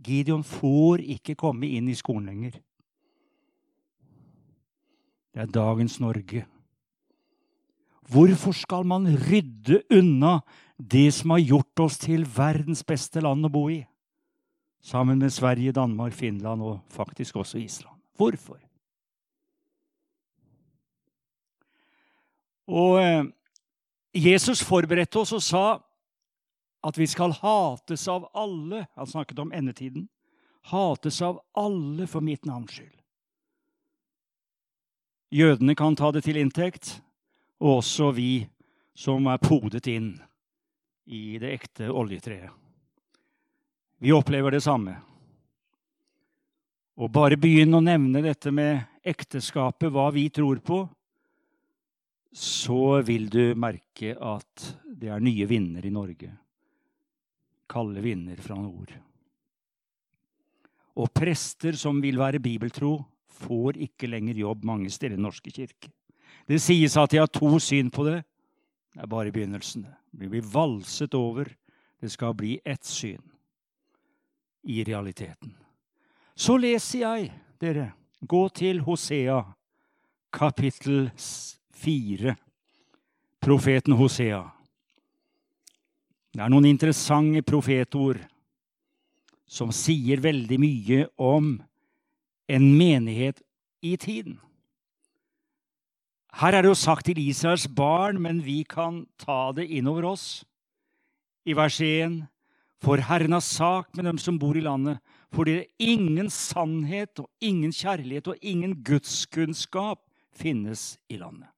Gideon 0.00 0.46
får 0.46 1.02
ikke 1.18 1.36
komme 1.38 1.68
inn 1.68 1.90
i 1.90 1.98
skolen 1.98 2.30
lenger. 2.30 2.60
Det 5.34 5.42
er 5.44 5.52
dagens 5.54 6.00
Norge. 6.00 6.46
Hvorfor 8.10 8.52
skal 8.52 8.86
man 8.86 9.06
rydde 9.06 9.82
unna 9.90 10.40
det 10.76 11.12
som 11.14 11.30
har 11.30 11.44
gjort 11.44 11.80
oss 11.84 11.98
til 12.02 12.26
verdens 12.26 12.82
beste 12.84 13.22
land 13.22 13.46
å 13.46 13.52
bo 13.52 13.68
i? 13.70 13.84
Sammen 14.82 15.20
med 15.20 15.30
Sverige, 15.30 15.72
Danmark, 15.76 16.12
Finland 16.16 16.62
og 16.62 16.80
faktisk 16.90 17.36
også 17.36 17.58
Island. 17.58 17.94
Hvorfor? 18.16 18.58
Og 22.70 23.02
eh, 23.02 23.24
Jesus 24.14 24.62
forberedte 24.62 25.20
oss 25.20 25.32
og 25.36 25.42
sa 25.42 25.64
at 26.86 26.98
vi 26.98 27.06
skal 27.06 27.34
hates 27.36 28.08
av 28.08 28.30
alle. 28.34 28.86
Han 28.96 29.06
snakket 29.06 29.38
om 29.38 29.52
endetiden. 29.52 30.08
Hates 30.70 31.20
av 31.22 31.42
alle 31.54 32.06
for 32.10 32.24
mitt 32.24 32.46
navns 32.48 32.74
skyld. 32.74 32.99
Jødene 35.30 35.76
kan 35.78 35.94
ta 35.94 36.10
det 36.10 36.24
til 36.26 36.40
inntekt, 36.40 36.96
og 37.62 37.80
også 37.80 38.10
vi 38.16 38.32
som 38.98 39.28
er 39.30 39.38
podet 39.38 39.86
inn 39.90 40.14
i 41.06 41.38
det 41.38 41.52
ekte 41.54 41.90
oljetreet. 41.90 42.50
Vi 44.00 44.12
opplever 44.16 44.56
det 44.56 44.62
samme. 44.64 44.96
Og 47.00 47.12
bare 47.12 47.38
begynn 47.40 47.76
å 47.76 47.82
nevne 47.84 48.22
dette 48.24 48.50
med 48.52 48.80
ekteskapet, 49.06 49.92
hva 49.92 50.08
vi 50.12 50.26
tror 50.34 50.58
på, 50.64 50.82
så 52.32 53.00
vil 53.06 53.28
du 53.30 53.54
merke 53.58 54.14
at 54.14 54.66
det 54.84 55.10
er 55.10 55.22
nye 55.22 55.46
vinder 55.50 55.86
i 55.86 55.92
Norge. 55.94 56.30
Kalde 57.70 58.02
vinder 58.02 58.40
fra 58.42 58.58
nord. 58.58 58.92
Og 61.00 61.12
prester 61.14 61.76
som 61.78 62.00
vil 62.02 62.18
være 62.20 62.42
bibeltro, 62.42 62.98
får 63.40 63.78
ikke 63.88 64.10
lenger 64.10 64.38
jobb 64.38 64.64
mange 64.68 64.90
steder 64.92 65.14
i 65.14 65.18
Den 65.18 65.26
norske 65.28 65.52
kirke. 65.52 65.90
Det 66.48 66.60
sies 66.62 66.96
at 66.98 67.12
de 67.12 67.20
har 67.20 67.30
to 67.30 67.58
syn 67.62 67.90
på 67.90 68.04
det. 68.06 68.22
Det 68.94 69.02
er 69.02 69.10
bare 69.10 69.32
begynnelsen. 69.32 69.86
Det 70.12 70.30
blir 70.30 70.42
valset 70.42 71.14
over. 71.14 71.48
Det 72.00 72.10
skal 72.10 72.34
bli 72.34 72.58
ett 72.64 72.84
syn 72.84 73.22
i 74.64 74.84
realiteten. 74.84 75.54
Så 76.34 76.56
leser 76.56 77.02
jeg, 77.04 77.32
dere, 77.60 77.90
gå 78.20 78.48
til 78.48 78.80
Hosea, 78.80 79.42
kapittel 80.32 81.10
fire. 81.76 82.36
Profeten 83.40 83.96
Hosea. 83.96 84.42
Det 86.30 86.42
er 86.44 86.52
noen 86.52 86.68
interessante 86.68 87.42
profetord 87.42 88.20
som 89.50 89.72
sier 89.74 90.20
veldig 90.22 90.58
mye 90.62 91.06
om 91.18 91.56
en 92.50 92.72
menighet 92.76 93.42
i 93.82 93.96
tiden. 93.96 94.40
Her 96.40 96.54
er 96.54 96.62
det 96.62 96.70
jo 96.70 96.78
sagt 96.78 97.06
til 97.06 97.18
Israels 97.18 97.66
barn, 97.68 98.20
men 98.22 98.42
vi 98.44 98.62
kan 98.62 99.04
ta 99.18 99.50
det 99.54 99.66
innover 99.70 100.06
oss. 100.12 100.44
I 101.46 101.56
vers 101.56 101.80
1.: 101.80 102.26
For 102.80 102.96
Herren 102.96 103.32
har 103.32 103.40
sak 103.40 103.96
med 103.96 104.04
dem 104.04 104.18
som 104.18 104.38
bor 104.38 104.56
i 104.56 104.64
landet, 104.64 104.98
fordi 105.32 105.52
det 105.52 105.60
er 105.60 105.94
ingen 105.94 106.30
sannhet 106.30 107.18
og 107.18 107.30
ingen 107.40 107.72
kjærlighet 107.72 108.28
og 108.28 108.36
ingen 108.42 108.74
gudskunnskap 108.84 110.00
finnes 110.32 110.98
i 111.08 111.16
landet. 111.16 111.48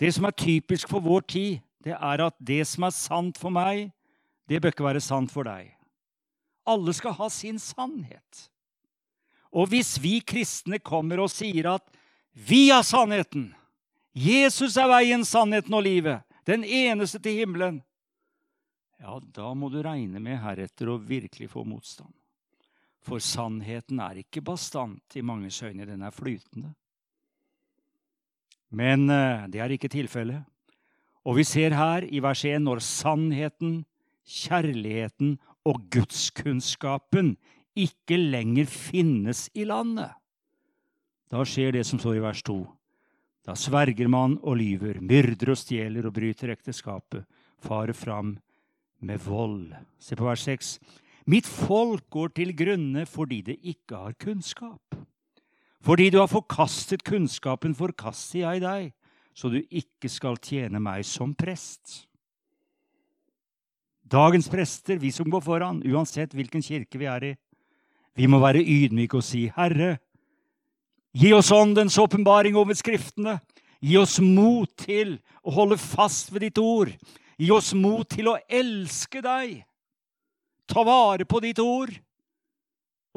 Det 0.00 0.14
som 0.14 0.24
er 0.24 0.30
typisk 0.30 0.88
for 0.88 1.00
vår 1.00 1.20
tid, 1.20 1.60
det 1.84 1.92
er 1.92 2.24
at 2.26 2.34
det 2.40 2.66
som 2.66 2.84
er 2.84 2.90
sant 2.90 3.38
for 3.38 3.50
meg, 3.50 3.92
det 4.48 4.60
bør 4.62 4.72
ikke 4.74 4.84
være 4.84 5.00
sant 5.00 5.30
for 5.30 5.46
deg. 5.46 5.70
Alle 6.66 6.92
skal 6.94 7.14
ha 7.18 7.28
sin 7.28 7.58
sannhet. 7.58 8.51
Og 9.52 9.68
hvis 9.72 9.98
vi 10.00 10.18
kristne 10.24 10.80
kommer 10.80 11.20
og 11.20 11.30
sier 11.32 11.74
at 11.74 11.84
vi 12.32 12.70
har 12.70 12.84
sannheten, 12.86 13.50
Jesus 14.16 14.76
er 14.80 14.88
veien, 14.88 15.24
sannheten 15.24 15.74
og 15.76 15.84
livet, 15.84 16.24
den 16.48 16.64
eneste 16.64 17.20
til 17.22 17.42
himmelen, 17.42 17.82
ja, 19.02 19.18
da 19.34 19.50
må 19.58 19.68
du 19.72 19.80
regne 19.82 20.20
med 20.22 20.38
heretter 20.40 20.92
å 20.92 21.00
virkelig 21.00 21.50
få 21.52 21.64
motstand. 21.66 22.12
For 23.02 23.18
sannheten 23.18 23.98
er 24.00 24.20
ikke 24.20 24.44
bastant 24.46 25.16
i 25.18 25.24
manges 25.26 25.58
øyne, 25.64 25.88
den 25.88 26.04
er 26.06 26.14
flytende. 26.14 26.70
Men 28.70 29.10
uh, 29.10 29.48
det 29.50 29.60
er 29.60 29.74
ikke 29.74 29.90
tilfellet. 29.92 30.46
Og 31.26 31.36
vi 31.38 31.44
ser 31.46 31.74
her 31.76 32.06
i 32.06 32.22
vers 32.22 32.44
1 32.46 32.62
når 32.62 32.82
sannheten, 32.86 33.82
kjærligheten 34.22 35.34
og 35.66 35.82
gudskunnskapen 35.90 37.34
ikke 37.78 38.18
lenger 38.18 38.68
finnes 38.68 39.48
i 39.54 39.64
landet. 39.68 40.12
Da 41.32 41.44
skjer 41.48 41.72
det 41.78 41.86
som 41.88 42.00
står 42.00 42.18
i 42.18 42.24
vers 42.24 42.42
2. 42.44 42.58
Da 43.42 43.56
sverger 43.58 44.08
man 44.12 44.36
og 44.42 44.58
lyver, 44.60 45.00
myrder 45.02 45.54
og 45.54 45.58
stjeler 45.58 46.06
og 46.06 46.14
bryter 46.14 46.52
ekteskapet, 46.52 47.24
farer 47.62 47.96
fram 47.96 48.36
med 49.02 49.22
vold. 49.24 49.72
Se 49.98 50.18
på 50.18 50.28
vers 50.28 50.44
6. 50.46 50.76
Mitt 51.26 51.46
folk 51.46 52.04
går 52.10 52.34
til 52.36 52.52
grunne 52.58 53.06
fordi 53.06 53.40
det 53.46 53.58
ikke 53.62 53.98
har 54.04 54.18
kunnskap. 54.20 54.98
Fordi 55.82 56.10
du 56.10 56.20
har 56.20 56.30
forkastet 56.30 57.02
kunnskapen, 57.02 57.74
forkaster 57.74 58.44
jeg 58.44 58.62
deg, 58.62 58.92
så 59.34 59.50
du 59.50 59.58
ikke 59.64 60.10
skal 60.12 60.38
tjene 60.38 60.78
meg 60.82 61.02
som 61.06 61.32
prest. 61.34 62.04
Dagens 64.06 64.46
prester, 64.52 65.00
vi 65.00 65.10
som 65.10 65.30
går 65.32 65.42
foran, 65.42 65.80
uansett 65.88 66.34
hvilken 66.36 66.62
kirke 66.62 67.00
vi 67.00 67.08
er 67.10 67.26
i, 67.26 67.32
vi 68.14 68.26
må 68.26 68.40
være 68.42 68.62
ydmyke 68.62 69.16
og 69.16 69.24
si, 69.24 69.48
'Herre, 69.48 69.98
gi 71.14 71.32
oss 71.32 71.50
åndens 71.50 71.98
åpenbaring 71.98 72.56
over 72.56 72.74
Skriftene.' 72.74 73.40
Gi 73.82 73.96
oss 73.98 74.20
mot 74.22 74.70
til 74.78 75.16
å 75.42 75.50
holde 75.56 75.76
fast 75.80 76.30
ved 76.30 76.44
ditt 76.46 76.58
ord. 76.62 76.92
Gi 77.34 77.50
oss 77.50 77.72
mot 77.74 78.06
til 78.06 78.30
å 78.30 78.38
elske 78.46 79.18
deg. 79.24 79.56
Ta 80.70 80.84
vare 80.86 81.26
på 81.26 81.40
ditt 81.42 81.58
ord 81.58 81.90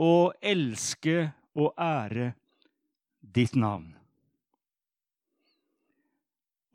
og 0.02 0.34
elske 0.42 1.30
og 1.56 1.78
ære 1.78 2.32
ditt 3.22 3.54
navn. 3.56 3.92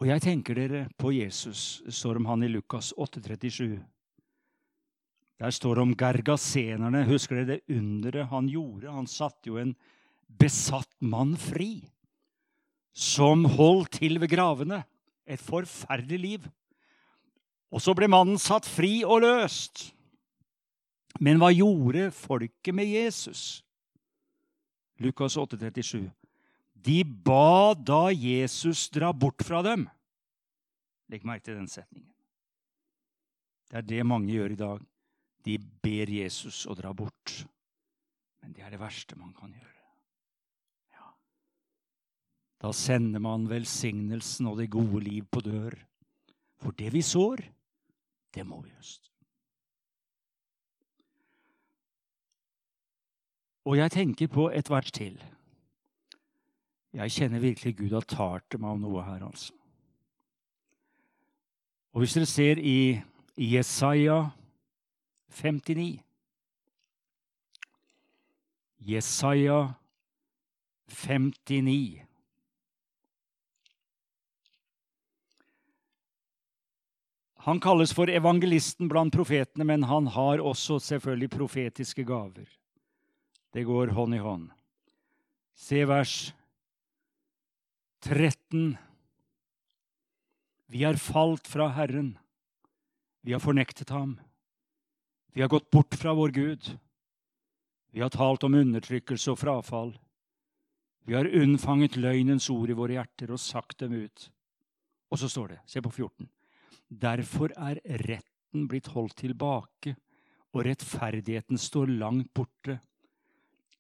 Og 0.00 0.06
jeg 0.08 0.22
tenker 0.24 0.56
dere 0.56 0.86
på 0.96 1.10
Jesus, 1.12 1.82
står 1.90 2.22
om 2.22 2.30
han 2.30 2.46
i 2.46 2.48
Lukas 2.48 2.94
8,37. 2.96 3.74
Der 5.40 5.54
står 5.56 5.78
det 5.78 5.84
om 5.86 5.96
gergasenerne. 5.96 7.06
Husker 7.08 7.40
dere 7.40 7.56
det 7.56 7.78
underet 7.78 8.28
han 8.28 8.48
gjorde? 8.50 8.92
Han 8.92 9.08
satte 9.08 9.48
jo 9.48 9.56
en 9.60 9.72
besatt 10.40 10.92
mann 11.00 11.32
fri, 11.40 11.80
som 12.92 13.46
holdt 13.48 13.96
til 14.02 14.20
ved 14.20 14.30
gravene. 14.34 14.82
Et 15.24 15.40
forferdelig 15.40 16.20
liv. 16.20 16.50
Og 17.70 17.80
så 17.80 17.94
ble 17.96 18.10
mannen 18.10 18.38
satt 18.40 18.68
fri 18.68 19.00
og 19.06 19.22
løst. 19.24 19.88
Men 21.22 21.40
hva 21.40 21.50
gjorde 21.54 22.10
folket 22.14 22.74
med 22.76 22.90
Jesus? 22.90 23.62
Lukas 25.00 25.38
8, 25.40 25.56
37. 25.56 26.10
De 26.80 27.00
ba 27.04 27.72
da 27.74 28.10
Jesus 28.12 28.88
dra 28.92 29.12
bort 29.12 29.42
fra 29.44 29.62
dem. 29.64 29.88
Legg 31.10 31.24
merke 31.26 31.48
til 31.48 31.58
den 31.58 31.68
setningen. 31.70 32.10
Det 33.70 33.80
er 33.80 33.86
det 33.86 34.06
mange 34.06 34.32
gjør 34.34 34.52
i 34.52 34.60
dag. 34.60 34.86
De 35.46 35.56
ber 35.58 36.12
Jesus 36.12 36.64
å 36.68 36.76
dra 36.78 36.92
bort. 36.96 37.34
Men 38.40 38.54
det 38.56 38.64
er 38.64 38.72
det 38.72 38.80
verste 38.80 39.18
man 39.18 39.32
kan 39.36 39.52
gjøre. 39.52 39.84
Ja. 40.94 41.10
Da 42.60 42.72
sender 42.76 43.22
man 43.24 43.48
velsignelsen 43.50 44.48
og 44.50 44.60
det 44.60 44.70
gode 44.72 45.02
liv 45.04 45.28
på 45.30 45.42
dør. 45.44 45.76
For 46.60 46.76
det 46.76 46.92
vi 46.92 47.02
sår, 47.04 47.44
det 48.34 48.44
må 48.46 48.60
vi 48.64 48.72
høste. 48.74 49.08
Og 53.68 53.76
jeg 53.76 53.92
tenker 53.92 54.28
på 54.32 54.48
et 54.56 54.70
vers 54.72 54.90
til. 54.92 55.18
Jeg 56.96 57.12
kjenner 57.14 57.42
virkelig 57.42 57.76
Gud 57.78 57.92
har 57.94 58.06
talt 58.08 58.56
meg 58.58 58.72
om 58.72 58.80
noe 58.82 59.04
her, 59.06 59.22
altså. 59.22 59.54
Og 61.92 62.02
hvis 62.02 62.14
dere 62.16 62.26
ser 62.26 62.60
i 62.62 63.00
Jesaja 63.40 64.30
59 65.30 66.02
Jesaja 68.78 69.74
59 70.86 72.02
Han 77.40 77.60
kalles 77.60 77.92
for 77.96 78.10
evangelisten 78.12 78.88
blant 78.88 79.14
profetene, 79.14 79.64
men 79.64 79.86
han 79.88 80.10
har 80.12 80.42
også 80.44 80.76
selvfølgelig 80.84 81.30
profetiske 81.32 82.04
gaver. 82.04 82.48
Det 83.52 83.64
går 83.64 83.94
hånd 83.96 84.14
i 84.14 84.20
hånd. 84.20 84.50
Se 85.56 85.80
vers 85.88 86.34
13. 88.04 88.76
Vi 90.68 90.84
er 90.84 91.00
falt 91.00 91.48
fra 91.48 91.70
Herren. 91.74 92.12
Vi 93.24 93.32
har 93.32 93.40
fornektet 93.40 93.88
ham. 93.88 94.18
Vi 95.32 95.40
har 95.40 95.48
gått 95.48 95.70
bort 95.70 95.94
fra 95.94 96.14
vår 96.14 96.28
Gud. 96.28 96.78
Vi 97.90 98.00
har 98.00 98.10
talt 98.10 98.44
om 98.46 98.54
undertrykkelse 98.54 99.32
og 99.32 99.38
frafall. 99.38 99.94
Vi 101.06 101.14
har 101.14 101.26
unnfanget 101.26 101.98
løgnens 101.98 102.50
ord 102.50 102.70
i 102.70 102.76
våre 102.76 102.98
hjerter 102.98 103.32
og 103.34 103.42
sagt 103.42 103.80
dem 103.82 103.94
ut. 103.94 104.28
Og 105.10 105.18
så 105.18 105.30
står 105.30 105.54
det, 105.54 105.58
se 105.66 105.82
på 105.82 105.90
14. 105.90 106.28
Derfor 106.90 107.54
er 107.54 107.80
retten 108.06 108.66
blitt 108.70 108.90
holdt 108.94 109.16
tilbake, 109.22 109.94
og 110.50 110.64
rettferdigheten 110.66 111.58
står 111.58 111.90
langt 111.98 112.32
borte. 112.34 112.80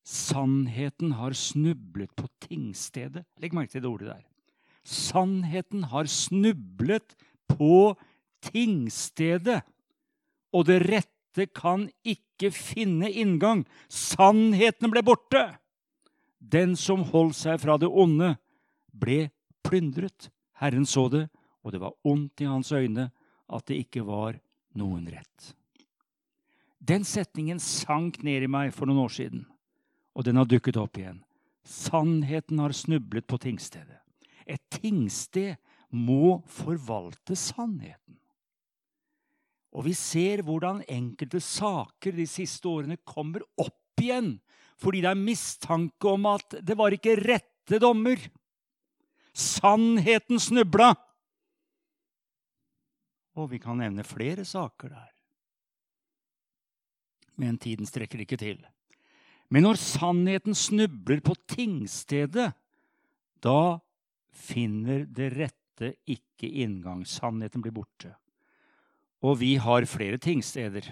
Sannheten 0.06 1.16
har 1.18 1.34
snublet 1.38 2.14
på 2.18 2.26
tingstedet. 2.46 3.26
Legg 3.42 3.54
merke 3.54 3.74
til 3.74 3.84
det 3.84 3.90
ordet 3.90 4.12
der. 4.12 4.26
Sannheten 4.86 5.84
har 5.90 6.06
snublet 6.10 7.14
på 7.50 7.94
tingstedet, 8.42 9.60
og 10.54 10.66
det 10.66 10.80
rette 10.86 11.19
kan 11.54 11.88
ikke 12.02 12.50
finne 12.54 13.10
inngang. 13.10 13.64
Sannheten 13.88 14.90
ble 14.92 15.02
borte. 15.06 15.44
Den 16.40 16.76
som 16.76 17.04
holdt 17.12 17.38
seg 17.38 17.60
fra 17.62 17.76
det 17.78 17.88
onde, 17.88 18.34
ble 18.90 19.28
plyndret. 19.62 20.30
Herren 20.60 20.88
så 20.88 21.06
det 21.12 21.26
og 21.62 21.72
det 21.72 21.80
var 21.80 21.96
ondt 22.08 22.40
i 22.40 22.48
hans 22.48 22.72
øyne 22.72 23.10
at 23.50 23.66
det 23.68 23.80
ikke 23.84 24.04
var 24.06 24.38
noen 24.78 25.08
rett. 25.10 25.54
Den 26.80 27.04
setningen 27.04 27.60
sank 27.60 28.22
ned 28.24 28.46
i 28.46 28.50
meg 28.50 28.72
for 28.72 28.88
noen 28.88 29.04
år 29.04 29.12
siden, 29.12 29.42
og 30.16 30.24
den 30.24 30.40
har 30.40 30.48
dukket 30.48 30.78
opp 30.80 30.96
igjen. 30.98 31.20
Sannheten 31.66 32.62
har 32.62 32.72
snublet 32.74 33.26
på 33.28 33.38
tingstedet. 33.42 34.00
Et 34.46 34.62
tingsted 34.72 35.58
må 35.92 36.40
forvalte 36.48 37.36
sannheten. 37.36 38.16
Og 39.70 39.86
vi 39.86 39.94
ser 39.94 40.42
hvordan 40.46 40.82
enkelte 40.90 41.40
saker 41.42 42.16
de 42.16 42.26
siste 42.28 42.66
årene 42.68 42.98
kommer 43.06 43.44
opp 43.60 44.02
igjen 44.02 44.38
fordi 44.80 45.02
det 45.04 45.10
er 45.10 45.18
mistanke 45.20 46.08
om 46.08 46.24
at 46.30 46.56
det 46.64 46.72
var 46.78 46.94
ikke 46.96 47.18
rette 47.20 47.76
dommer. 47.82 48.16
Sannheten 49.36 50.40
snubla. 50.40 50.94
Og 53.36 53.50
vi 53.52 53.60
kan 53.60 53.76
nevne 53.76 54.06
flere 54.08 54.46
saker 54.48 54.94
der. 54.94 55.10
Men 57.40 57.60
tiden 57.60 57.88
strekker 57.88 58.24
ikke 58.24 58.40
til. 58.40 58.56
Men 59.52 59.66
når 59.66 59.80
sannheten 59.82 60.56
snubler 60.56 61.20
på 61.24 61.36
tingstedet, 61.50 62.50
da 63.42 63.80
finner 64.32 65.04
det 65.04 65.30
rette 65.34 65.94
ikke 66.08 66.48
inngang. 66.64 67.04
Sannheten 67.08 67.60
blir 67.64 67.74
borte. 67.74 68.14
Og 69.20 69.40
vi 69.40 69.56
har 69.60 69.84
flere 69.84 70.18
tingsteder. 70.18 70.86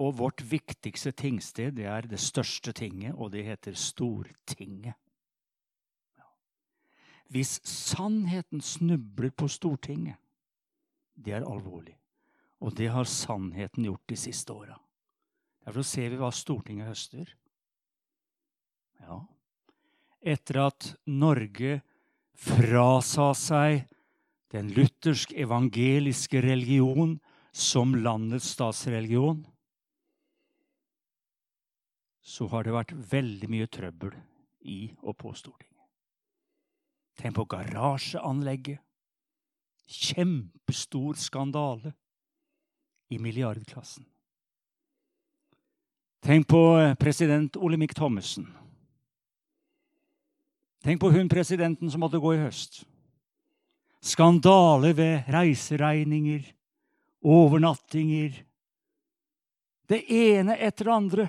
Og 0.00 0.16
vårt 0.16 0.42
viktigste 0.44 1.12
tingsted 1.12 1.76
det 1.76 1.86
er 1.88 2.08
det 2.08 2.20
største 2.20 2.72
tinget, 2.76 3.14
og 3.14 3.32
det 3.32 3.44
heter 3.44 3.76
Stortinget. 3.76 4.96
Hvis 7.30 7.60
sannheten 7.64 8.60
snubler 8.60 9.30
på 9.30 9.46
Stortinget, 9.48 10.16
det 11.14 11.36
er 11.36 11.46
alvorlig. 11.46 11.94
Og 12.60 12.74
det 12.76 12.88
har 12.92 13.06
sannheten 13.08 13.86
gjort 13.86 14.08
de 14.10 14.16
siste 14.18 14.52
åra. 14.52 14.74
Derfor 15.64 15.84
ser 15.86 16.10
vi 16.10 16.18
hva 16.20 16.32
Stortinget 16.34 16.90
høster. 16.90 17.30
Ja, 19.00 19.20
etter 20.20 20.60
at 20.66 20.90
Norge 21.08 21.80
frasa 22.36 23.30
seg 23.36 23.86
den 24.50 24.70
luthersk-evangeliske 24.74 26.42
religion 26.42 27.18
som 27.52 27.94
landets 27.94 28.50
statsreligion, 28.54 29.44
så 32.20 32.46
har 32.50 32.66
det 32.66 32.74
vært 32.74 32.94
veldig 33.10 33.48
mye 33.50 33.66
trøbbel 33.70 34.14
i 34.70 34.80
og 35.02 35.16
på 35.18 35.32
Stortinget. 35.34 35.70
Tenk 37.18 37.36
på 37.36 37.46
garasjeanlegget. 37.50 38.78
Kjempestor 39.90 41.18
skandale 41.18 41.92
i 43.10 43.18
milliardklassen. 43.18 44.06
Tenk 46.22 46.46
på 46.46 46.60
eh, 46.78 46.94
president 47.00 47.56
Olemic 47.56 47.96
Thommessen. 47.96 48.46
Tenk 50.84 51.00
på 51.00 51.10
hun 51.10 51.28
presidenten 51.28 51.90
som 51.90 52.04
måtte 52.04 52.20
gå 52.22 52.36
i 52.36 52.42
høst. 52.44 52.84
Skandale 54.00 54.94
ved 54.96 55.28
reiseregninger, 55.28 56.40
overnattinger 57.20 58.38
Det 59.90 60.04
ene 60.08 60.54
etter 60.56 60.86
det 60.86 60.94
andre 60.94 61.26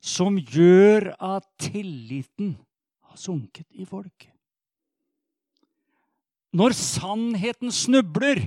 som 0.00 0.38
gjør 0.38 1.10
at 1.18 1.44
tilliten 1.60 2.54
har 3.08 3.18
sunket 3.18 3.66
i 3.74 3.84
folket. 3.84 4.30
Når 6.54 6.72
sannheten 6.78 7.74
snubler, 7.74 8.40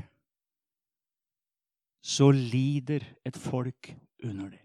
så 2.01 2.32
lider 2.32 3.03
et 3.28 3.38
folk 3.38 3.91
under 4.24 4.49
det. 4.49 4.64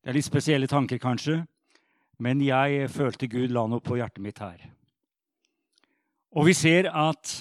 Det 0.00 0.10
er 0.10 0.16
litt 0.16 0.26
spesielle 0.28 0.68
tanker, 0.68 0.98
kanskje, 1.00 1.38
men 2.20 2.42
jeg 2.44 2.90
følte 2.92 3.28
Gud 3.32 3.52
la 3.54 3.64
noe 3.68 3.82
på 3.84 3.96
hjertet 3.96 4.22
mitt 4.22 4.40
her. 4.42 4.60
Og 6.36 6.46
vi 6.46 6.54
ser 6.54 6.90
at 6.92 7.32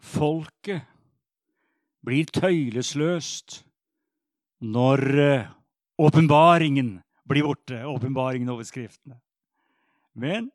folket 0.00 0.84
blir 2.04 2.28
tøylesløst 2.34 3.62
når 4.60 5.04
eh, 5.20 5.48
Åpenbaringen 6.00 6.94
blir 7.28 7.44
borte. 7.44 7.82
Åpenbaringen 7.84 8.48
over 8.48 8.64
Skriftene. 8.64 9.18
Men 10.16 10.48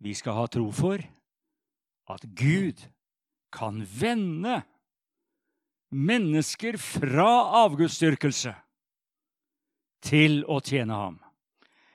vi 0.00 0.14
skal 0.16 0.38
ha 0.38 0.46
tro 0.48 0.70
for 0.72 1.02
at 2.08 2.24
Gud 2.36 2.80
kan 3.52 3.82
vende 4.00 4.62
mennesker 5.92 6.80
fra 6.80 7.28
avgudsdyrkelse 7.64 8.54
til 10.04 10.42
å 10.44 10.60
tjene 10.60 10.94
ham. 10.94 11.18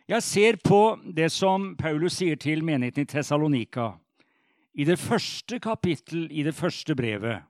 Jeg 0.10 0.26
ser 0.26 0.58
på 0.66 0.98
det 1.06 1.30
som 1.32 1.76
Paulus 1.78 2.18
sier 2.18 2.40
til 2.42 2.64
menigheten 2.66 3.06
i 3.06 3.10
Tessalonika. 3.10 3.92
I 4.74 4.86
det 4.88 4.98
første 4.98 5.60
kapittel 5.62 6.26
i 6.32 6.44
det 6.46 6.56
første 6.58 6.96
brevet, 6.98 7.44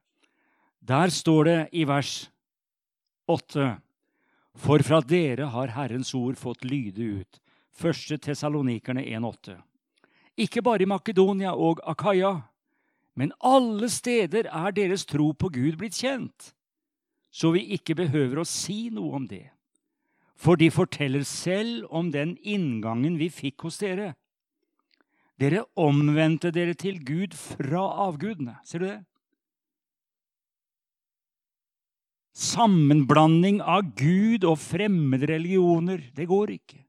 der 0.80 1.12
står 1.14 1.44
det 1.48 1.60
i 1.80 1.86
vers 1.88 2.28
8 3.30 3.70
for 4.60 4.84
fra 4.84 5.00
dere 5.06 5.48
har 5.54 5.72
Herrens 5.76 6.12
ord 6.18 6.38
fått 6.38 6.66
lyde 6.68 7.22
ut. 7.22 7.40
Første 7.72 8.18
Tessalonikerne 8.20 9.06
1,8. 9.06 9.56
ikke 10.40 10.62
bare 10.64 10.84
i 10.84 10.88
Makedonia 10.88 11.52
og 11.54 11.80
Akaya, 11.84 12.42
men 13.16 13.32
alle 13.40 13.90
steder 13.90 14.48
er 14.48 14.72
deres 14.72 15.06
tro 15.06 15.34
på 15.34 15.50
Gud 15.52 15.78
blitt 15.80 15.96
kjent, 16.00 16.54
så 17.32 17.52
vi 17.52 17.66
ikke 17.76 17.96
behøver 17.96 18.40
å 18.40 18.48
si 18.48 18.90
noe 18.90 19.16
om 19.16 19.28
det. 19.28 19.50
For 20.40 20.56
de 20.60 20.70
forteller 20.72 21.26
selv 21.28 21.90
om 21.92 22.14
den 22.16 22.38
inngangen 22.48 23.18
vi 23.20 23.28
fikk 23.34 23.68
hos 23.68 23.82
dere. 23.82 24.14
Dere 25.40 25.66
omvendte 25.80 26.52
dere 26.56 26.76
til 26.80 27.00
Gud 27.04 27.36
fra 27.36 27.84
avgudene. 28.08 28.58
Ser 28.68 28.84
du 28.84 28.88
det? 28.88 29.00
Sammenblanding 32.40 33.60
av 33.60 33.92
Gud 34.00 34.46
og 34.48 34.60
fremmede 34.64 35.28
religioner, 35.28 36.06
det 36.16 36.28
går 36.30 36.56
ikke. 36.56 36.86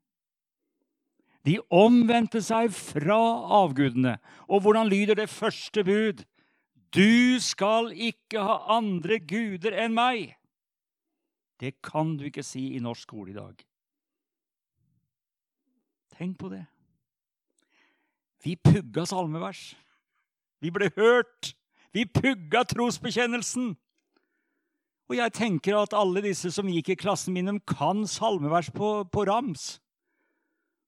De 1.47 1.57
omvendte 1.73 2.43
seg 2.45 2.71
fra 2.77 3.19
avgudene. 3.63 4.19
Og 4.47 4.63
hvordan 4.63 4.91
lyder 4.93 5.19
det 5.19 5.31
første 5.33 5.83
bud? 5.87 6.23
Du 6.95 7.39
skal 7.43 7.91
ikke 7.95 8.43
ha 8.45 8.61
andre 8.77 9.19
guder 9.19 9.75
enn 9.79 9.97
meg. 9.97 10.37
Det 11.61 11.75
kan 11.85 12.17
du 12.17 12.25
ikke 12.29 12.45
si 12.47 12.71
i 12.77 12.81
norsk 12.83 13.05
skole 13.09 13.35
i 13.35 13.37
dag. 13.37 13.65
Tenk 16.17 16.39
på 16.41 16.49
det. 16.53 16.65
Vi 18.45 18.57
pugga 18.57 19.05
salmevers. 19.09 19.75
Vi 20.61 20.73
ble 20.73 20.89
hørt. 20.97 21.53
Vi 21.93 22.07
pugga 22.09 22.65
trosbekjennelsen. 22.65 23.75
Og 25.11 25.17
jeg 25.19 25.35
tenker 25.35 25.75
at 25.75 25.95
alle 25.97 26.23
disse 26.23 26.53
som 26.55 26.69
gikk 26.71 26.93
i 26.95 26.99
klassen 26.99 27.35
min, 27.35 27.59
kan 27.67 28.05
salmevers 28.07 28.71
på, 28.71 29.03
på 29.11 29.25
rams. 29.27 29.81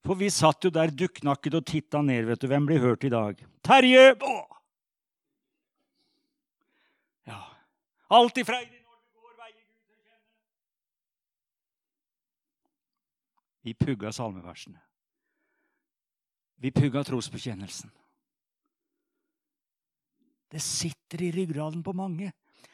For 0.03 0.19
vi 0.19 0.29
satt 0.31 0.63
jo 0.63 0.71
der 0.71 0.91
dukknakket 0.91 1.57
og 1.59 1.65
titta 1.67 2.01
ned. 2.03 2.25
vet 2.27 2.41
du. 2.41 2.47
Hvem 2.47 2.65
blir 2.67 2.79
hørt 2.83 3.03
i 3.03 3.11
dag? 3.11 3.39
Terje! 3.63 4.15
Åh! 4.19 4.57
Ja. 7.27 7.39
Alltid 8.09 8.47
freidig 8.47 8.79
når 8.79 8.95
du 8.99 9.19
går 9.19 9.35
veier 9.39 9.59
Gud 9.59 9.79
til 9.87 9.99
kjenne. 9.99 10.27
Vi 13.63 13.73
pugga 13.73 14.11
salmeversene. 14.11 14.79
Vi 16.55 16.71
pugga 16.71 17.03
trosbekjennelsen. 17.03 17.91
Det 20.51 20.61
sitter 20.61 21.21
i 21.21 21.31
ryggraden 21.31 21.83
på 21.83 21.93
mange, 21.97 22.31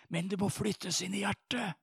men 0.10 0.28
det 0.28 0.40
må 0.42 0.50
flyttes 0.52 1.02
inn 1.06 1.16
i 1.16 1.24
hjertet. 1.24 1.78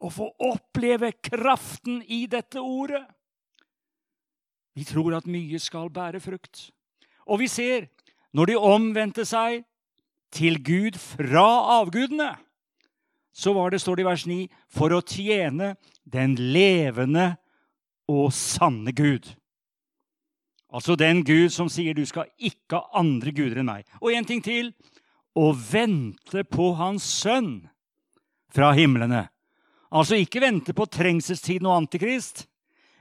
Og 0.00 0.12
få 0.12 0.28
oppleve 0.46 1.12
kraften 1.18 2.00
i 2.02 2.24
dette 2.30 2.62
ordet. 2.62 3.02
Vi 4.76 4.84
tror 4.84 5.16
at 5.16 5.28
mye 5.28 5.58
skal 5.60 5.90
bære 5.90 6.20
frukt. 6.20 6.70
Og 7.26 7.40
vi 7.40 7.48
ser, 7.48 7.88
når 8.32 8.52
de 8.52 8.56
omvendte 8.60 9.24
seg 9.28 9.64
til 10.32 10.60
Gud 10.64 10.98
fra 11.00 11.46
avgudene, 11.80 12.34
så 13.36 13.52
var 13.52 13.70
det, 13.70 13.80
står 13.80 13.98
det 13.98 14.04
i 14.04 14.08
vers 14.08 14.26
9, 14.28 14.38
for 14.72 14.94
å 14.96 15.02
tjene 15.04 15.74
den 16.04 16.36
levende 16.38 17.34
og 18.10 18.32
sanne 18.34 18.94
Gud. 18.96 19.28
Altså 20.72 20.96
den 20.98 21.22
Gud 21.24 21.52
som 21.54 21.70
sier 21.72 21.94
du 21.94 22.04
skal 22.06 22.28
ikke 22.36 22.80
ha 22.80 23.00
andre 23.00 23.32
guder 23.34 23.62
enn 23.62 23.70
meg. 23.70 23.86
Og 24.02 24.12
en 24.12 24.26
ting 24.26 24.42
til 24.44 24.72
å 25.36 25.52
vente 25.54 26.42
på 26.48 26.72
Hans 26.78 27.06
sønn 27.22 27.68
fra 28.52 28.72
himlene. 28.76 29.26
Altså 29.90 30.18
ikke 30.18 30.42
vente 30.42 30.74
på 30.74 30.88
trengselstiden 30.90 31.68
og 31.68 31.84
Antikrist, 31.84 32.46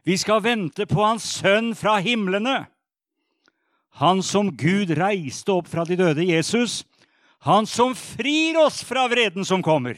vi 0.05 0.17
skal 0.21 0.43
vente 0.45 0.85
på 0.85 1.01
Hans 1.01 1.25
Sønn 1.39 1.71
fra 1.73 1.97
himlene. 1.97 2.67
Han 3.97 4.21
som 4.23 4.51
Gud 4.53 4.91
reiste 4.93 5.55
opp 5.55 5.71
fra 5.71 5.85
de 5.87 5.97
døde, 5.97 6.27
Jesus. 6.27 6.83
Han 7.47 7.65
som 7.65 7.95
frir 7.97 8.59
oss 8.61 8.83
fra 8.85 9.07
vreden 9.09 9.47
som 9.47 9.63
kommer. 9.65 9.97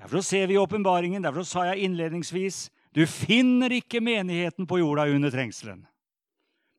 Derfor 0.00 0.24
ser 0.24 0.48
vi 0.50 0.56
i 0.56 0.60
åpenbaringen, 0.60 1.22
derfor 1.22 1.46
sa 1.46 1.68
jeg 1.68 1.86
innledningsvis, 1.86 2.66
du 2.96 3.04
finner 3.06 3.74
ikke 3.76 4.00
menigheten 4.00 4.66
på 4.68 4.80
jorda 4.80 5.04
under 5.12 5.32
trengselen. 5.32 5.84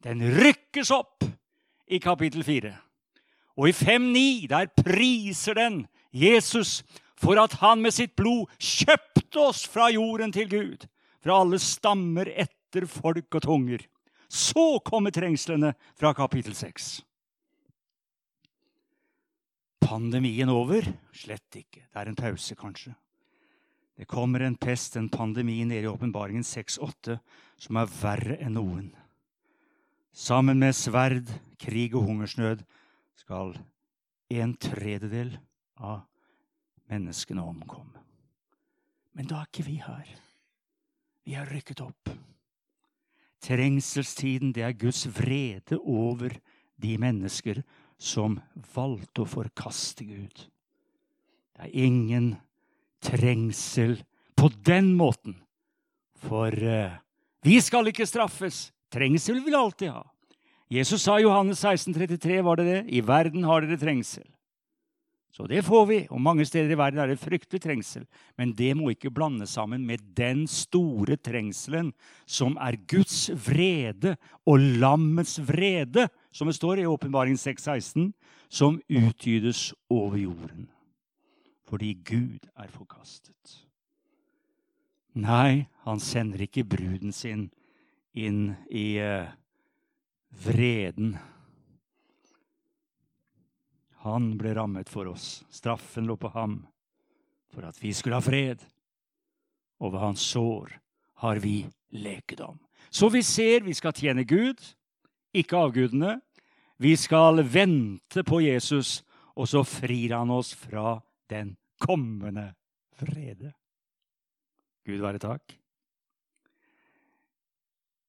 Den 0.04 0.24
rykkes 0.34 0.90
opp 0.94 1.26
i 1.88 2.00
kapittel 2.02 2.44
4. 2.46 2.74
Og 3.58 3.70
i 3.70 3.74
5.9 3.74 4.48
der 4.50 4.70
priser 4.74 5.58
den 5.58 5.84
Jesus 6.14 6.82
for 7.18 7.38
at 7.42 7.58
han 7.62 7.82
med 7.82 7.94
sitt 7.94 8.16
blod 8.18 8.50
kjøpte 8.58 9.42
oss 9.42 9.64
fra 9.70 9.90
jorden 9.94 10.34
til 10.34 10.50
Gud 10.50 10.88
fra 11.24 11.42
alle 11.42 11.60
stammer, 11.60 12.30
etter 12.30 12.86
folk 12.88 13.36
og 13.36 13.44
tunger. 13.44 13.84
Så 14.30 14.80
kommer 14.86 15.12
trengslene 15.12 15.74
fra 15.98 16.14
kapittel 16.16 16.56
6. 16.56 16.88
Pandemien 19.84 20.50
over? 20.52 20.88
Slett 21.16 21.60
ikke. 21.60 21.86
Det 21.88 22.02
er 22.02 22.12
en 22.12 22.18
pause, 22.20 22.56
kanskje. 22.60 22.94
Det 23.98 24.06
kommer 24.06 24.44
en 24.46 24.56
pest, 24.56 24.96
en 24.96 25.10
pandemi, 25.10 25.64
nede 25.66 25.88
i 25.88 25.90
åpenbaringen 25.90 26.46
6-8, 26.46 27.18
som 27.58 27.80
er 27.82 27.90
verre 28.02 28.38
enn 28.46 28.54
noen. 28.54 28.92
Sammen 30.14 30.62
med 30.62 30.76
sverd, 30.78 31.32
krig 31.58 31.96
og 31.98 32.06
hungersnød 32.06 32.62
skal 33.18 33.56
en 34.34 34.54
tredjedel 34.62 35.34
av 35.82 36.04
menneskene 36.92 37.42
omkomme. 37.42 38.04
Men 39.18 39.30
da 39.30 39.42
er 39.42 39.50
ikke 39.50 39.66
vi 39.66 39.80
her. 39.82 40.10
Vi 41.26 41.34
har 41.34 41.50
rykket 41.50 41.82
opp. 41.82 42.12
Trengselstiden, 43.42 44.54
det 44.54 44.64
er 44.66 44.78
Guds 44.78 45.08
vrede 45.10 45.80
over 45.82 46.38
de 46.78 46.98
mennesker 47.02 47.64
som 47.98 48.38
valgte 48.76 49.24
å 49.24 49.30
forkaste 49.30 50.06
Gud. 50.06 50.46
Det 51.58 51.66
er 51.66 51.74
ingen 51.74 52.36
trengsel 53.08 53.98
på 54.38 54.52
den 54.68 54.94
måten. 54.98 55.38
For 56.28 56.52
uh, 56.52 56.98
vi 57.46 57.60
skal 57.64 57.90
ikke 57.92 58.08
straffes. 58.10 58.68
Trengsel 58.94 59.40
vil 59.40 59.52
vi 59.52 59.60
alltid 59.60 59.94
ha. 59.96 60.04
Jesus 60.72 61.06
sa 61.06 61.16
i 61.20 61.24
Johannes 61.24 61.62
16, 61.64 61.94
33, 61.96 62.42
var 62.44 62.60
det 62.60 62.66
det? 62.68 62.82
I 62.92 63.04
verden 63.06 63.46
har 63.48 63.64
dere 63.64 63.80
trengsel. 63.80 64.26
Så 65.32 65.46
det 65.48 65.62
får 65.68 65.84
vi. 65.86 65.98
Og 66.10 66.22
mange 66.24 66.48
steder 66.50 66.74
i 66.74 66.80
verden 66.80 67.00
er 67.00 67.12
det 67.12 67.22
fryktelig 67.22 67.62
trengsel. 67.62 68.08
Men 68.40 68.56
det 68.58 68.72
må 68.76 68.90
ikke 68.92 69.14
blande 69.14 69.46
sammen 69.48 69.86
med 69.86 70.02
den 70.18 70.48
store 70.50 71.16
trengselen 71.22 71.92
som 72.26 72.58
er 72.58 72.80
Guds 72.90 73.28
vrede 73.46 74.16
og 74.50 74.64
lammets 74.82 75.38
vrede, 75.46 76.08
som 76.34 76.50
det 76.50 76.58
står 76.58 76.82
i 76.82 76.90
Åpenbaringen 76.90 77.38
6,16, 77.38 78.10
som 78.50 78.82
utgytes 78.90 79.70
over 79.94 80.18
jorden. 80.18 80.68
Fordi 81.68 81.94
Gud 82.08 82.48
er 82.56 82.72
forkastet. 82.72 83.64
Nei, 85.18 85.68
han 85.84 86.00
sender 86.00 86.46
ikke 86.46 86.68
bruden 86.68 87.12
sin 87.16 87.50
inn 88.18 88.54
i 88.70 89.00
uh, 89.02 89.28
vreden 90.46 91.18
han 94.08 94.34
ble 94.40 94.54
rammet 94.56 94.90
for 94.90 95.10
oss. 95.12 95.44
Straffen 95.52 96.08
lå 96.08 96.16
på 96.20 96.32
ham 96.36 96.62
for 97.54 97.68
at 97.68 97.80
vi 97.82 97.94
skulle 97.96 98.20
ha 98.20 98.24
fred. 98.24 98.62
Og 99.82 99.94
ved 99.94 100.02
hans 100.02 100.24
sår 100.32 100.72
har 101.24 101.42
vi 101.44 101.60
lekedom. 101.92 102.58
Så 102.90 103.10
vi 103.12 103.24
ser 103.26 103.66
vi 103.66 103.76
skal 103.78 103.96
tjene 103.98 104.24
Gud, 104.28 104.62
ikke 105.36 105.60
avgudene. 105.60 106.20
Vi 106.78 106.94
skal 106.96 107.42
vente 107.44 108.24
på 108.24 108.40
Jesus, 108.46 109.02
og 109.36 109.50
så 109.50 109.64
frir 109.66 110.14
han 110.16 110.32
oss 110.34 110.54
fra 110.56 111.00
den 111.30 111.56
kommende 111.80 112.50
frede. 112.98 113.54
Gud 114.88 115.04
være 115.04 115.22
takk. 115.22 115.58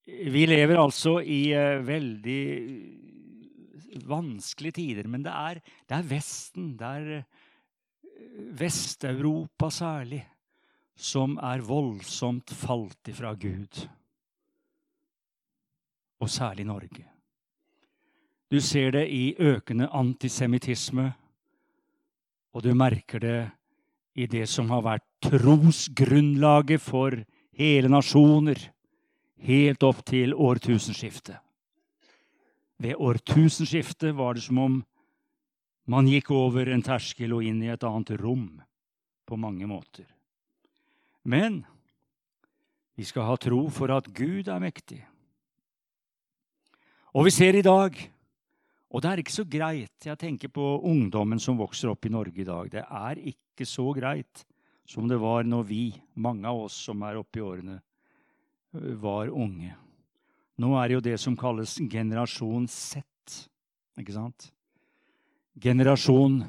Vi 0.09 0.47
lever 0.47 0.81
altså 0.81 1.19
i 1.21 1.43
uh, 1.53 1.85
veldig 1.85 2.43
vanskelige 4.09 4.73
tider. 4.73 5.09
Men 5.09 5.25
det 5.25 5.33
er, 5.33 5.61
det 5.89 5.97
er 5.97 6.09
Vesten, 6.09 6.73
det 6.79 6.87
er 6.87 7.13
eh, 7.19 7.23
Vest-Europa 8.61 9.71
særlig, 9.71 10.23
som 10.97 11.37
er 11.43 11.65
voldsomt 11.67 12.51
falt 12.51 13.09
ifra 13.09 13.35
Gud. 13.35 13.85
Og 16.21 16.31
særlig 16.31 16.67
Norge. 16.67 17.07
Du 18.51 18.61
ser 18.61 18.91
det 18.91 19.09
i 19.13 19.35
økende 19.39 19.89
antisemittisme, 19.93 21.13
og 22.55 22.65
du 22.65 22.73
merker 22.75 23.23
det 23.23 23.39
i 24.19 24.27
det 24.27 24.47
som 24.51 24.71
har 24.73 24.83
vært 24.83 25.07
trosgrunnlaget 25.29 26.83
for 26.83 27.15
hele 27.59 27.91
nasjoner 27.91 28.61
helt 29.47 29.85
opp 29.87 30.05
til 30.09 30.35
årtusenskiftet. 30.35 31.39
Ved 32.79 32.99
årtusenskiftet 32.99 34.15
var 34.15 34.35
det 34.35 34.45
som 34.47 34.59
om 34.63 34.79
man 35.89 36.09
gikk 36.11 36.31
over 36.35 36.69
en 36.71 36.85
terskel 36.85 37.33
og 37.35 37.47
inn 37.47 37.63
i 37.65 37.73
et 37.73 37.85
annet 37.87 38.13
rom 38.21 38.61
på 39.27 39.39
mange 39.41 39.67
måter. 39.67 40.07
Men 41.25 41.63
vi 42.99 43.07
skal 43.07 43.27
ha 43.29 43.37
tro 43.41 43.65
for 43.73 43.93
at 43.95 44.11
Gud 44.15 44.51
er 44.51 44.63
mektig. 44.63 45.01
Og 47.15 47.29
vi 47.29 47.33
ser 47.35 47.57
i 47.57 47.65
dag 47.65 47.95
Og 48.89 49.03
det 49.05 49.11
er 49.11 49.21
ikke 49.21 49.35
så 49.35 49.45
greit. 49.45 50.07
Jeg 50.07 50.19
tenker 50.21 50.53
på 50.53 50.65
ungdommen 50.89 51.41
som 51.43 51.59
vokser 51.61 51.91
opp 51.93 52.07
i 52.09 52.13
Norge 52.13 52.41
i 52.41 52.47
dag. 52.49 52.71
Det 52.73 52.85
er 52.85 53.21
ikke 53.33 53.67
så 53.69 53.91
greit 53.97 54.45
som 54.89 55.09
det 55.09 55.19
var 55.21 55.45
når 55.45 55.67
vi, 55.69 55.83
mange 56.17 56.49
av 56.49 56.65
oss 56.65 56.79
som 56.89 57.03
er 57.05 57.19
oppe 57.21 57.41
i 57.41 57.45
årene, 57.45 57.77
var 59.03 59.29
unge. 59.29 59.75
Nå 60.59 60.73
er 60.79 60.89
det 60.89 60.97
jo 60.97 61.05
det 61.05 61.19
som 61.21 61.37
kalles 61.39 61.77
generasjon 61.91 62.67
Z. 62.73 63.05
Ikke 64.01 64.17
sant? 64.17 64.49
Generasjon 65.61 66.41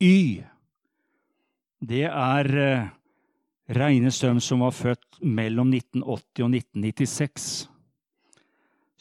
Y. 0.00 0.40
Det 1.84 2.06
er 2.08 2.50
eh, 2.58 2.88
regnes 3.76 4.18
dem 4.22 4.40
som 4.40 4.64
var 4.64 4.74
født 4.74 5.20
mellom 5.20 5.72
1980 5.74 6.46
og 6.46 6.56
1996. 6.56 7.46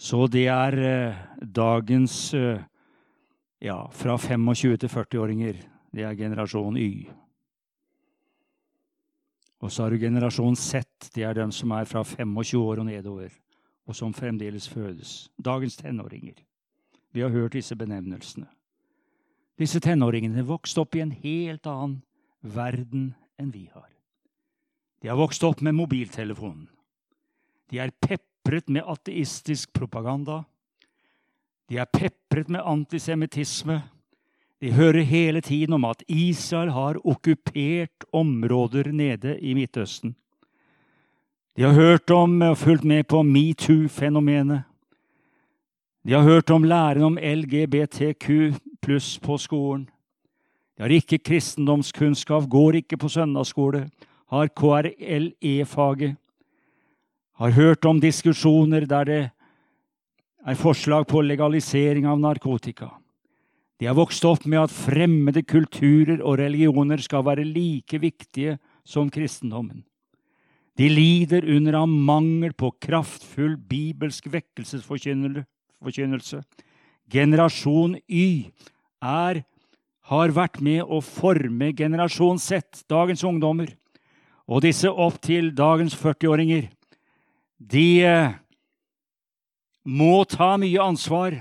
Så 0.03 0.25
det 0.27 0.49
er 0.51 0.75
eh, 0.83 1.19
dagens 1.39 2.33
eh, 2.35 2.63
ja, 3.63 3.77
fra 3.87 4.17
25 4.19 4.77
til 4.81 4.89
40-åringer. 4.91 5.61
Det 5.95 6.03
er 6.03 6.17
generasjon 6.19 6.75
Y. 6.77 7.05
Og 9.63 9.71
så 9.71 9.85
har 9.85 9.93
du 9.93 10.01
generasjon 10.01 10.57
Z. 10.59 10.83
Det 11.15 11.23
er 11.23 11.37
dem 11.37 11.53
som 11.55 11.71
er 11.71 11.87
fra 11.87 12.03
25 12.03 12.59
år 12.59 12.81
og 12.83 12.89
nedover, 12.89 13.29
og 13.87 13.95
som 13.95 14.11
fremdeles 14.13 14.67
fødes. 14.67 15.29
Dagens 15.39 15.79
tenåringer. 15.79 16.35
Vi 17.13 17.21
har 17.23 17.31
hørt 17.31 17.55
disse 17.55 17.75
benevnelsene. 17.75 18.49
Disse 19.59 19.79
tenåringene 19.79 20.43
vokste 20.43 20.83
opp 20.83 20.97
i 20.97 21.05
en 21.05 21.15
helt 21.23 21.67
annen 21.69 22.01
verden 22.41 23.13
enn 23.39 23.55
vi 23.55 23.69
har. 23.71 23.87
De 24.99 25.07
har 25.07 25.15
vokst 25.15 25.43
opp 25.47 25.61
med 25.63 25.77
mobiltelefonen. 25.79 26.67
De 27.71 27.79
er 27.79 27.95
pepret 28.43 28.69
med 28.69 28.83
ateistisk 28.85 29.73
propaganda. 29.73 30.43
De 31.69 31.77
er 31.77 31.85
pepret 31.85 32.49
med 32.49 32.61
antisemittisme. 32.65 33.81
De 34.61 34.71
hører 34.71 35.03
hele 35.03 35.41
tiden 35.41 35.73
om 35.73 35.85
at 35.85 36.03
Israel 36.07 36.71
har 36.71 36.99
okkupert 37.07 38.03
områder 38.13 38.91
nede 38.91 39.39
i 39.39 39.53
Midtøsten. 39.53 40.15
De 41.55 41.63
har 41.63 41.73
hørt 41.73 42.09
om 42.11 42.41
og 42.41 42.57
fulgt 42.57 42.83
med 42.83 43.03
på 43.03 43.21
metoo-fenomenet. 43.23 44.63
De 46.03 46.13
har 46.13 46.23
hørt 46.23 46.49
om 46.49 46.63
læren 46.63 47.03
om 47.03 47.17
LGBTQ 47.17 48.53
pluss 48.81 49.19
på 49.19 49.37
skolen. 49.37 49.89
De 50.77 50.83
har 50.83 50.89
ikke 50.89 51.17
kristendomskunnskap, 51.17 52.49
går 52.49 52.81
ikke 52.81 52.97
på 52.97 53.07
søndagsskole, 53.07 53.89
har 54.29 54.47
KRLE-faget. 54.47 56.17
Har 57.41 57.55
hørt 57.55 57.85
om 57.89 58.01
diskusjoner 58.01 58.85
der 58.85 59.09
det 59.09 59.21
er 60.43 60.59
forslag 60.59 61.07
på 61.07 61.21
legalisering 61.23 62.05
av 62.05 62.19
narkotika. 62.19 62.91
De 63.79 63.87
har 63.89 63.97
vokst 63.97 64.25
opp 64.27 64.45
med 64.45 64.59
at 64.61 64.71
fremmede 64.71 65.41
kulturer 65.43 66.21
og 66.21 66.37
religioner 66.39 66.97
skal 67.01 67.25
være 67.25 67.43
like 67.47 67.99
viktige 67.99 68.57
som 68.85 69.09
kristendommen. 69.11 69.83
De 70.77 70.89
lider 70.89 71.45
under 71.55 71.73
av 71.83 71.89
mangel 71.89 72.53
på 72.57 72.71
kraftfull 72.81 73.57
bibelsk 73.57 74.27
vekkelsesforkynnelse. 74.33 76.41
Generasjon 77.11 77.97
Y 78.09 78.51
er, 79.03 79.43
har 80.03 80.31
vært 80.35 80.61
med 80.61 80.83
å 80.83 81.01
forme 81.03 81.73
generasjon 81.77 82.39
Z, 82.41 82.83
dagens 82.89 83.23
ungdommer. 83.23 83.67
Og 84.49 84.61
disse 84.65 84.89
opp 84.89 85.21
til 85.23 85.55
dagens 85.55 85.95
40-åringer 85.95 86.69
de 87.63 87.87
eh, 88.03 88.35
må 89.83 90.23
ta 90.29 90.55
mye 90.59 90.83
ansvar 90.83 91.37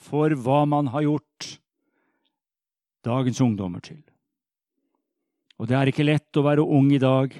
for 0.00 0.34
hva 0.34 0.64
man 0.68 0.90
har 0.94 1.04
gjort 1.06 1.48
dagens 3.06 3.40
ungdommer 3.44 3.82
til. 3.84 4.00
Og 5.60 5.68
det 5.68 5.76
er 5.76 5.90
ikke 5.90 6.06
lett 6.08 6.40
å 6.40 6.46
være 6.46 6.64
ung 6.64 6.90
i 6.94 7.00
dag, 7.02 7.34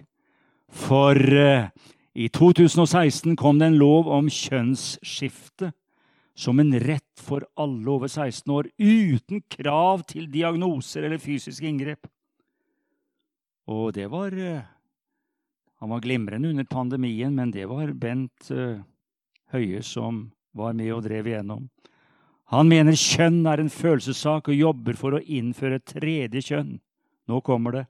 for 0.71 1.17
eh, 1.17 1.71
i 2.15 2.29
2016 2.31 3.37
kom 3.39 3.59
det 3.59 3.71
en 3.71 3.81
lov 3.81 4.11
om 4.13 4.29
kjønnsskifte 4.31 5.73
som 6.41 6.61
en 6.63 6.73
rett 6.81 7.21
for 7.21 7.45
alle 7.61 7.91
over 7.91 8.09
16 8.09 8.53
år, 8.55 8.69
uten 8.79 9.43
krav 9.51 10.05
til 10.09 10.29
diagnoser 10.31 11.05
eller 11.05 11.21
fysiske 11.21 11.67
inngrep. 11.69 12.07
Og 13.71 13.93
det 13.97 14.07
var 14.11 14.35
eh, 14.35 14.63
han 15.81 15.91
var 15.91 16.03
glimrende 16.05 16.51
under 16.53 16.65
pandemien, 16.69 17.35
men 17.35 17.53
det 17.55 17.67
var 17.71 17.93
Bent 17.97 18.51
uh, 18.53 18.83
Høie 19.51 19.81
som 19.83 20.27
var 20.57 20.75
med 20.77 20.93
og 20.93 21.07
drev 21.07 21.31
igjennom. 21.31 21.69
Han 22.51 22.69
mener 22.69 22.99
kjønn 22.99 23.45
er 23.47 23.63
en 23.63 23.71
følelsessak 23.71 24.51
og 24.51 24.59
jobber 24.59 24.99
for 24.99 25.17
å 25.17 25.23
innføre 25.23 25.79
et 25.79 25.89
tredje 25.89 26.43
kjønn. 26.51 26.77
Nå 27.31 27.41
kommer 27.47 27.79
det. 27.79 27.85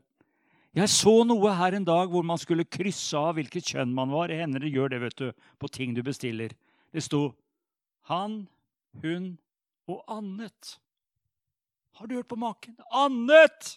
Jeg 0.77 0.93
så 0.93 1.15
noe 1.27 1.51
her 1.59 1.75
en 1.75 1.87
dag 1.89 2.13
hvor 2.13 2.23
man 2.23 2.39
skulle 2.39 2.69
krysse 2.69 3.19
av 3.19 3.35
hvilket 3.35 3.73
kjønn 3.73 3.95
man 3.97 4.13
var. 4.13 4.31
Det 4.31 4.39
hender 4.39 4.63
det 4.63 4.71
gjør 4.71 4.93
det 4.93 5.01
vet 5.03 5.19
du, 5.19 5.31
på 5.59 5.71
ting 5.73 5.97
du 5.97 6.05
bestiller. 6.07 6.55
Det 6.95 7.03
sto 7.03 7.33
han, 8.13 8.45
hun 9.03 9.33
og 9.91 10.05
annet. 10.07 10.77
Har 11.99 12.07
du 12.07 12.15
hørt 12.21 12.31
på 12.31 12.39
maken? 12.39 12.79
Annet! 12.95 13.75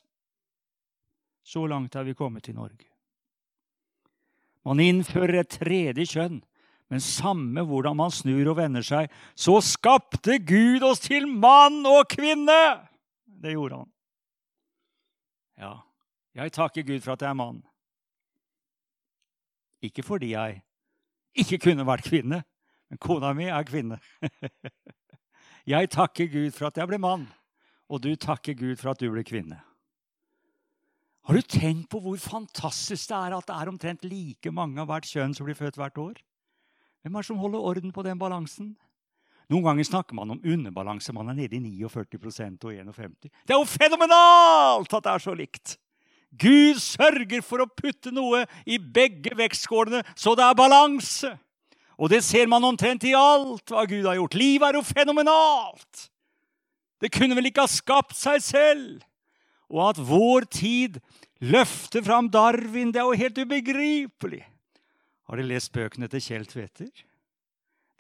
Så 1.43 1.65
langt 1.67 1.95
er 1.95 2.05
vi 2.05 2.13
kommet 2.15 2.47
i 2.47 2.55
Norge. 2.55 2.92
Man 4.63 4.79
innfører 4.79 5.41
et 5.41 5.55
tredje 5.59 6.05
kjønn. 6.15 6.41
Men 6.91 7.01
samme 7.01 7.63
hvordan 7.65 7.97
man 7.97 8.11
snur 8.13 8.51
og 8.51 8.59
vender 8.59 8.83
seg, 8.85 9.09
så 9.33 9.57
skapte 9.65 10.37
Gud 10.45 10.83
oss 10.85 11.01
til 11.01 11.25
mann 11.25 11.79
og 11.89 12.05
kvinne! 12.11 12.59
Det 13.25 13.55
gjorde 13.55 13.79
han. 13.81 13.89
Ja, 15.57 15.73
jeg 16.37 16.53
takker 16.53 16.85
Gud 16.85 17.01
for 17.01 17.15
at 17.15 17.25
jeg 17.25 17.31
er 17.31 17.39
mann. 17.39 17.63
Ikke 19.83 20.05
fordi 20.05 20.35
jeg 20.35 20.61
ikke 21.33 21.59
kunne 21.65 21.87
vært 21.87 22.05
kvinne, 22.07 22.43
men 22.89 23.01
kona 23.01 23.33
mi 23.33 23.49
er 23.49 23.65
kvinne. 23.67 23.97
jeg 25.73 25.89
takker 25.91 26.29
Gud 26.29 26.53
for 26.53 26.69
at 26.69 26.77
jeg 26.77 26.91
ble 26.93 27.01
mann, 27.01 27.25
og 27.89 28.03
du 28.05 28.13
takker 28.15 28.53
Gud 28.59 28.77
for 28.77 28.93
at 28.93 29.01
du 29.01 29.09
ble 29.11 29.25
kvinne. 29.27 29.59
Har 31.23 31.37
du 31.39 31.41
tenkt 31.47 31.87
på 31.91 32.01
hvor 32.03 32.17
fantastisk 32.19 33.07
det 33.07 33.15
er 33.15 33.35
at 33.37 33.47
det 33.47 33.55
er 33.55 33.69
omtrent 33.71 34.01
like 34.03 34.51
mange 34.51 34.81
av 34.81 34.89
hvert 34.89 35.07
kjønn 35.07 35.35
som 35.35 35.47
blir 35.47 35.55
født 35.55 35.79
hvert 35.79 35.99
år? 36.01 36.17
Hvem 37.03 37.15
er 37.15 37.23
det 37.23 37.29
som 37.29 37.39
holder 37.39 37.63
orden 37.63 37.93
på 37.95 38.03
den 38.03 38.19
balansen? 38.19 38.73
Noen 39.51 39.63
ganger 39.63 39.87
snakker 39.87 40.15
man 40.15 40.33
om 40.35 40.41
underbalanse. 40.43 41.13
Man 41.15 41.31
er 41.31 41.37
nede 41.37 41.55
i 41.55 41.61
49% 41.63 42.67
og 42.67 42.75
51 42.75 43.15
Det 43.23 43.55
er 43.55 43.59
jo 43.59 43.67
fenomenalt 43.67 44.93
at 44.93 45.07
det 45.07 45.13
er 45.13 45.23
så 45.23 45.35
likt! 45.35 45.77
Gud 46.33 46.79
sørger 46.81 47.43
for 47.45 47.61
å 47.61 47.69
putte 47.69 48.09
noe 48.09 48.41
i 48.65 48.79
begge 48.81 49.35
vektskålene 49.37 50.01
så 50.17 50.33
det 50.35 50.43
er 50.47 50.57
balanse. 50.57 51.29
Og 51.95 52.09
det 52.09 52.23
ser 52.25 52.49
man 52.49 52.65
omtrent 52.65 53.05
i 53.05 53.13
alt 53.15 53.69
hva 53.69 53.85
Gud 53.87 54.07
har 54.09 54.17
gjort. 54.17 54.35
Livet 54.35 54.71
er 54.71 54.79
jo 54.79 54.83
fenomenalt! 54.87 56.07
Det 56.99 57.11
kunne 57.13 57.35
vel 57.37 57.51
ikke 57.51 57.67
ha 57.67 57.69
skapt 57.69 58.15
seg 58.17 58.41
selv? 58.43 59.03
Og 59.73 59.81
at 59.89 60.01
vår 60.05 60.45
tid 60.53 60.99
løfter 61.41 62.03
fram 62.05 62.29
Darwin, 62.29 62.91
det 62.93 63.01
er 63.01 63.09
jo 63.09 63.21
helt 63.23 63.39
ubegripelig. 63.41 64.43
Har 65.25 65.39
dere 65.39 65.49
lest 65.49 65.71
bøkene 65.73 66.09
til 66.11 66.21
Kjell 66.21 66.45
Tveter? 66.45 66.91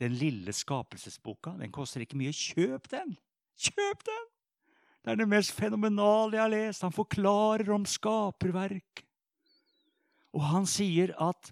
Den 0.01 0.13
lille 0.19 0.53
skapelsesboka. 0.53 1.55
Den 1.57 1.73
koster 1.73 2.03
ikke 2.03 2.19
mye. 2.19 2.33
Kjøp 2.35 2.89
den! 2.91 3.15
Kjøp 3.57 4.05
den! 4.05 4.29
Det 5.03 5.11
er 5.11 5.19
det 5.19 5.27
mest 5.27 5.51
fenomenale 5.57 6.37
jeg 6.37 6.43
har 6.43 6.53
lest. 6.53 6.85
Han 6.85 6.95
forklarer 6.95 7.73
om 7.73 7.87
skaperverk. 7.89 9.03
Og 10.33 10.45
han 10.53 10.67
sier 10.69 11.13
at 11.21 11.51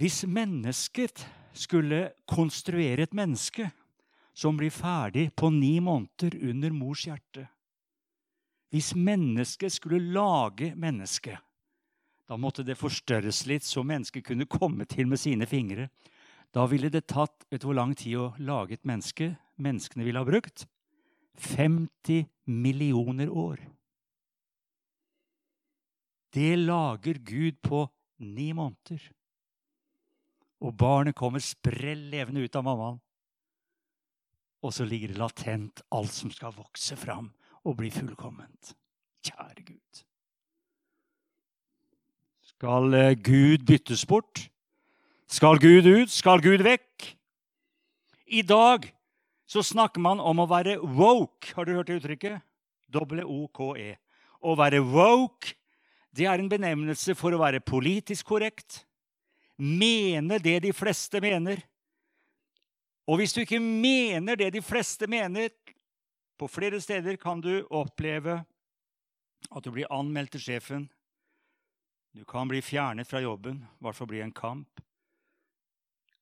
hvis 0.00 0.22
mennesket 0.28 1.24
skulle 1.56 2.10
konstruere 2.30 3.04
et 3.04 3.16
menneske 3.16 3.66
som 4.36 4.56
blir 4.56 4.72
ferdig 4.72 5.26
på 5.36 5.50
ni 5.52 5.78
måneder 5.82 6.36
under 6.48 6.72
mors 6.72 7.02
hjerte 7.08 7.48
hvis 8.70 8.94
mennesket 8.94 9.74
skulle 9.74 9.98
lage 10.14 10.74
mennesket, 10.78 11.38
da 12.30 12.36
måtte 12.38 12.62
det 12.62 12.78
forstørres 12.78 13.42
litt, 13.50 13.66
så 13.66 13.82
mennesket 13.82 14.28
kunne 14.28 14.46
komme 14.46 14.86
til 14.86 15.08
med 15.10 15.18
sine 15.18 15.48
fingre. 15.50 15.88
Da 16.54 16.68
ville 16.70 16.90
det 16.90 17.08
tatt 17.10 17.46
vet 17.50 17.62
du 17.62 17.66
hvor 17.66 17.78
lang 17.78 17.96
tid 17.98 18.20
å 18.20 18.28
lage 18.38 18.76
et 18.78 18.86
menneske 18.86 19.32
menneskene 19.58 20.06
ville 20.06 20.22
ha 20.22 20.28
brukt? 20.28 20.68
50 21.40 22.28
millioner 22.46 23.30
år. 23.30 23.58
Det 26.30 26.54
lager 26.54 27.18
Gud 27.26 27.58
på 27.66 27.82
ni 28.22 28.52
måneder. 28.54 29.02
Og 30.62 30.76
barnet 30.78 31.16
kommer 31.18 31.42
sprell 31.42 32.06
levende 32.12 32.44
ut 32.44 32.54
av 32.54 32.66
mammaen. 32.66 33.02
Og 34.62 34.74
så 34.76 34.84
ligger 34.86 35.10
det 35.10 35.18
latent 35.18 35.82
alt 35.90 36.14
som 36.14 36.30
skal 36.30 36.54
vokse 36.54 36.94
fram 37.00 37.32
og 37.64 37.76
bli 37.80 37.90
fullkomment. 37.92 38.74
Kjære 39.26 39.64
Gud. 39.66 40.02
Skal 42.52 42.94
eh, 42.96 43.16
Gud 43.16 43.66
byttes 43.68 44.06
bort? 44.06 44.46
Skal 45.30 45.60
Gud 45.62 45.86
ut? 45.86 46.10
Skal 46.10 46.42
Gud 46.42 46.64
vekk? 46.66 47.12
I 48.26 48.42
dag 48.42 48.88
så 49.50 49.62
snakker 49.66 50.02
man 50.02 50.20
om 50.22 50.42
å 50.42 50.48
være 50.50 50.78
woke. 50.80 51.52
Har 51.56 51.66
du 51.66 51.74
hørt 51.76 51.90
det 51.90 52.00
uttrykket? 52.00 52.40
W-O-K-E. 52.90 53.96
Å 54.40 54.56
være 54.56 54.80
woke 54.86 55.56
det 56.16 56.26
er 56.26 56.42
en 56.42 56.50
benevnelse 56.50 57.14
for 57.14 57.34
å 57.34 57.40
være 57.42 57.62
politisk 57.62 58.32
korrekt, 58.32 58.82
mene 59.56 60.40
det 60.42 60.56
de 60.64 60.72
fleste 60.74 61.20
mener. 61.22 61.60
Og 63.06 63.20
hvis 63.20 63.34
du 63.34 63.42
ikke 63.42 63.60
mener 63.62 64.38
det 64.38 64.50
de 64.56 64.62
fleste 64.62 65.06
mener, 65.10 65.50
på 66.40 66.48
flere 66.48 66.80
steder 66.80 67.18
kan 67.20 67.42
du 67.44 67.66
oppleve 67.68 68.40
at 69.50 69.64
du 69.64 69.70
blir 69.74 69.90
anmeldt 69.92 70.32
til 70.36 70.44
sjefen. 70.46 70.86
Du 72.16 72.24
kan 72.28 72.48
bli 72.48 72.62
fjernet 72.64 73.08
fra 73.08 73.20
jobben, 73.20 73.60
i 73.60 73.84
hvert 73.84 73.98
fall 73.98 74.08
bli 74.10 74.22
en 74.24 74.32
kamp. 74.34 74.80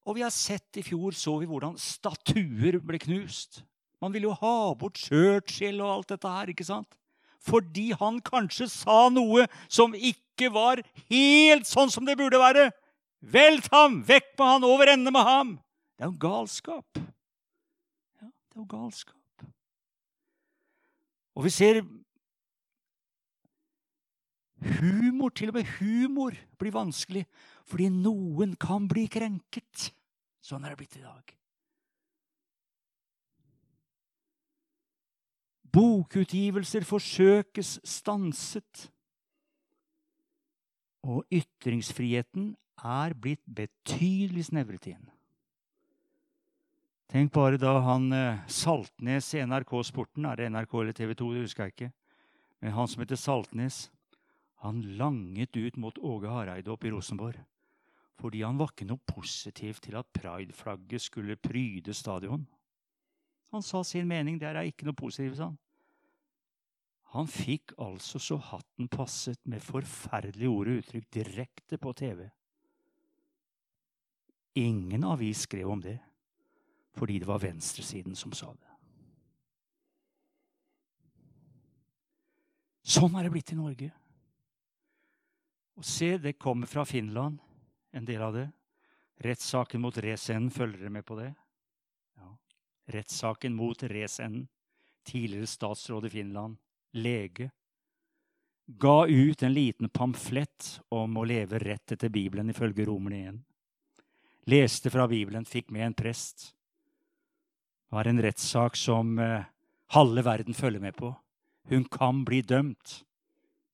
Og 0.08 0.16
vi 0.16 0.24
har 0.24 0.32
sett 0.34 0.80
i 0.80 0.84
fjor 0.84 1.14
så 1.16 1.36
vi 1.38 1.48
hvordan 1.48 1.76
statuer 1.78 2.80
ble 2.82 3.00
knust. 3.02 3.62
Man 4.02 4.14
ville 4.14 4.30
jo 4.30 4.36
ha 4.40 4.74
bort 4.78 4.98
Churchill 4.98 5.82
og 5.82 5.92
alt 5.92 6.14
dette 6.14 6.32
her, 6.32 6.50
ikke 6.50 6.66
sant? 6.66 6.98
Fordi 7.44 7.90
han 7.98 8.18
kanskje 8.24 8.66
sa 8.72 9.06
noe 9.12 9.46
som 9.70 9.94
ikke 9.94 10.50
var 10.54 10.82
helt 11.10 11.68
sånn 11.68 11.92
som 11.92 12.06
det 12.08 12.16
burde 12.18 12.40
være. 12.40 12.70
Velt 13.20 13.68
ham! 13.74 14.00
Vekk 14.06 14.32
med 14.38 14.46
han! 14.46 14.66
Over 14.66 14.94
ende 14.94 15.14
med 15.14 15.26
ham! 15.26 15.54
Det 15.98 16.06
er 16.06 16.10
jo 16.10 16.18
galskap. 16.22 16.98
Ja, 16.98 18.26
det 18.26 18.58
er 18.58 18.62
jo 18.62 18.68
galskap. 18.70 19.17
Og 21.38 21.44
vi 21.46 21.50
ser 21.54 21.84
humor, 24.80 25.28
til 25.30 25.52
og 25.52 25.54
med 25.54 25.68
humor, 25.78 26.34
blir 26.58 26.74
vanskelig 26.74 27.24
fordi 27.68 27.86
noen 27.94 28.56
kan 28.58 28.88
bli 28.90 29.04
krenket. 29.12 29.92
Sånn 30.42 30.64
er 30.64 30.72
det 30.72 30.80
blitt 30.80 30.96
i 30.98 31.04
dag. 31.04 31.34
Bokutgivelser 35.78 36.86
forsøkes 36.88 37.76
stanset. 37.86 38.88
Og 41.06 41.22
ytringsfriheten 41.30 42.56
er 42.82 43.14
blitt 43.14 43.44
betydelig 43.46 44.48
snevret 44.48 44.90
inn. 44.90 45.06
Tenk 47.08 47.32
bare 47.32 47.56
da 47.56 47.78
han 47.86 48.10
eh, 48.12 48.40
Saltnes 48.52 49.30
i 49.34 49.40
NRK 49.48 49.70
Sporten, 49.88 50.26
er 50.28 50.36
det 50.36 50.50
NRK 50.52 50.74
eller 50.82 50.96
TV 50.96 51.14
2, 51.16 51.28
det 51.34 51.44
husker 51.46 51.64
jeg 51.64 51.74
ikke, 51.76 51.92
men 52.60 52.74
han 52.76 52.90
som 52.90 53.04
heter 53.04 53.20
Saltnes, 53.20 53.86
han 54.60 54.82
langet 54.98 55.56
ut 55.56 55.78
mot 55.80 55.98
Åge 56.04 56.28
Hareide 56.28 56.72
oppe 56.74 56.90
i 56.90 56.92
Rosenborg 56.92 57.38
fordi 58.18 58.42
han 58.42 58.58
var 58.58 58.72
ikke 58.72 58.88
noe 58.88 58.98
positiv 59.06 59.78
til 59.82 59.94
at 59.98 60.08
prideflagget 60.10 61.04
skulle 61.04 61.36
pryde 61.38 61.94
stadion. 61.94 62.42
Han 63.54 63.62
sa 63.62 63.84
sin 63.86 64.08
mening. 64.10 64.40
Det 64.40 64.48
er 64.48 64.58
ikke 64.66 64.88
noe 64.88 64.98
positivt, 64.98 65.38
sa 65.38 65.52
han. 65.52 65.58
Han 67.14 67.30
fikk 67.30 67.72
altså 67.80 68.20
så 68.20 68.36
hatten 68.50 68.90
passet 68.92 69.38
med 69.48 69.64
forferdelige 69.64 70.50
ord 70.50 70.68
og 70.68 70.82
uttrykk 70.82 71.06
direkte 71.14 71.78
på 71.80 71.94
TV. 71.96 72.26
Ingen 74.58 75.06
avis 75.06 75.46
skrev 75.46 75.70
om 75.70 75.80
det, 75.80 75.96
fordi 76.98 77.20
det 77.22 77.28
var 77.28 77.38
venstresiden 77.38 78.16
som 78.18 78.34
sa 78.34 78.50
det. 78.52 78.74
Sånn 82.88 83.14
er 83.18 83.26
det 83.26 83.32
blitt 83.34 83.52
i 83.52 83.58
Norge. 83.58 83.90
Og 85.78 85.84
se, 85.86 86.16
det 86.18 86.38
kommer 86.40 86.66
fra 86.66 86.82
Finland 86.88 87.38
en 87.94 88.06
del 88.08 88.22
av 88.24 88.34
det. 88.34 88.48
Rettssaken 89.22 89.82
mot 89.82 89.98
Resenden, 89.98 90.50
følger 90.50 90.80
dere 90.80 90.94
med 90.94 91.06
på 91.06 91.18
det? 91.18 91.28
Ja. 92.18 92.32
Rettssaken 92.94 93.54
mot 93.54 93.82
Resenden, 93.82 94.48
tidligere 95.06 95.46
statsråd 95.46 96.08
i 96.08 96.10
Finland, 96.10 96.58
lege, 96.96 97.50
ga 98.66 99.06
ut 99.06 99.42
en 99.42 99.54
liten 99.54 99.88
pamflett 99.88 100.80
om 100.88 101.16
å 101.16 101.24
leve 101.24 101.60
rett 101.62 101.92
etter 101.92 102.12
Bibelen 102.12 102.50
ifølge 102.50 102.84
Romerne 102.88 103.22
1. 103.28 103.40
Leste 104.48 104.90
fra 104.90 105.06
Bibelen, 105.08 105.44
fikk 105.44 105.70
med 105.70 105.86
en 105.86 105.96
prest. 105.96 106.54
Det 107.88 107.96
var 107.96 108.04
en 108.04 108.22
rettssak 108.22 108.76
som 108.76 109.18
eh, 109.18 109.44
halve 109.96 110.24
verden 110.24 110.54
følger 110.54 110.80
med 110.80 110.96
på. 110.96 111.14
Hun 111.68 111.84
kan 111.84 112.24
bli 112.24 112.42
dømt 112.42 113.04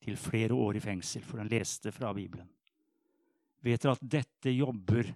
til 0.04 0.16
flere 0.16 0.54
år 0.54 0.76
i 0.78 0.82
fengsel, 0.84 1.22
for 1.26 1.42
hun 1.42 1.50
leste 1.50 1.90
fra 1.92 2.12
Bibelen. 2.14 2.46
Vet 3.64 3.82
dere 3.82 3.96
at 3.96 4.06
dette 4.06 4.52
jobber 4.54 5.08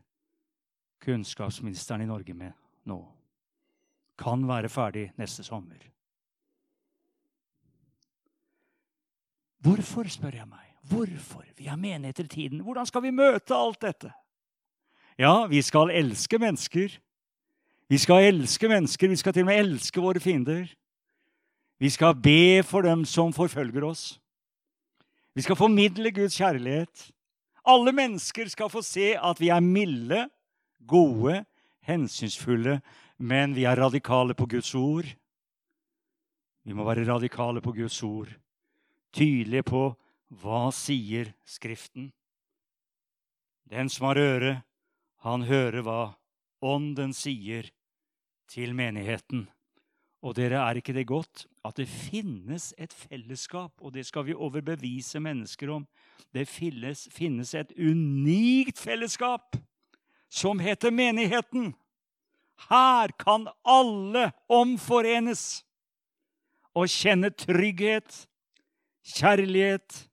kunnskapsministeren 1.05 2.03
i 2.03 2.11
Norge 2.11 2.35
med 2.35 2.53
nå? 2.91 2.99
Kan 4.19 4.43
være 4.49 4.71
ferdig 4.73 5.13
neste 5.21 5.45
sommer. 5.47 5.79
Hvorfor, 9.63 10.09
spør 10.11 10.41
jeg 10.41 10.49
meg. 10.49 10.65
Hvorfor? 10.91 11.45
Vi 11.55 11.67
er 11.67 11.77
menigheter 11.77 12.25
i 12.25 12.35
tiden. 12.35 12.63
Hvordan 12.67 12.87
skal 12.87 13.03
vi 13.05 13.15
møte 13.15 13.55
alt 13.55 13.83
dette? 13.83 14.11
Ja, 15.19 15.47
vi 15.47 15.63
skal 15.63 15.91
elske 15.95 16.39
mennesker. 16.39 16.99
Vi 17.89 17.99
skal 17.99 18.29
elske 18.29 18.69
mennesker. 18.69 19.09
Vi 19.09 19.17
skal 19.17 19.33
til 19.33 19.47
og 19.47 19.49
med 19.49 19.61
elske 19.63 20.01
våre 20.01 20.21
fiender. 20.21 20.67
Vi 21.81 21.91
skal 21.91 22.17
be 22.21 22.63
for 22.67 22.85
dem 22.85 23.05
som 23.09 23.33
forfølger 23.33 23.85
oss. 23.87 24.19
Vi 25.35 25.43
skal 25.43 25.57
formidle 25.57 26.11
Guds 26.13 26.37
kjærlighet. 26.37 27.11
Alle 27.69 27.93
mennesker 27.93 28.49
skal 28.49 28.69
få 28.73 28.83
se 28.83 29.13
at 29.17 29.41
vi 29.41 29.49
er 29.49 29.61
milde, 29.61 30.27
gode, 30.87 31.45
hensynsfulle, 31.87 32.81
men 33.19 33.55
vi 33.55 33.65
er 33.65 33.79
radikale 33.79 34.35
på 34.35 34.47
Guds 34.47 34.75
ord. 34.75 35.09
Vi 36.65 36.77
må 36.77 36.85
være 36.85 37.07
radikale 37.09 37.63
på 37.65 37.73
Guds 37.73 38.03
ord, 38.03 38.29
tydelige 39.13 39.65
på 39.65 39.95
hva 40.43 40.69
sier 40.75 41.33
Skriften. 41.49 42.11
Den 43.69 43.89
som 43.89 44.11
har 44.11 44.21
øre, 44.21 44.55
han 45.25 45.43
hører 45.49 45.85
hva 45.85 46.01
Ånden 46.59 47.13
sier 47.15 47.69
til 48.49 48.75
menigheten. 48.75 49.47
Og 50.23 50.35
dere, 50.35 50.59
er 50.59 50.81
ikke 50.81 50.95
det 50.97 51.07
godt 51.07 51.47
at 51.67 51.77
det 51.79 51.87
finnes 51.89 52.73
et 52.79 52.93
fellesskap, 52.93 53.73
og 53.81 53.95
det 53.95 54.07
skal 54.09 54.27
vi 54.27 54.35
overbevise 54.35 55.21
mennesker 55.23 55.71
om. 55.71 55.87
Det 56.35 56.49
finnes, 56.49 57.07
finnes 57.13 57.55
et 57.55 57.71
unikt 57.79 58.81
fellesskap 58.81 59.57
som 60.29 60.59
heter 60.59 60.91
menigheten. 60.91 61.75
Her 62.69 63.15
kan 63.21 63.47
alle 63.63 64.33
omforenes 64.51 65.63
og 66.75 66.91
kjenne 66.91 67.31
trygghet, 67.31 68.27
kjærlighet, 69.07 70.09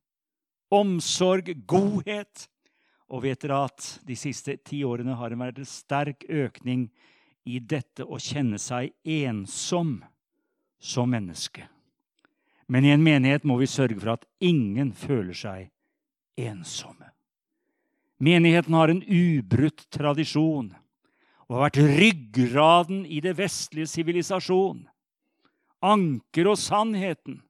omsorg, 0.70 1.50
godhet. 1.68 2.46
Og 3.10 3.26
vet 3.26 3.42
dere 3.42 3.66
at 3.68 3.90
de 4.06 4.18
siste 4.18 4.58
ti 4.66 4.84
årene 4.86 5.18
har 5.18 5.34
det 5.34 5.42
vært 5.42 5.62
en 5.62 5.70
sterk 5.70 6.26
økning 6.30 6.88
i 7.46 7.60
dette 7.62 8.06
å 8.06 8.20
kjenne 8.22 8.60
seg 8.62 8.94
ensom 9.04 10.00
som 10.82 11.10
menneske. 11.10 11.68
Men 12.68 12.86
i 12.86 12.94
en 12.96 13.04
menighet 13.06 13.46
må 13.46 13.60
vi 13.60 13.70
sørge 13.70 14.00
for 14.02 14.16
at 14.16 14.26
ingen 14.42 14.92
føler 14.98 15.38
seg 15.38 15.70
ensomme. 16.42 17.12
Menigheten 18.18 18.74
har 18.74 18.90
en 18.90 19.04
ubrutt 19.04 19.86
tradisjon 19.94 20.72
og 21.46 21.58
har 21.58 21.66
vært 21.68 21.82
ryggraden 22.00 23.04
i 23.06 23.20
det 23.22 23.36
vestlige 23.38 23.92
sivilisasjon. 23.92 24.86
Anker 25.86 26.50
og 26.50 26.58
sannheten. 26.58 27.44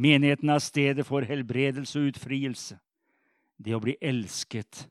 Menigheten 0.00 0.52
er 0.52 0.60
stedet 0.64 1.06
for 1.08 1.24
helbredelse 1.24 2.00
og 2.00 2.12
utfrielse. 2.12 2.76
Det 3.56 3.72
å 3.76 3.80
bli 3.80 3.96
elsket 4.00 4.84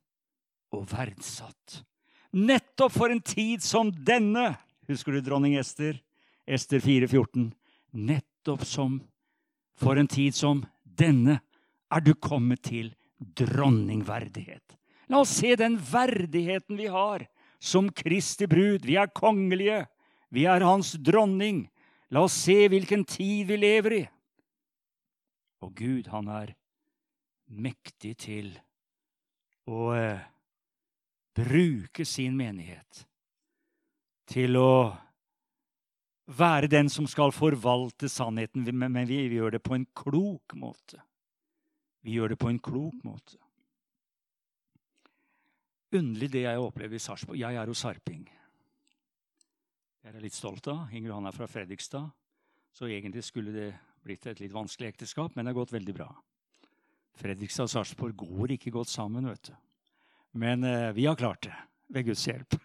og 0.73 0.87
verdsatt. 0.89 1.83
Nettopp 2.31 2.93
for 2.93 3.09
en 3.09 3.21
tid 3.21 3.63
som 3.63 3.91
denne. 3.91 4.53
Husker 4.89 5.15
du 5.15 5.21
dronning 5.25 5.55
Ester? 5.57 5.97
Ester 6.45 6.79
4,14. 6.79 7.51
Nettopp 7.91 8.65
som 8.65 8.99
for 9.79 9.97
en 9.97 10.09
tid 10.09 10.35
som 10.35 10.61
denne 10.83 11.39
er 11.89 12.03
du 12.05 12.13
kommet 12.13 12.61
til 12.67 12.91
dronningverdighet. 13.17 14.75
La 15.09 15.23
oss 15.23 15.33
se 15.39 15.55
den 15.57 15.77
verdigheten 15.81 16.77
vi 16.77 16.89
har 16.91 17.25
som 17.59 17.89
Kristi 17.89 18.47
brud. 18.47 18.85
Vi 18.85 18.97
er 18.99 19.09
kongelige. 19.15 19.83
Vi 20.29 20.45
er 20.45 20.65
hans 20.65 20.93
dronning. 21.01 21.65
La 22.13 22.23
oss 22.27 22.37
se 22.45 22.67
hvilken 22.69 23.05
tid 23.09 23.49
vi 23.49 23.57
lever 23.57 23.97
i. 23.97 24.03
Og 25.65 25.73
Gud, 25.75 26.07
han 26.13 26.29
er 26.31 26.53
mektig 27.49 28.13
til 28.21 28.53
å 29.69 29.89
eh, 29.97 30.21
bruke 31.39 32.05
sin 32.05 32.37
menighet 32.37 33.05
til 34.29 34.57
å 34.59 34.71
være 36.29 36.69
den 36.69 36.89
som 36.93 37.07
skal 37.09 37.33
forvalte 37.33 38.09
sannheten, 38.11 38.67
men 38.77 39.07
vi 39.09 39.23
gjør 39.33 39.57
det 39.57 39.63
på 39.65 39.77
en 39.77 39.87
klok 39.97 40.53
måte. 40.59 41.01
Vi 42.05 42.15
gjør 42.15 42.33
det 42.33 42.39
på 42.39 42.51
en 42.51 42.59
klok 42.61 43.03
måte. 43.03 43.39
Underlig 45.95 46.29
det 46.35 46.43
jeg 46.45 46.61
opplever 46.61 46.99
i 46.99 47.01
Sarpsborg. 47.01 47.39
Jeg 47.41 47.57
er 47.57 47.69
jo 47.69 47.77
sarping. 47.77 48.27
Det 49.99 50.11
er 50.11 50.19
jeg 50.19 50.27
litt 50.27 50.37
stolt 50.37 50.67
av. 50.69 50.91
Inger 50.93 51.09
Johan 51.09 51.27
er 51.27 51.35
fra 51.35 51.47
Fredrikstad. 51.49 52.11
Så 52.77 52.87
egentlig 52.87 53.23
skulle 53.25 53.53
det 53.55 53.71
blitt 54.05 54.27
et 54.29 54.39
litt 54.39 54.53
vanskelig 54.53 54.93
ekteskap, 54.93 55.33
men 55.33 55.43
det 55.43 55.51
har 55.51 55.57
gått 55.57 55.73
veldig 55.73 55.95
bra. 55.97 56.07
Fredrikstad 57.19 57.65
og 57.65 57.73
Sarpsborg 57.73 58.13
går 58.21 58.53
ikke 58.55 58.71
godt 58.71 58.91
sammen, 58.93 59.27
vet 59.27 59.49
du. 59.49 59.55
Men 60.31 60.63
eh, 60.63 60.91
vi 60.91 61.05
har 61.05 61.15
klart 61.15 61.43
det, 61.47 61.55
ved 61.87 62.05
Guds 62.05 62.27
hjelp. 62.27 62.55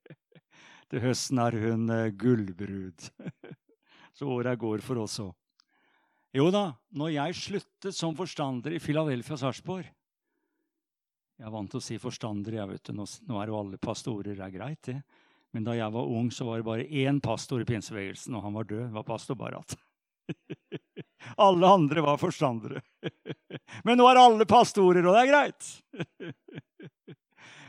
Til 0.90 1.04
høsten 1.04 1.38
er 1.38 1.56
hun 1.62 1.90
eh, 1.94 2.10
gullbrud. 2.18 3.10
Så 4.16 4.26
åra 4.28 4.56
går 4.58 4.82
for 4.84 5.04
oss 5.04 5.20
òg. 5.22 5.34
Jo 6.34 6.50
da, 6.54 6.68
når 6.94 7.14
jeg 7.14 7.38
sluttet 7.38 7.96
som 7.96 8.14
forstander 8.14 8.76
i 8.76 8.78
Filadelfia 8.78 9.34
Sarpsborg 9.40 9.82
Jeg 9.82 11.46
er 11.48 11.50
vant 11.50 11.70
til 11.72 11.80
å 11.80 11.82
si 11.82 11.98
forstander, 11.98 12.54
jeg 12.60 12.70
vet. 12.70 12.92
Nå, 12.94 13.06
nå 13.26 13.40
er 13.40 13.50
jo 13.50 13.58
alle 13.58 13.80
pastorer 13.82 14.36
det 14.36 14.44
er 14.46 14.54
greit, 14.54 14.82
det. 14.86 15.00
Men 15.50 15.66
da 15.66 15.74
jeg 15.74 15.90
var 15.90 16.06
ung, 16.06 16.28
så 16.30 16.46
var 16.46 16.60
det 16.60 16.68
bare 16.68 16.86
én 16.86 17.18
pastor 17.22 17.62
i 17.62 17.66
pinsebevegelsen, 17.66 18.34
og 18.38 18.44
han 18.44 18.54
var 18.54 18.68
død. 18.70 18.90
Var 18.94 19.06
pastor 19.06 19.38
Barat. 19.38 19.74
Alle 21.36 21.66
andre 21.66 22.04
var 22.06 22.20
forstandere. 22.20 22.82
Men 23.84 23.98
nå 23.98 24.06
er 24.08 24.20
alle 24.20 24.46
pastorer, 24.48 25.04
og 25.04 25.16
det 25.16 25.24
er 25.24 25.30
greit. 25.30 25.70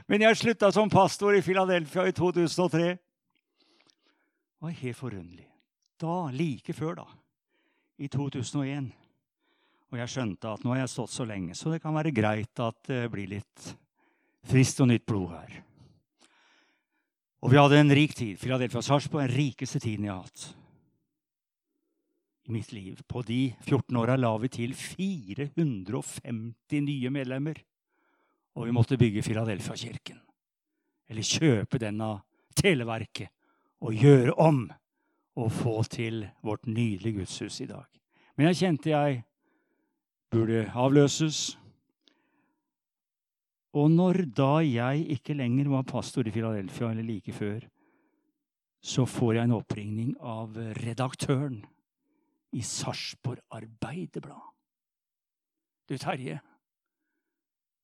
Men 0.09 0.25
jeg 0.25 0.39
slutta 0.39 0.71
som 0.73 0.89
pastor 0.91 1.37
i 1.37 1.43
Philadelphia 1.45 2.07
i 2.09 2.15
2003. 2.15 2.87
Det 2.97 4.65
var 4.65 4.79
helt 4.81 4.97
forunderlig. 4.97 5.47
Da, 6.01 6.15
like 6.33 6.73
før, 6.73 7.03
da, 7.03 7.05
i 8.01 8.09
2001. 8.09 8.89
Og 9.91 9.99
jeg 9.99 10.11
skjønte 10.13 10.53
at 10.55 10.63
nå 10.63 10.73
har 10.73 10.83
jeg 10.83 10.93
stått 10.93 11.13
så 11.13 11.25
lenge, 11.27 11.55
så 11.57 11.73
det 11.73 11.81
kan 11.83 11.95
være 11.95 12.13
greit 12.15 12.63
at 12.63 12.77
det 12.87 13.03
blir 13.13 13.29
litt 13.29 13.73
friskt 14.47 14.81
og 14.81 14.89
nytt 14.89 15.05
blod 15.07 15.35
her. 15.35 15.59
Og 17.41 17.51
vi 17.51 17.57
hadde 17.57 17.79
en 17.81 17.95
rik 17.97 18.13
tid. 18.15 18.39
Philadelphia 18.39 18.81
Sarpsborg, 18.85 19.25
den 19.25 19.35
rikeste 19.35 19.81
tiden 19.81 20.05
jeg 20.07 20.13
har 20.13 20.25
hatt 20.25 20.43
i 22.47 22.53
mitt 22.53 22.71
liv. 22.73 23.01
På 23.09 23.23
de 23.25 23.53
14 23.65 23.97
åra 23.97 24.17
la 24.17 24.31
vi 24.41 24.49
til 24.53 24.75
450 24.77 26.85
nye 26.85 27.09
medlemmer. 27.13 27.57
Og 28.55 28.67
vi 28.67 28.75
måtte 28.75 28.97
bygge 28.99 29.23
Philadelphia-kirken. 29.23 30.19
Eller 31.09 31.27
kjøpe 31.27 31.79
den 31.79 32.01
av 32.03 32.21
Televerket 32.55 33.31
og 33.81 33.95
gjøre 33.95 34.33
om 34.39 34.65
og 35.39 35.51
få 35.55 35.81
til 35.87 36.25
vårt 36.43 36.67
nydelige 36.67 37.21
gudshus 37.21 37.61
i 37.63 37.69
dag. 37.69 37.87
Men 38.35 38.51
jeg 38.51 38.59
kjente 38.61 38.91
jeg 38.91 39.21
burde 40.31 40.65
avløses. 40.75 41.57
Og 43.73 43.91
når 43.91 44.25
da 44.35 44.59
jeg 44.65 45.05
ikke 45.15 45.35
lenger 45.39 45.71
var 45.71 45.87
pastor 45.87 46.27
i 46.27 46.33
Philadelphia, 46.33 46.91
eller 46.91 47.07
like 47.07 47.33
før, 47.33 47.63
så 48.81 49.05
får 49.05 49.33
jeg 49.37 49.47
en 49.47 49.55
oppringning 49.55 50.15
av 50.19 50.57
redaktøren 50.81 51.61
i 52.51 52.63
Sarpsborg 52.65 53.39
Arbeiderblad. 53.53 54.47
Du, 55.87 55.97
Terje, 55.97 56.39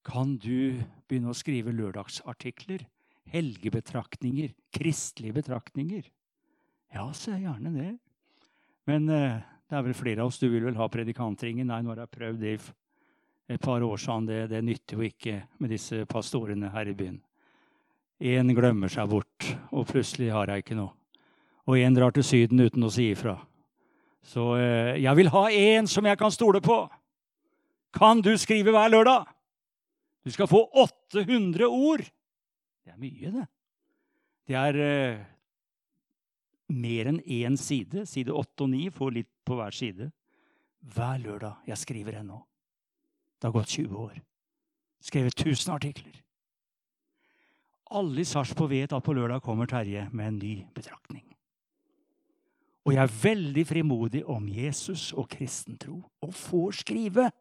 kan 0.08 0.38
du 0.40 0.80
begynne 1.08 1.32
å 1.34 1.38
skrive 1.38 1.74
lørdagsartikler? 1.76 2.86
Helgebetraktninger? 3.34 4.54
Kristelige 4.72 5.42
betraktninger? 5.42 6.08
Ja, 6.96 7.10
så 7.12 7.34
er 7.36 7.44
gjerne 7.44 7.74
det. 7.76 7.94
Men 8.88 9.10
eh, 9.12 9.44
det 9.68 9.76
er 9.76 9.84
vel 9.84 9.98
flere 9.98 10.24
av 10.24 10.32
oss. 10.32 10.40
Du 10.40 10.48
vil 10.48 10.64
vel 10.64 10.80
ha 10.80 10.88
predikantringen? 10.92 11.68
Nei, 11.68 11.82
nå 11.84 11.92
har 11.92 12.06
jeg 12.06 12.16
prøvd 12.16 12.40
det 12.40 12.54
i 12.56 12.60
et 13.58 13.64
par 13.64 13.84
år 13.84 14.00
siden. 14.00 14.30
Det, 14.30 14.40
det 14.54 14.64
nytter 14.64 14.96
jo 14.96 15.10
ikke 15.10 15.42
med 15.60 15.76
disse 15.76 16.06
pastorene 16.08 16.72
her 16.72 16.88
i 16.88 16.96
byen. 16.96 17.20
Én 18.18 18.50
glemmer 18.58 18.90
seg 18.90 19.12
bort, 19.12 19.52
og 19.70 19.90
plutselig 19.92 20.32
har 20.34 20.50
jeg 20.50 20.64
ikke 20.64 20.80
noe. 20.80 20.96
Og 21.68 21.84
én 21.84 21.94
drar 21.94 22.16
til 22.16 22.24
Syden 22.26 22.64
uten 22.64 22.88
å 22.88 22.94
si 22.94 23.12
ifra. 23.12 23.36
Så 24.24 24.54
eh, 24.56 24.96
jeg 25.04 25.20
vil 25.20 25.36
ha 25.36 25.48
én 25.52 25.88
som 25.92 26.08
jeg 26.08 26.20
kan 26.20 26.32
stole 26.32 26.64
på. 26.64 26.86
Kan 27.96 28.24
du 28.24 28.34
skrive 28.40 28.72
hver 28.72 28.90
lørdag? 28.96 29.28
Du 30.28 30.32
skal 30.36 30.50
få 30.52 30.60
800 30.76 31.68
ord. 31.72 32.04
Det 32.84 32.92
er 32.92 33.00
mye, 33.00 33.30
det. 33.32 33.46
Det 34.48 34.58
er 34.60 34.80
eh, 34.84 35.22
mer 36.76 37.12
enn 37.14 37.22
én 37.24 37.56
side. 37.60 38.04
Side 38.12 38.36
8 38.36 38.66
og 38.66 38.74
9 38.74 38.90
får 38.98 39.14
litt 39.16 39.30
på 39.48 39.56
hver 39.56 39.76
side. 39.76 40.10
Hver 40.84 41.24
lørdag. 41.24 41.64
Jeg 41.72 41.80
skriver 41.80 42.20
ennå. 42.20 42.42
Det 43.40 43.48
har 43.48 43.56
gått 43.56 43.72
20 43.78 44.04
år. 44.04 44.20
Skrevet 45.08 45.40
1000 45.40 45.74
artikler. 45.78 46.20
Alle 47.96 48.20
i 48.20 48.28
Sarpsborg 48.28 48.74
vet 48.74 48.92
at 48.98 49.08
på 49.08 49.16
lørdag 49.16 49.40
kommer 49.48 49.70
Terje 49.72 50.10
med 50.12 50.34
en 50.34 50.44
ny 50.44 50.54
betraktning. 50.76 51.24
Og 52.84 52.98
jeg 52.98 53.04
er 53.04 53.20
veldig 53.24 53.68
frimodig 53.68 54.28
om 54.28 54.44
Jesus 54.52 55.14
og 55.16 55.30
kristentro 55.32 56.02
og 56.20 56.36
får 56.36 56.82
skrive. 56.84 57.32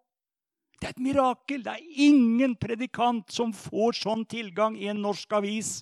Det 0.77 0.89
er 0.89 0.95
et 0.95 1.03
mirakel. 1.03 1.63
Det 1.65 1.73
er 1.73 2.01
ingen 2.07 2.57
predikant 2.61 3.33
som 3.33 3.55
får 3.57 3.97
sånn 4.03 4.27
tilgang 4.29 4.77
i 4.77 4.91
en 4.93 5.01
norsk 5.03 5.39
avis 5.39 5.79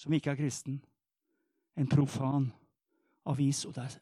som 0.00 0.14
ikke 0.16 0.32
er 0.32 0.38
kristen 0.38 0.78
en 1.80 1.88
profan 1.88 2.52
avis, 3.30 3.64
og 3.68 3.74
det 3.76 3.84
er 3.84 3.96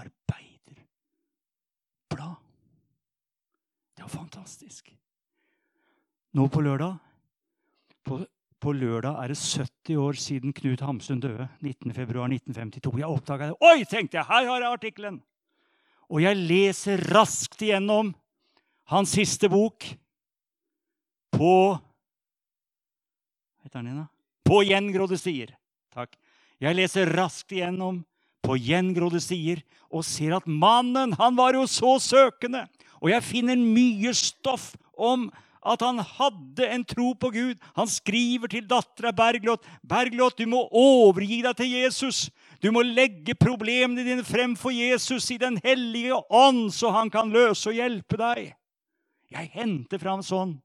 arbeiderblad. 0.00 2.36
Det 3.94 4.02
er 4.04 4.12
fantastisk. 4.12 4.90
Nå 6.34 6.48
på 6.50 6.60
lørdag 6.64 6.94
på, 8.04 8.18
på, 8.60 8.72
lørdag 8.74 9.14
er 9.22 9.28
det 9.32 9.38
70 9.38 10.00
år 10.00 10.14
siden 10.20 10.52
Knut 10.56 10.82
Hamsun 10.84 11.22
døde. 11.22 11.46
19.2.1952. 11.62 12.98
Jeg 13.00 13.08
oppdaga 13.08 13.48
det. 13.48 13.56
Oi, 13.64 13.84
tenkte 13.88 14.18
jeg! 14.18 14.28
Her 14.28 14.44
har 14.50 14.60
jeg 14.60 14.72
artikkelen! 14.72 15.16
Og 16.12 16.18
jeg 16.20 16.36
leser 16.36 17.00
raskt 17.14 17.62
igjennom 17.64 18.12
hans 18.90 19.14
siste 19.16 19.48
bok 19.50 19.86
på 21.34 21.54
heter 23.64 23.80
den 23.80 23.92
igjen? 23.92 24.10
På 24.44 24.60
gjengrodde 24.62 25.18
stier. 25.18 25.54
Takk. 25.94 26.12
Jeg 26.62 26.76
leser 26.76 27.10
raskt 27.16 27.54
igjennom 27.54 28.02
på 28.44 28.58
gjengrodde 28.60 29.22
sider 29.24 29.62
og 29.88 30.04
ser 30.06 30.36
at 30.36 30.46
mannen, 30.46 31.14
han 31.16 31.36
var 31.36 31.56
jo 31.56 31.64
så 31.70 31.96
søkende. 32.02 32.66
Og 33.00 33.10
jeg 33.12 33.24
finner 33.24 33.56
mye 33.60 34.12
stoff 34.16 34.72
om 34.92 35.28
at 35.64 35.80
han 35.80 36.00
hadde 36.04 36.66
en 36.68 36.84
tro 36.84 37.12
på 37.16 37.30
Gud. 37.32 37.60
Han 37.76 37.88
skriver 37.88 38.50
til 38.52 38.66
dattera 38.68 39.14
Bergljot 39.16 39.64
Bergljot, 39.88 40.36
du 40.36 40.50
må 40.50 40.66
overgi 40.68 41.40
deg 41.44 41.56
til 41.56 41.72
Jesus. 41.72 42.26
Du 42.60 42.70
må 42.72 42.84
legge 42.84 43.36
problemene 43.36 44.04
dine 44.04 44.24
frem 44.26 44.56
for 44.56 44.74
Jesus 44.74 45.30
i 45.32 45.40
Den 45.40 45.56
hellige 45.64 46.20
ånd, 46.28 46.68
så 46.72 46.92
han 46.92 47.12
kan 47.12 47.32
løse 47.32 47.70
og 47.72 47.80
hjelpe 47.80 48.20
deg. 48.20 48.52
Jeg 49.32 49.50
henter 49.54 50.00
fram 50.02 50.22
sånn 50.24 50.58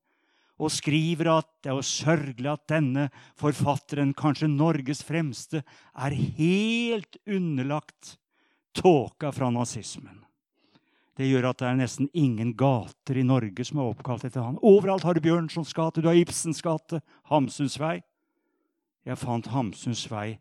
og 0.60 0.72
skriver 0.76 1.30
at 1.38 1.48
det 1.64 1.72
er 1.72 1.86
sørgelig 1.88 2.50
at 2.52 2.66
denne 2.68 3.06
forfatteren, 3.40 4.12
kanskje 4.18 4.50
Norges 4.52 5.02
fremste, 5.08 5.64
er 5.96 6.16
helt 6.40 7.16
underlagt 7.24 8.18
tåka 8.76 9.32
fra 9.32 9.50
nazismen. 9.56 10.26
Det 11.20 11.28
gjør 11.28 11.50
at 11.50 11.60
det 11.60 11.68
er 11.68 11.80
nesten 11.80 12.10
ingen 12.16 12.54
gater 12.60 13.18
i 13.20 13.26
Norge 13.28 13.64
som 13.68 13.82
er 13.82 13.90
oppkalt 13.92 14.24
etter 14.28 14.44
han. 14.44 14.60
Overalt 14.64 15.04
har 15.04 15.16
du 15.16 15.24
Bjørnsons 15.24 15.74
gate, 15.76 16.00
du 16.00 16.08
har 16.08 16.20
Ibsens 16.20 16.62
gate, 16.64 17.02
Hamsuns 17.32 17.76
vei. 17.80 17.98
Jeg 19.08 19.20
fant 19.20 19.50
Hamsuns 19.52 20.06
vei 20.12 20.38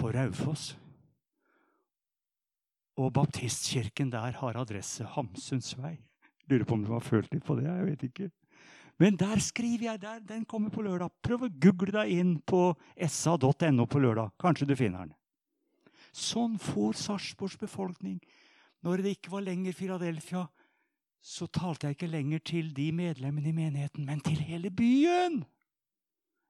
på 0.00 0.12
Raufoss. 0.12 0.70
Og 2.98 3.12
baptistkirken 3.16 4.08
der 4.12 4.36
har 4.40 4.60
adresse 4.60 5.04
Hamsuns 5.12 5.74
vei. 5.76 5.98
Lurer 6.48 6.64
på 6.64 6.76
om 6.78 6.84
du 6.84 6.92
har 6.94 7.04
følt 7.04 7.32
litt 7.34 7.44
på 7.44 7.56
det. 7.58 7.66
jeg 7.68 7.86
vet 7.86 8.04
ikke. 8.08 8.30
Men 8.98 9.16
der 9.16 9.38
skriver 9.38 9.84
jeg 9.92 10.00
der. 10.02 10.20
Den 10.20 10.44
kommer 10.44 10.70
på 10.70 10.82
lørdag. 10.82 11.10
Prøv 11.22 11.46
å 11.46 11.54
google 11.62 11.92
deg 11.94 12.12
inn 12.18 12.38
på 12.40 12.74
sa.no 13.06 13.86
på 13.86 14.02
lørdag. 14.02 14.32
Kanskje 14.40 14.66
du 14.66 14.74
finner 14.76 15.06
den. 15.06 15.14
Sånn 16.12 16.56
får 16.58 16.96
Sarpsborgs 16.98 17.58
befolkning. 17.60 18.18
Når 18.82 19.02
det 19.02 19.14
ikke 19.16 19.30
var 19.30 19.44
lenger 19.46 19.76
Philadelphia, 19.76 20.46
så 21.22 21.46
talte 21.46 21.86
jeg 21.88 21.98
ikke 21.98 22.10
lenger 22.10 22.42
til 22.46 22.72
de 22.74 22.90
medlemmene 22.94 23.50
i 23.50 23.54
menigheten, 23.54 24.06
men 24.06 24.20
til 24.24 24.38
hele 24.38 24.70
byen. 24.70 25.40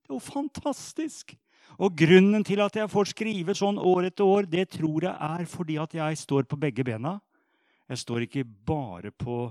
Det 0.05 0.15
jo 0.15 0.21
fantastisk. 0.23 1.35
Og 1.77 1.97
grunnen 1.97 2.45
til 2.45 2.63
at 2.65 2.77
jeg 2.77 2.89
får 2.89 3.11
skrive 3.13 3.57
sånn 3.57 3.81
år 3.81 4.09
etter 4.09 4.25
år, 4.25 4.49
det 4.49 4.71
tror 4.73 5.05
jeg 5.05 5.13
er 5.13 5.49
fordi 5.49 5.77
at 5.81 5.95
jeg 5.99 6.21
står 6.21 6.49
på 6.49 6.57
begge 6.57 6.85
bena. 6.85 7.19
Jeg 7.89 8.01
står 8.05 8.25
ikke 8.25 8.45
bare 8.45 9.13
på 9.13 9.49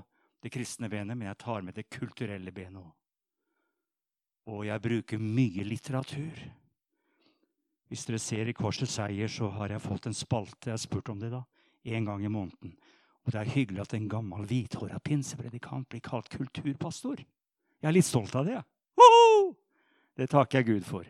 det 0.48 0.56
kristne 0.56 0.88
benet, 0.92 1.18
men 1.18 1.28
jeg 1.28 1.42
tar 1.44 1.66
med 1.66 1.76
det 1.76 1.90
kulturelle 1.92 2.54
benet 2.56 2.80
òg. 2.80 2.94
Og 4.48 4.64
jeg 4.64 4.80
bruker 4.80 5.20
mye 5.20 5.66
litteratur. 5.68 6.40
Hvis 7.92 8.06
dere 8.08 8.20
ser 8.20 8.48
i 8.48 8.56
Korsets 8.56 8.96
seier, 8.96 9.28
så 9.32 9.50
har 9.52 9.74
jeg 9.74 9.84
fått 9.84 10.08
en 10.08 10.16
spalte. 10.16 10.70
Jeg 10.70 10.78
har 10.78 10.84
spurt 10.84 11.12
om 11.12 11.20
det 11.20 11.34
da, 11.34 11.42
en 11.84 12.08
gang 12.08 12.24
i 12.24 12.32
måneden. 12.32 12.78
Og 13.26 13.34
det 13.34 13.42
er 13.42 13.52
hyggelig 13.52 13.84
at 13.84 13.96
en 13.98 14.08
gammel 14.08 14.48
hvithåra 14.48 15.02
pinsepredikant 15.04 15.90
blir 15.92 16.04
kalt 16.04 16.32
kulturpastor. 16.32 17.20
Jeg 17.20 17.90
er 17.90 17.96
litt 17.96 18.08
stolt 18.08 18.36
av 18.40 18.48
det. 18.48 18.62
Woho! 18.96 19.52
Det 20.16 20.30
takker 20.32 20.62
jeg 20.62 20.70
Gud 20.70 20.88
for. 20.88 21.04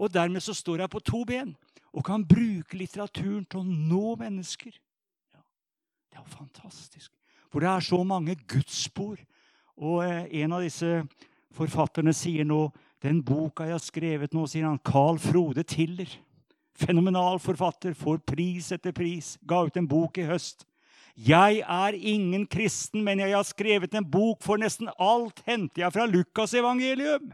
Og 0.00 0.12
dermed 0.14 0.40
så 0.44 0.56
står 0.56 0.86
jeg 0.86 0.94
på 0.94 1.04
to 1.04 1.24
ben 1.28 1.52
og 1.92 2.06
kan 2.06 2.24
bruke 2.24 2.76
litteraturen 2.76 3.44
til 3.44 3.60
å 3.60 3.68
nå 3.68 4.16
mennesker. 4.20 4.72
Ja, 5.34 5.44
det 6.08 6.20
er 6.20 6.24
jo 6.24 6.36
fantastisk. 6.38 7.12
For 7.52 7.64
det 7.64 7.70
er 7.70 7.84
så 7.84 8.02
mange 8.04 8.36
gudsspor. 8.48 9.18
Og 9.78 10.04
eh, 10.04 10.42
en 10.42 10.54
av 10.56 10.64
disse 10.64 11.02
forfatterne 11.56 12.14
sier 12.16 12.46
nå 12.46 12.68
den 13.02 13.20
boka 13.22 13.66
jeg 13.66 13.76
har 13.76 13.84
skrevet 13.84 14.34
nå, 14.34 14.46
sier 14.50 14.66
han, 14.66 14.80
Carl 14.82 15.20
Frode 15.22 15.62
Tiller. 15.68 16.10
Fenomenal 16.78 17.38
forfatter, 17.42 17.94
får 17.94 18.20
pris 18.26 18.72
etter 18.74 18.94
pris. 18.94 19.36
Ga 19.46 19.64
ut 19.66 19.78
en 19.78 19.88
bok 19.90 20.18
i 20.18 20.26
høst. 20.28 20.64
Jeg 21.18 21.64
er 21.66 21.96
ingen 21.96 22.44
kristen, 22.46 23.02
men 23.02 23.18
jeg 23.18 23.34
har 23.34 23.46
skrevet 23.46 23.94
en 23.98 24.06
bok, 24.06 24.38
for 24.44 24.60
nesten 24.60 24.90
alt 25.02 25.42
henter 25.48 25.82
jeg 25.82 25.94
fra 25.94 26.06
Lukas 26.06 26.54
evangelium. 26.54 27.32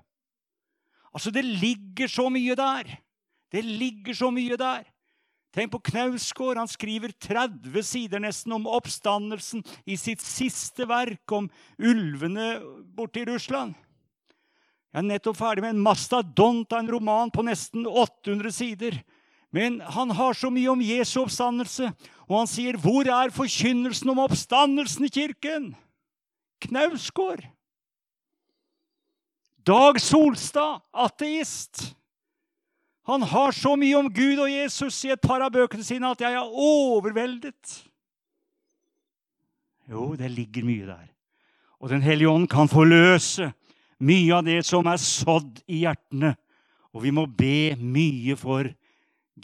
Altså, 1.12 1.30
det 1.30 1.44
ligger 1.44 2.08
så 2.08 2.30
mye 2.32 2.56
der. 2.56 2.96
Det 3.52 3.64
ligger 3.64 4.16
så 4.16 4.30
mye 4.32 4.56
der. 4.56 4.88
Tenk 5.54 5.70
på 5.70 5.78
Knausgård. 5.86 6.58
Han 6.58 6.68
skriver 6.70 7.12
30 7.14 7.82
sider 7.86 8.22
nesten 8.22 8.52
om 8.56 8.66
oppstandelsen 8.66 9.62
i 9.86 9.96
sitt 10.00 10.22
siste 10.24 10.86
verk 10.90 11.30
om 11.32 11.46
ulvene 11.78 12.56
borte 12.96 13.22
i 13.22 13.28
Russland. 13.28 13.76
Jeg 14.94 15.02
er 15.02 15.06
nettopp 15.06 15.38
ferdig 15.38 15.62
med 15.62 15.76
en 15.76 15.84
mastadont 15.86 16.74
av 16.74 16.82
en 16.82 16.90
roman 16.90 17.30
på 17.34 17.42
nesten 17.46 17.86
800 17.86 18.54
sider. 18.54 18.98
Men 19.54 19.78
han 19.94 20.10
har 20.18 20.34
så 20.34 20.50
mye 20.50 20.70
om 20.70 20.82
Jesu 20.82 21.20
oppstandelse, 21.22 21.92
og 22.26 22.38
han 22.38 22.50
sier, 22.50 22.74
'Hvor 22.74 23.06
er 23.06 23.30
forkynnelsen 23.30 24.10
om 24.10 24.18
oppstandelsen 24.18 25.04
i 25.06 25.08
kirken?' 25.08 25.76
Knausgård. 26.60 27.44
Dag 29.66 30.00
Solstad, 30.00 30.80
ateist. 30.92 31.94
Han 33.04 33.24
har 33.28 33.52
så 33.52 33.74
mye 33.76 33.98
om 33.98 34.08
Gud 34.12 34.38
og 34.40 34.48
Jesus 34.48 35.02
i 35.04 35.12
et 35.12 35.20
par 35.20 35.42
av 35.44 35.52
bøkene 35.52 35.84
sine 35.84 36.08
at 36.08 36.22
jeg 36.24 36.36
er 36.38 36.54
overveldet. 36.68 37.74
Jo, 39.90 40.14
det 40.16 40.30
ligger 40.32 40.64
mye 40.64 40.86
der. 40.88 41.10
Og 41.84 41.90
Den 41.92 42.02
hellige 42.02 42.30
ånd 42.30 42.48
kan 42.48 42.70
forløse 42.70 43.50
mye 44.00 44.32
av 44.32 44.46
det 44.46 44.62
som 44.64 44.86
er 44.88 45.00
sådd 45.00 45.60
i 45.68 45.82
hjertene. 45.84 46.32
Og 46.96 47.04
vi 47.04 47.12
må 47.12 47.26
be 47.26 47.74
mye 47.76 48.36
for 48.40 48.70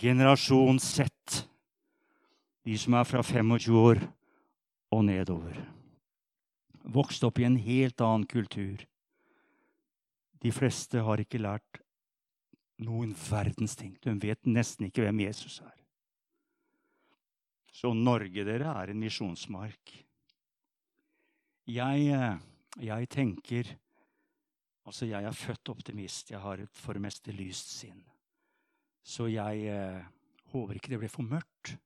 generasjon 0.00 0.78
Z, 0.80 1.10
de 2.64 2.76
som 2.78 2.94
er 2.96 3.04
fra 3.08 3.20
25 3.26 3.76
år 3.76 4.00
og 4.94 5.04
nedover. 5.04 5.58
Vokst 6.88 7.24
opp 7.26 7.40
i 7.42 7.44
en 7.48 7.58
helt 7.60 8.00
annen 8.00 8.24
kultur. 8.30 8.80
De 10.40 10.52
fleste 10.54 11.02
har 11.04 11.20
ikke 11.20 11.42
lært 11.42 11.79
noen 12.80 13.12
verdens 13.14 13.76
ting. 13.76 13.94
De 14.02 14.14
vet 14.22 14.48
nesten 14.48 14.88
ikke 14.88 15.04
hvem 15.04 15.22
Jesus 15.26 15.60
er. 15.64 15.76
Så 17.70 17.92
Norge, 17.94 18.44
dere, 18.44 18.72
er 18.74 18.92
en 18.92 19.00
misjonsmark. 19.00 19.92
Jeg, 21.70 22.08
eh, 22.10 22.40
jeg 22.82 23.08
tenker 23.12 23.76
Altså, 24.90 25.06
jeg 25.06 25.22
er 25.22 25.36
født 25.36 25.68
optimist. 25.68 26.30
Jeg 26.32 26.40
har 26.40 26.58
et 26.58 26.78
for 26.82 26.96
det 26.96 27.02
meste 27.04 27.30
lyst 27.36 27.68
sinn. 27.76 28.00
Så 29.06 29.28
jeg 29.30 29.68
eh, 29.70 30.06
håper 30.50 30.80
ikke 30.80 30.90
det 30.90 30.98
ble 31.02 31.10
for 31.12 31.22
mørkt. 31.22 31.76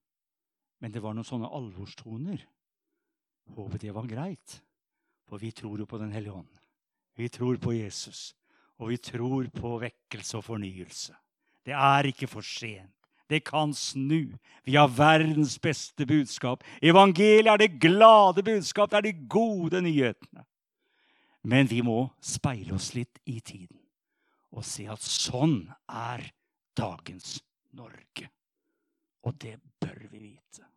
Men 0.81 0.95
det 0.95 1.03
var 1.03 1.12
noen 1.12 1.27
sånne 1.27 1.51
alvorstoner. 1.53 2.41
Håper 3.53 3.83
det 3.83 3.93
var 3.93 4.09
greit. 4.09 4.57
For 5.29 5.43
vi 5.43 5.51
tror 5.53 5.83
jo 5.83 5.89
på 5.91 5.99
Den 6.01 6.15
hellige 6.15 6.39
ånd. 6.39 6.49
Vi 7.19 7.29
tror 7.29 7.59
på 7.61 7.75
Jesus. 7.77 8.33
Og 8.83 8.91
vi 8.91 8.99
tror 8.99 9.47
på 9.55 9.77
vekkelse 9.83 10.39
og 10.41 10.45
fornyelse. 10.49 11.15
Det 11.65 11.75
er 11.77 12.11
ikke 12.11 12.29
for 12.29 12.45
sent. 12.45 12.91
Det 13.31 13.41
kan 13.47 13.73
snu. 13.75 14.35
Vi 14.65 14.75
har 14.77 14.91
verdens 14.93 15.57
beste 15.59 16.07
budskap. 16.07 16.65
Evangeliet 16.83 17.53
er 17.53 17.57
det 17.63 17.81
glade 17.81 18.43
budskap. 18.45 18.91
Det 18.91 18.97
er 18.97 19.07
de 19.07 19.29
gode 19.29 19.81
nyhetene. 19.83 20.45
Men 21.45 21.69
vi 21.69 21.81
må 21.85 22.11
speile 22.21 22.77
oss 22.77 22.93
litt 22.97 23.21
i 23.29 23.41
tiden 23.41 23.81
og 24.55 24.63
se 24.65 24.87
at 24.89 25.03
sånn 25.03 25.65
er 25.91 26.23
dagens 26.79 27.41
Norge. 27.75 28.29
Og 29.27 29.35
det 29.43 29.57
bør 29.83 29.99
vi 30.13 30.21
vite. 30.29 30.69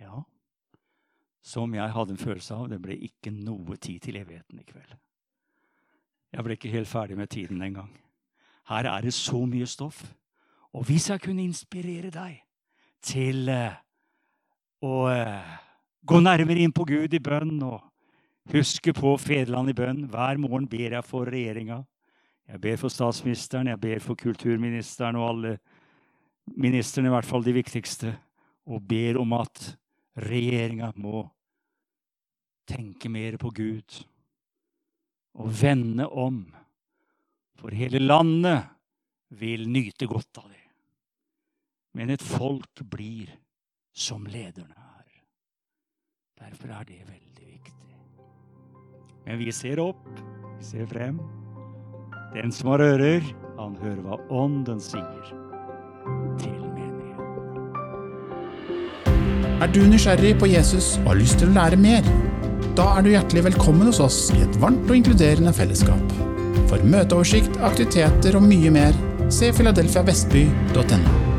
Ja, 0.00 0.24
som 1.46 1.74
jeg 1.74 1.94
hadde 1.94 2.16
en 2.16 2.20
følelse 2.20 2.56
av, 2.56 2.66
det 2.72 2.80
ble 2.82 2.96
ikke 3.06 3.30
noe 3.32 3.78
tid 3.78 4.02
til 4.02 4.18
evigheten 4.18 4.60
i 4.60 4.66
kveld. 4.66 4.96
Jeg 6.36 6.44
ble 6.44 6.52
ikke 6.58 6.68
helt 6.68 6.88
ferdig 6.88 7.16
med 7.16 7.30
tiden 7.32 7.62
engang. 7.64 7.88
Her 8.68 8.84
er 8.90 9.00
det 9.00 9.14
så 9.16 9.38
mye 9.48 9.66
stoff. 9.66 10.02
Og 10.76 10.84
hvis 10.84 11.08
jeg 11.08 11.20
kunne 11.24 11.46
inspirere 11.46 12.10
deg 12.12 12.42
til 13.00 13.48
uh, 13.48 13.72
å 14.84 14.96
uh, 15.08 15.54
gå 16.04 16.20
nærmere 16.20 16.60
inn 16.60 16.74
på 16.76 16.84
Gud 16.84 17.14
i 17.16 17.22
bønn 17.24 17.54
og 17.64 17.78
huske 18.52 18.92
på 18.92 19.14
fedreland 19.16 19.72
i 19.72 19.76
bønn 19.76 20.02
Hver 20.12 20.36
morgen 20.42 20.66
ber 20.68 20.98
jeg 20.98 21.06
for 21.08 21.30
regjeringa. 21.32 21.78
Jeg 22.46 22.60
ber 22.60 22.76
for 22.82 22.92
statsministeren, 22.92 23.72
jeg 23.72 23.80
ber 23.80 24.02
for 24.04 24.20
kulturministeren 24.20 25.16
og 25.16 25.28
alle 25.30 25.54
ministrene, 26.52 27.08
i 27.08 27.14
hvert 27.14 27.26
fall 27.26 27.42
de 27.42 27.56
viktigste, 27.56 28.12
og 28.68 28.84
ber 28.86 29.16
om 29.18 29.32
at 29.40 29.72
regjeringa 30.20 30.92
må 31.00 31.24
tenke 32.68 33.08
mer 33.08 33.38
på 33.40 33.50
Gud 33.56 34.04
og 35.36 35.50
vende 35.62 36.08
om. 36.08 36.44
For 37.56 37.74
hele 37.74 38.00
landet 38.02 38.64
vil 39.36 39.66
nyte 39.68 40.06
godt 40.08 40.42
av 40.42 40.50
det. 40.50 40.62
Men 41.96 42.12
et 42.12 42.22
folk 42.22 42.82
blir 42.84 43.30
som 43.96 44.26
lederne 44.28 44.76
er. 44.76 45.08
Derfor 46.36 46.68
er 46.76 46.84
det 46.84 47.00
veldig 47.08 47.46
viktig. 47.48 47.96
Men 49.24 49.38
vi 49.40 49.52
ser 49.52 49.80
opp, 49.80 50.04
vi 50.58 50.64
ser 50.64 50.86
frem. 50.90 51.20
Den 52.34 52.52
som 52.52 52.68
har 52.74 52.84
ører, 52.84 53.24
han 53.56 53.76
hører 53.80 54.02
hva 54.04 54.20
Ånden 54.28 54.80
sier 54.84 55.32
til 56.36 56.60
menigheten. 56.76 57.16
Er 59.64 59.72
du 59.72 59.80
nysgjerrig 59.88 60.36
på 60.36 60.52
Jesus 60.52 60.98
og 61.00 61.14
har 61.14 61.22
lyst 61.22 61.40
til 61.40 61.48
å 61.48 61.56
lære 61.56 61.80
mer? 61.80 62.35
Da 62.76 62.90
er 62.98 63.06
du 63.06 63.08
hjertelig 63.08 63.46
velkommen 63.46 63.88
hos 63.88 64.02
oss 64.04 64.18
i 64.34 64.42
et 64.44 64.56
varmt 64.60 64.90
og 64.90 64.98
inkluderende 64.98 65.52
fellesskap. 65.56 66.12
For 66.68 66.84
møteoversikt, 66.84 67.56
aktiviteter 67.64 68.36
og 68.36 68.44
mye 68.44 68.72
mer, 68.74 68.98
se 69.32 69.48
filadelfiavestby.no. 69.56 71.35